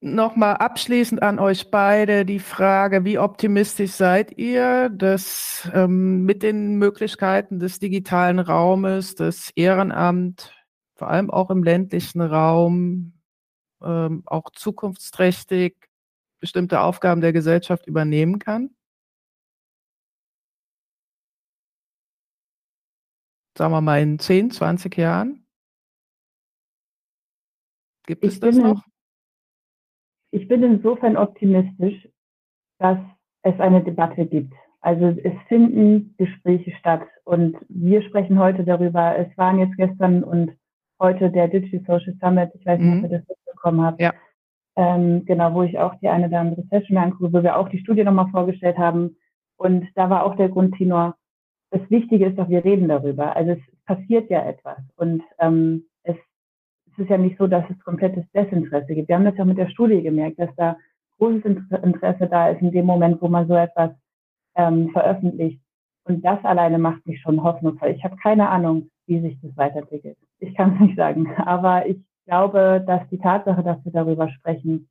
Nochmal 0.00 0.56
abschließend 0.56 1.22
an 1.22 1.38
euch 1.38 1.70
beide 1.70 2.26
die 2.26 2.38
Frage, 2.38 3.06
wie 3.06 3.18
optimistisch 3.18 3.92
seid 3.92 4.36
ihr, 4.36 4.90
dass 4.90 5.70
ähm, 5.72 6.24
mit 6.24 6.42
den 6.42 6.76
Möglichkeiten 6.76 7.58
des 7.58 7.78
digitalen 7.78 8.38
Raumes, 8.38 9.14
das 9.14 9.50
Ehrenamt, 9.56 10.52
vor 10.96 11.08
allem 11.08 11.30
auch 11.30 11.50
im 11.50 11.62
ländlichen 11.62 12.20
Raum, 12.20 13.15
ähm, 13.82 14.22
auch 14.26 14.50
zukunftsträchtig 14.50 15.76
bestimmte 16.40 16.80
Aufgaben 16.80 17.20
der 17.20 17.32
Gesellschaft 17.32 17.86
übernehmen 17.86 18.38
kann? 18.38 18.70
Sagen 23.56 23.72
wir 23.72 23.80
mal 23.80 24.02
in 24.02 24.18
10, 24.18 24.50
20 24.50 24.96
Jahren? 24.98 25.46
Gibt 28.06 28.22
ich 28.24 28.34
es 28.34 28.40
das 28.40 28.56
noch? 28.56 28.84
Ich 30.30 30.46
bin 30.46 30.62
insofern 30.62 31.16
optimistisch, 31.16 32.08
dass 32.78 32.98
es 33.42 33.58
eine 33.58 33.82
Debatte 33.82 34.26
gibt. 34.26 34.52
Also 34.80 35.06
es 35.06 35.32
finden 35.48 36.14
Gespräche 36.18 36.70
statt 36.78 37.06
und 37.24 37.56
wir 37.68 38.02
sprechen 38.02 38.38
heute 38.38 38.62
darüber. 38.64 39.16
Es 39.16 39.36
waren 39.38 39.58
jetzt 39.58 39.76
gestern 39.76 40.22
und 40.22 40.56
heute 41.00 41.30
der 41.30 41.48
Digital 41.48 41.98
Social 41.98 42.14
Summit. 42.20 42.50
Ich 42.54 42.66
weiß 42.66 42.78
nicht, 42.78 42.94
mhm. 42.94 43.04
ob 43.04 43.10
ihr 43.10 43.18
das 43.18 43.26
mitbekommen 43.66 43.82
habt. 43.82 44.00
Ja. 44.00 44.12
Ähm, 44.76 45.24
genau, 45.24 45.54
wo 45.54 45.62
ich 45.62 45.78
auch 45.78 45.94
die 46.00 46.08
eine 46.08 46.26
oder 46.26 46.40
andere 46.40 46.62
Session 46.70 46.98
angucke, 46.98 47.32
wo 47.32 47.42
wir 47.42 47.56
auch 47.56 47.68
die 47.68 47.78
Studie 47.78 48.04
nochmal 48.04 48.28
vorgestellt 48.30 48.76
haben. 48.76 49.16
Und 49.56 49.86
da 49.94 50.10
war 50.10 50.24
auch 50.24 50.36
der 50.36 50.50
Grundtenor, 50.50 51.16
das 51.70 51.80
Wichtige 51.90 52.26
ist 52.26 52.38
doch, 52.38 52.48
wir 52.48 52.64
reden 52.64 52.88
darüber. 52.88 53.34
Also 53.34 53.52
es 53.52 53.58
passiert 53.86 54.30
ja 54.30 54.44
etwas. 54.44 54.78
Und 54.96 55.22
ähm, 55.38 55.84
es 56.02 56.16
ist 56.98 57.08
ja 57.10 57.18
nicht 57.18 57.38
so, 57.38 57.46
dass 57.46 57.64
es 57.70 57.84
komplettes 57.84 58.24
Desinteresse 58.32 58.94
gibt. 58.94 59.08
Wir 59.08 59.16
haben 59.16 59.24
das 59.24 59.36
ja 59.36 59.44
mit 59.44 59.58
der 59.58 59.68
Studie 59.68 60.02
gemerkt, 60.02 60.38
dass 60.38 60.54
da 60.56 60.76
großes 61.18 61.44
Interesse 61.82 62.26
da 62.26 62.50
ist 62.50 62.60
in 62.60 62.70
dem 62.70 62.86
Moment, 62.86 63.20
wo 63.22 63.28
man 63.28 63.48
so 63.48 63.54
etwas 63.54 63.90
ähm, 64.56 64.90
veröffentlicht. 64.90 65.60
Und 66.04 66.24
das 66.24 66.42
alleine 66.44 66.78
macht 66.78 67.06
mich 67.06 67.20
schon 67.20 67.42
hoffnungsvoll. 67.42 67.90
Ich 67.90 68.04
habe 68.04 68.16
keine 68.16 68.48
Ahnung, 68.48 68.90
wie 69.06 69.20
sich 69.20 69.38
das 69.40 69.56
weiterentwickelt. 69.56 70.16
Ich 70.38 70.54
kann 70.54 70.74
es 70.74 70.80
nicht 70.80 70.96
sagen. 70.96 71.34
Aber 71.36 71.86
ich 71.86 71.98
glaube, 72.26 72.84
dass 72.86 73.08
die 73.10 73.18
Tatsache, 73.18 73.62
dass 73.62 73.82
wir 73.84 73.92
darüber 73.92 74.28
sprechen, 74.28 74.88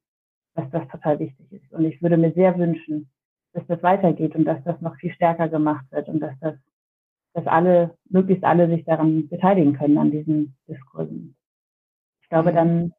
dass 0.55 0.69
das 0.71 0.87
total 0.87 1.19
wichtig 1.19 1.51
ist. 1.51 1.71
Und 1.71 1.85
ich 1.85 2.01
würde 2.01 2.17
mir 2.17 2.33
sehr 2.33 2.57
wünschen, 2.57 3.09
dass 3.53 3.65
das 3.67 3.83
weitergeht 3.83 4.35
und 4.35 4.45
dass 4.45 4.63
das 4.63 4.79
noch 4.81 4.95
viel 4.95 5.13
stärker 5.13 5.49
gemacht 5.49 5.85
wird 5.91 6.07
und 6.07 6.19
dass 6.19 6.33
das, 6.39 6.55
dass 7.33 7.45
alle, 7.47 7.95
möglichst 8.09 8.43
alle 8.43 8.67
sich 8.69 8.85
daran 8.85 9.27
beteiligen 9.27 9.73
können 9.73 9.97
an 9.97 10.11
diesen 10.11 10.55
Diskursen. 10.67 11.35
Ich 12.21 12.29
glaube, 12.29 12.51
mhm. 12.51 12.55
dann 12.55 12.93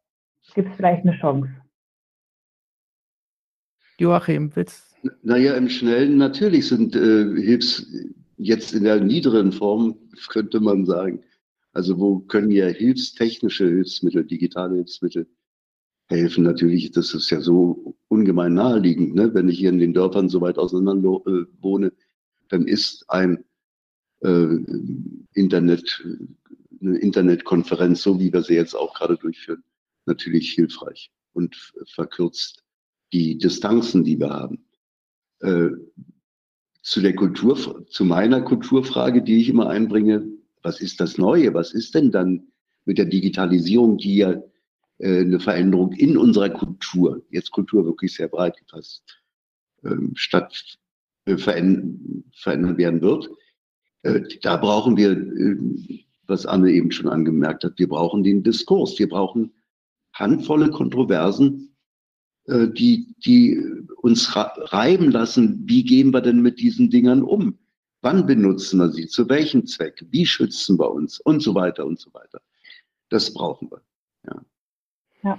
gibt 0.55 0.71
es 0.71 0.77
vielleicht 0.77 1.05
eine 1.05 1.17
Chance. 1.19 1.51
Joachim, 3.99 4.55
willst 4.55 4.95
Naja, 5.23 5.55
im 5.57 5.69
Schnellen 5.69 6.19
natürlich 6.19 6.69
sind 6.69 6.95
äh, 6.95 7.41
Hilfs 7.41 7.87
jetzt 8.37 8.75
in 8.75 8.85
der 8.85 9.01
niederen 9.01 9.53
Form, 9.53 9.97
könnte 10.29 10.61
man 10.61 10.85
sagen. 10.85 11.23
Also 11.77 11.99
wo 11.99 12.21
können 12.21 12.51
ja 12.51 12.69
hilfstechnische 12.69 13.69
Hilfsmittel, 13.69 14.25
digitale 14.25 14.77
Hilfsmittel 14.77 15.29
helfen? 16.07 16.43
Natürlich, 16.43 16.91
das 16.91 17.13
ist 17.13 17.29
ja 17.29 17.43
so 17.43 17.99
ungemein 18.09 18.55
naheliegend. 18.55 19.15
Ne? 19.15 19.35
Wenn 19.35 19.51
ich 19.51 19.59
hier 19.59 19.69
in 19.69 19.79
den 19.79 19.93
Dörfern 19.93 20.31
so 20.31 20.41
weit 20.41 20.57
auseinander 20.57 21.21
äh, 21.27 21.45
wohne, 21.61 21.93
dann 22.49 22.67
ist 22.67 23.05
ein 23.11 23.45
äh, 24.23 24.57
Internet 25.35 26.03
eine 26.81 26.97
Internetkonferenz, 26.97 28.01
so 28.01 28.19
wie 28.19 28.33
wir 28.33 28.43
sie 28.43 28.55
jetzt 28.55 28.75
auch 28.75 28.95
gerade 28.95 29.19
durchführen, 29.19 29.63
natürlich 30.07 30.53
hilfreich 30.53 31.11
und 31.35 31.75
verkürzt 31.95 32.65
die 33.13 33.37
Distanzen, 33.37 34.03
die 34.03 34.19
wir 34.19 34.31
haben. 34.31 34.65
Äh, 35.41 35.73
zu 36.81 37.03
der 37.03 37.15
Kultur, 37.15 37.87
zu 37.87 38.05
meiner 38.07 38.41
Kulturfrage, 38.41 39.21
die 39.21 39.43
ich 39.43 39.51
immer 39.51 39.69
einbringe, 39.69 40.36
was 40.67 40.81
ist 40.81 41.01
das 41.01 41.17
Neue? 41.17 41.55
Was 41.55 41.73
ist 41.73 41.95
denn 41.95 42.11
dann 42.11 42.49
mit 42.87 42.99
der 42.99 43.05
Digitalisierung, 43.05 43.99
die 43.99 44.17
ja 44.17 44.43
äh, 44.99 45.21
eine 45.21 45.39
Veränderung 45.39 45.93
in 45.93 46.17
unserer 46.17 46.51
Kultur, 46.51 47.23
jetzt 47.31 47.53
Kultur 47.53 47.85
wirklich 47.85 48.13
sehr 48.15 48.27
breit 48.27 48.57
gefasst, 48.59 49.05
ähm, 49.85 50.13
statt 50.17 50.79
äh, 51.27 51.37
verändern, 51.37 52.25
verändern 52.35 52.79
werden 52.79 53.01
wird? 53.01 53.31
Äh, 54.03 54.23
da 54.43 54.57
brauchen 54.57 54.97
wir 54.97 55.13
äh, 55.13 55.57
was 56.27 56.47
Anne 56.47 56.73
eben 56.73 56.91
schon 56.91 57.09
angemerkt 57.09 57.63
hat. 57.63 57.79
Wir 57.79 57.89
brauchen 57.89 58.25
den 58.25 58.43
Diskurs. 58.43 58.99
Wir 58.99 59.09
brauchen 59.09 59.53
handvolle 60.13 60.71
Kontroversen, 60.71 61.77
äh, 62.47 62.67
die, 62.67 63.15
die 63.25 63.63
uns 63.99 64.35
reiben 64.35 65.13
lassen. 65.13 65.63
Wie 65.67 65.85
gehen 65.85 66.13
wir 66.13 66.23
denn 66.23 66.43
mit 66.43 66.59
diesen 66.59 66.91
Dingern 66.91 67.23
um? 67.23 67.57
Wann 68.03 68.27
benutzen 68.27 68.79
wir 68.79 68.91
sie? 68.91 69.07
Zu 69.07 69.29
welchem 69.29 69.67
Zweck? 69.67 70.05
Wie 70.11 70.27
schützen 70.27 70.79
wir 70.79 70.91
uns? 70.91 71.21
Und 71.21 71.43
so 71.43 71.55
weiter 71.55 71.85
und 71.85 71.99
so 71.99 72.13
weiter. 72.15 72.41
Das 73.09 73.33
brauchen 73.33 73.71
wir. 73.71 73.81
Ja. 74.27 74.43
ja. 75.23 75.39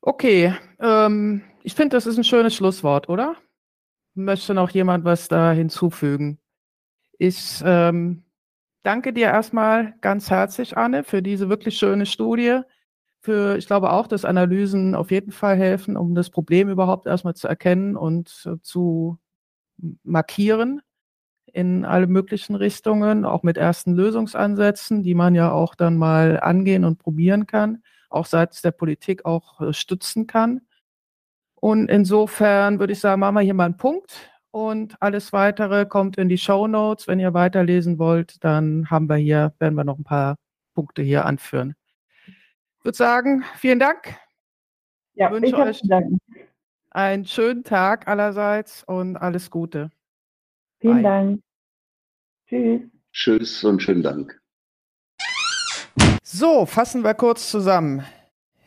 Okay, 0.00 0.54
ähm, 0.78 1.42
ich 1.62 1.74
finde, 1.74 1.96
das 1.96 2.06
ist 2.06 2.16
ein 2.16 2.24
schönes 2.24 2.54
Schlusswort, 2.54 3.08
oder? 3.08 3.36
Möchte 4.14 4.54
noch 4.54 4.70
jemand 4.70 5.04
was 5.04 5.28
da 5.28 5.52
hinzufügen? 5.52 6.38
Ich 7.18 7.60
ähm, 7.64 8.22
danke 8.82 9.12
dir 9.12 9.26
erstmal 9.26 9.94
ganz 10.00 10.30
herzlich, 10.30 10.76
Anne, 10.76 11.02
für 11.02 11.22
diese 11.22 11.48
wirklich 11.48 11.76
schöne 11.76 12.06
Studie. 12.06 12.60
Für, 13.20 13.56
ich 13.56 13.66
glaube 13.66 13.90
auch, 13.90 14.06
dass 14.06 14.24
Analysen 14.24 14.94
auf 14.94 15.10
jeden 15.10 15.32
Fall 15.32 15.56
helfen, 15.56 15.96
um 15.96 16.14
das 16.14 16.30
Problem 16.30 16.68
überhaupt 16.68 17.06
erstmal 17.06 17.34
zu 17.34 17.48
erkennen 17.48 17.96
und 17.96 18.46
äh, 18.46 18.60
zu 18.62 19.18
markieren 20.04 20.82
in 21.52 21.84
alle 21.84 22.06
möglichen 22.06 22.54
Richtungen, 22.54 23.24
auch 23.24 23.42
mit 23.42 23.56
ersten 23.56 23.94
Lösungsansätzen, 23.94 25.02
die 25.02 25.14
man 25.14 25.34
ja 25.34 25.50
auch 25.52 25.74
dann 25.74 25.96
mal 25.96 26.40
angehen 26.40 26.84
und 26.84 26.98
probieren 26.98 27.46
kann, 27.46 27.82
auch 28.10 28.26
seitens 28.26 28.62
der 28.62 28.72
Politik 28.72 29.24
auch 29.24 29.60
äh, 29.60 29.72
stützen 29.72 30.26
kann. 30.26 30.62
Und 31.54 31.88
insofern 31.90 32.78
würde 32.78 32.92
ich 32.92 33.00
sagen, 33.00 33.20
machen 33.20 33.34
wir 33.36 33.40
hier 33.40 33.54
mal 33.54 33.64
einen 33.64 33.76
Punkt 33.76 34.30
und 34.50 34.96
alles 35.00 35.32
weitere 35.32 35.86
kommt 35.86 36.16
in 36.18 36.28
die 36.28 36.38
Show 36.38 36.66
Notes. 36.66 37.08
Wenn 37.08 37.20
ihr 37.20 37.34
weiterlesen 37.34 37.98
wollt, 37.98 38.42
dann 38.44 38.90
haben 38.90 39.08
wir 39.08 39.16
hier, 39.16 39.54
werden 39.58 39.74
wir 39.74 39.84
noch 39.84 39.98
ein 39.98 40.04
paar 40.04 40.36
Punkte 40.74 41.02
hier 41.02 41.24
anführen. 41.24 41.74
Ich 42.78 42.84
würde 42.84 42.96
sagen, 42.96 43.44
vielen 43.56 43.80
Dank. 43.80 44.16
Ja, 45.14 45.26
ich 45.26 45.42
wünsche 45.42 45.56
euch, 45.56 45.82
einen 46.90 47.26
schönen 47.26 47.64
Tag 47.64 48.08
allerseits 48.08 48.84
und 48.84 49.16
alles 49.16 49.50
Gute. 49.50 49.90
Vielen 50.80 50.94
Bye. 50.94 51.02
Dank. 51.02 51.40
Tschüss. 52.48 52.80
Tschüss 53.12 53.64
und 53.64 53.82
schönen 53.82 54.02
Dank. 54.02 54.40
So, 56.22 56.66
fassen 56.66 57.02
wir 57.02 57.14
kurz 57.14 57.50
zusammen. 57.50 58.04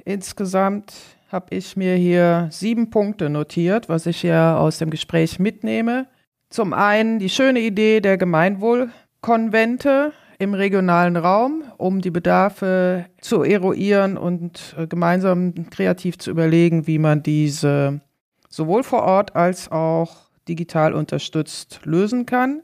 Insgesamt 0.05 0.93
habe 1.31 1.55
ich 1.55 1.77
mir 1.77 1.95
hier 1.95 2.47
sieben 2.51 2.89
Punkte 2.89 3.29
notiert, 3.29 3.89
was 3.89 4.07
ich 4.07 4.21
hier 4.21 4.57
aus 4.57 4.79
dem 4.79 4.89
Gespräch 4.89 5.37
mitnehme. 5.39 6.07
Zum 6.49 6.73
einen 6.73 7.19
die 7.19 7.29
schöne 7.29 7.59
Idee 7.59 8.01
der 8.01 8.17
Gemeinwohlkonvente 8.17 10.13
im 10.39 10.53
regionalen 10.55 11.15
Raum, 11.15 11.63
um 11.77 12.01
die 12.01 12.09
Bedarfe 12.11 13.05
zu 13.21 13.43
eruieren 13.43 14.17
und 14.17 14.73
äh, 14.77 14.87
gemeinsam 14.87 15.69
kreativ 15.69 16.17
zu 16.17 16.31
überlegen, 16.31 16.87
wie 16.87 16.97
man 16.97 17.21
diese 17.21 18.01
sowohl 18.47 18.83
vor 18.83 19.03
Ort 19.03 19.35
als 19.35 19.71
auch 19.71 20.28
digital 20.49 20.93
unterstützt 20.93 21.81
lösen 21.85 22.25
kann. 22.25 22.63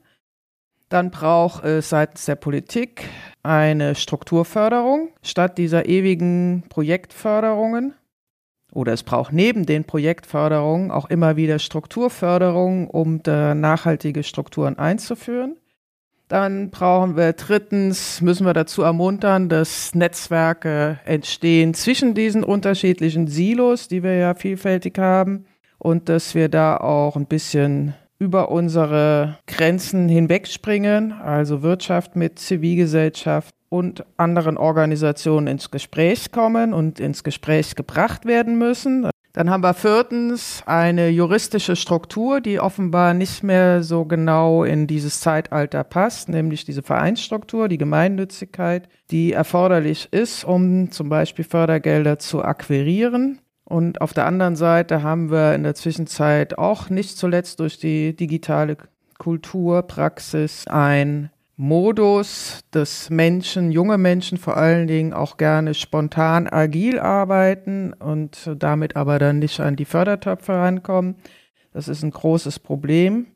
Dann 0.90 1.12
braucht 1.12 1.64
es 1.64 1.90
seitens 1.90 2.26
der 2.26 2.36
Politik 2.36 3.08
eine 3.44 3.96
Strukturförderung 3.96 5.10
statt 5.22 5.58
dieser 5.58 5.88
ewigen 5.88 6.64
Projektförderungen. 6.70 7.94
Oder 8.72 8.94
es 8.94 9.04
braucht 9.04 9.32
neben 9.32 9.66
den 9.66 9.86
Projektförderungen 9.86 10.92
auch 10.92 11.10
immer 11.10 11.38
wieder 11.38 11.60
Strukturförderung, 11.60 12.90
um 12.90 13.22
nachhaltige 13.26 14.24
Strukturen 14.24 14.78
einzuführen. 14.78 15.56
Dann 16.28 16.72
brauchen 16.72 17.16
wir 17.16 17.34
drittens, 17.34 18.20
müssen 18.20 18.46
wir 18.46 18.54
dazu 18.54 18.82
ermuntern, 18.82 19.48
dass 19.48 19.94
Netzwerke 19.94 21.00
entstehen 21.06 21.76
zwischen 21.76 22.16
diesen 22.16 22.44
unterschiedlichen 22.44 23.28
Silos, 23.28 23.88
die 23.88 24.02
wir 24.02 24.16
ja 24.16 24.34
vielfältig 24.34 24.98
haben, 24.98 25.46
und 25.86 26.10
dass 26.10 26.34
wir 26.34 26.50
da 26.50 26.78
auch 26.78 27.16
ein 27.16 27.28
bisschen 27.28 27.94
über 28.18 28.50
unsere 28.50 29.38
Grenzen 29.46 30.10
hinwegspringen, 30.10 31.12
also 31.12 31.62
Wirtschaft 31.62 32.16
mit 32.16 32.40
Zivilgesellschaft 32.40 33.54
und 33.70 34.04
anderen 34.18 34.58
Organisationen 34.58 35.46
ins 35.46 35.70
Gespräch 35.70 36.32
kommen 36.32 36.74
und 36.74 37.00
ins 37.00 37.24
Gespräch 37.24 37.76
gebracht 37.76 38.26
werden 38.26 38.58
müssen. 38.58 39.12
Dann 39.34 39.52
haben 39.52 39.62
wir 39.62 39.76
viertens 39.76 40.64
eine 40.66 41.10
juristische 41.10 41.76
Struktur, 41.76 42.42
die 42.42 42.60
offenbar 42.60 43.14
nicht 43.14 43.44
mehr 43.44 43.84
so 43.84 44.06
genau 44.06 44.64
in 44.64 44.88
dieses 44.88 45.20
Zeitalter 45.20 45.84
passt, 45.84 46.30
nämlich 46.30 46.66
diese 46.66 46.82
Vereinsstruktur, 46.82 47.68
die 47.68 47.78
Gemeinnützigkeit, 47.78 48.90
die 49.12 49.34
erforderlich 49.34 50.08
ist, 50.10 50.46
um 50.46 50.90
zum 50.90 51.10
Beispiel 51.10 51.46
Fördergelder 51.46 52.18
zu 52.18 52.44
akquirieren. 52.44 53.40
Und 53.66 54.00
auf 54.00 54.14
der 54.14 54.28
anderen 54.28 54.56
Seite 54.56 55.02
haben 55.02 55.32
wir 55.32 55.56
in 55.56 55.64
der 55.64 55.76
Zwischenzeit 55.76 56.58
auch 56.58 56.90
nicht 56.90 57.18
zuletzt 57.18 57.60
durch 57.60 57.80
die 57.80 58.16
digitale 58.16 58.78
Kulturpraxis 59.18 60.68
ein 60.68 61.32
Modus, 61.58 62.60
dass 62.72 63.10
Menschen, 63.10 63.72
junge 63.72 63.98
Menschen 63.98 64.38
vor 64.38 64.58
allen 64.58 64.88
Dingen 64.88 65.14
auch 65.14 65.38
gerne 65.38 65.74
spontan 65.74 66.48
agil 66.48 67.00
arbeiten 67.00 67.94
und 67.94 68.52
damit 68.58 68.96
aber 68.96 69.20
dann 69.20 69.40
nicht 69.40 69.60
an 69.62 69.76
die 69.76 69.86
Fördertöpfe 69.86 70.54
rankommen. 70.54 71.16
Das 71.72 71.88
ist 71.88 72.04
ein 72.04 72.12
großes 72.12 72.60
Problem. 72.60 73.28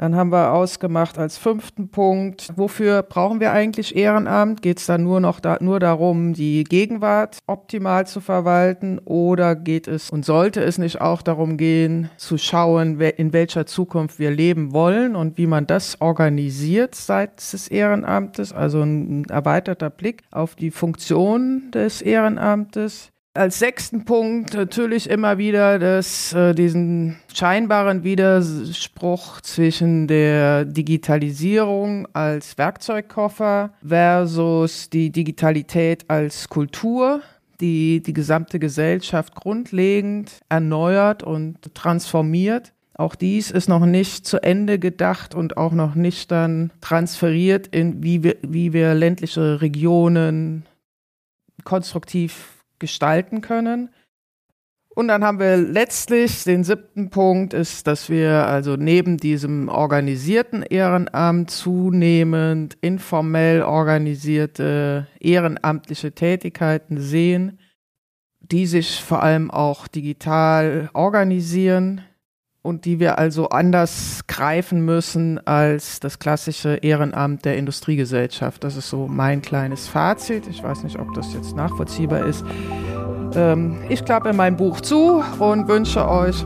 Dann 0.00 0.16
haben 0.16 0.32
wir 0.32 0.54
ausgemacht 0.54 1.18
als 1.18 1.36
fünften 1.36 1.90
Punkt, 1.90 2.48
wofür 2.56 3.02
brauchen 3.02 3.38
wir 3.38 3.52
eigentlich 3.52 3.94
Ehrenamt? 3.94 4.62
Geht 4.62 4.78
es 4.78 4.86
dann 4.86 5.02
nur 5.02 5.20
noch 5.20 5.40
da, 5.40 5.58
nur 5.60 5.78
darum, 5.78 6.32
die 6.32 6.64
Gegenwart 6.64 7.36
optimal 7.46 8.06
zu 8.06 8.22
verwalten 8.22 8.98
oder 9.04 9.54
geht 9.54 9.88
es 9.88 10.08
und 10.08 10.24
sollte 10.24 10.62
es 10.62 10.78
nicht 10.78 11.02
auch 11.02 11.20
darum 11.20 11.58
gehen, 11.58 12.08
zu 12.16 12.38
schauen, 12.38 12.98
in 12.98 13.34
welcher 13.34 13.66
Zukunft 13.66 14.18
wir 14.18 14.30
leben 14.30 14.72
wollen 14.72 15.16
und 15.16 15.36
wie 15.36 15.46
man 15.46 15.66
das 15.66 16.00
organisiert 16.00 16.94
seitens 16.94 17.50
des 17.50 17.68
Ehrenamtes? 17.68 18.54
Also 18.54 18.80
ein 18.80 19.26
erweiterter 19.26 19.90
Blick 19.90 20.22
auf 20.30 20.54
die 20.54 20.70
Funktion 20.70 21.70
des 21.72 22.00
Ehrenamtes. 22.00 23.12
Als 23.40 23.58
sechsten 23.58 24.04
Punkt 24.04 24.52
natürlich 24.52 25.08
immer 25.08 25.38
wieder 25.38 25.78
das, 25.78 26.34
äh, 26.34 26.54
diesen 26.54 27.16
scheinbaren 27.32 28.04
Widerspruch 28.04 29.40
zwischen 29.40 30.06
der 30.06 30.66
Digitalisierung 30.66 32.06
als 32.12 32.58
Werkzeugkoffer 32.58 33.72
versus 33.82 34.90
die 34.90 35.08
Digitalität 35.08 36.04
als 36.08 36.50
Kultur, 36.50 37.22
die 37.62 38.02
die 38.02 38.12
gesamte 38.12 38.58
Gesellschaft 38.58 39.34
grundlegend 39.34 40.32
erneuert 40.50 41.22
und 41.22 41.74
transformiert. 41.74 42.74
Auch 42.92 43.14
dies 43.14 43.50
ist 43.50 43.70
noch 43.70 43.86
nicht 43.86 44.26
zu 44.26 44.42
Ende 44.42 44.78
gedacht 44.78 45.34
und 45.34 45.56
auch 45.56 45.72
noch 45.72 45.94
nicht 45.94 46.30
dann 46.30 46.72
transferiert 46.82 47.68
in 47.68 48.02
wie 48.02 48.22
wir, 48.22 48.36
wie 48.42 48.74
wir 48.74 48.92
ländliche 48.92 49.62
Regionen 49.62 50.66
konstruktiv 51.64 52.59
gestalten 52.80 53.40
können. 53.40 53.90
Und 54.92 55.06
dann 55.06 55.22
haben 55.22 55.38
wir 55.38 55.56
letztlich 55.56 56.42
den 56.42 56.64
siebten 56.64 57.10
Punkt 57.10 57.54
ist, 57.54 57.86
dass 57.86 58.10
wir 58.10 58.46
also 58.46 58.74
neben 58.74 59.18
diesem 59.18 59.68
organisierten 59.68 60.62
Ehrenamt 60.64 61.50
zunehmend 61.52 62.76
informell 62.80 63.62
organisierte 63.62 65.06
ehrenamtliche 65.20 66.12
Tätigkeiten 66.12 67.00
sehen, 67.00 67.60
die 68.40 68.66
sich 68.66 69.00
vor 69.02 69.22
allem 69.22 69.50
auch 69.50 69.86
digital 69.86 70.90
organisieren 70.92 72.02
und 72.62 72.84
die 72.84 73.00
wir 73.00 73.18
also 73.18 73.48
anders 73.48 74.20
greifen 74.26 74.84
müssen 74.84 75.44
als 75.46 76.00
das 76.00 76.18
klassische 76.18 76.76
Ehrenamt 76.76 77.44
der 77.44 77.56
Industriegesellschaft. 77.56 78.62
Das 78.64 78.76
ist 78.76 78.90
so 78.90 79.08
mein 79.08 79.42
kleines 79.42 79.88
Fazit. 79.88 80.46
Ich 80.48 80.62
weiß 80.62 80.82
nicht, 80.82 80.98
ob 80.98 81.14
das 81.14 81.32
jetzt 81.32 81.56
nachvollziehbar 81.56 82.26
ist. 82.26 82.44
Ähm, 83.34 83.78
ich 83.88 84.04
klappe 84.04 84.32
mein 84.32 84.56
Buch 84.56 84.80
zu 84.80 85.22
und 85.38 85.68
wünsche 85.68 86.06
euch 86.06 86.44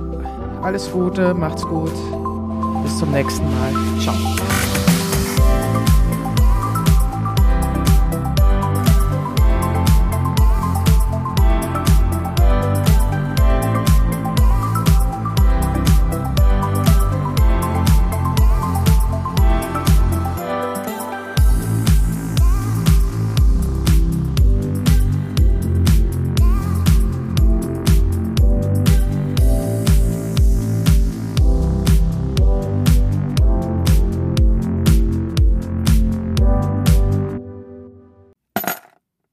alles 0.63 0.91
Gute, 0.91 1.35
macht's 1.35 1.63
gut. 1.63 1.93
Bis 2.83 2.99
zum 2.99 3.11
nächsten 3.11 3.45
Mal. 3.45 3.73
Ciao. 4.01 4.15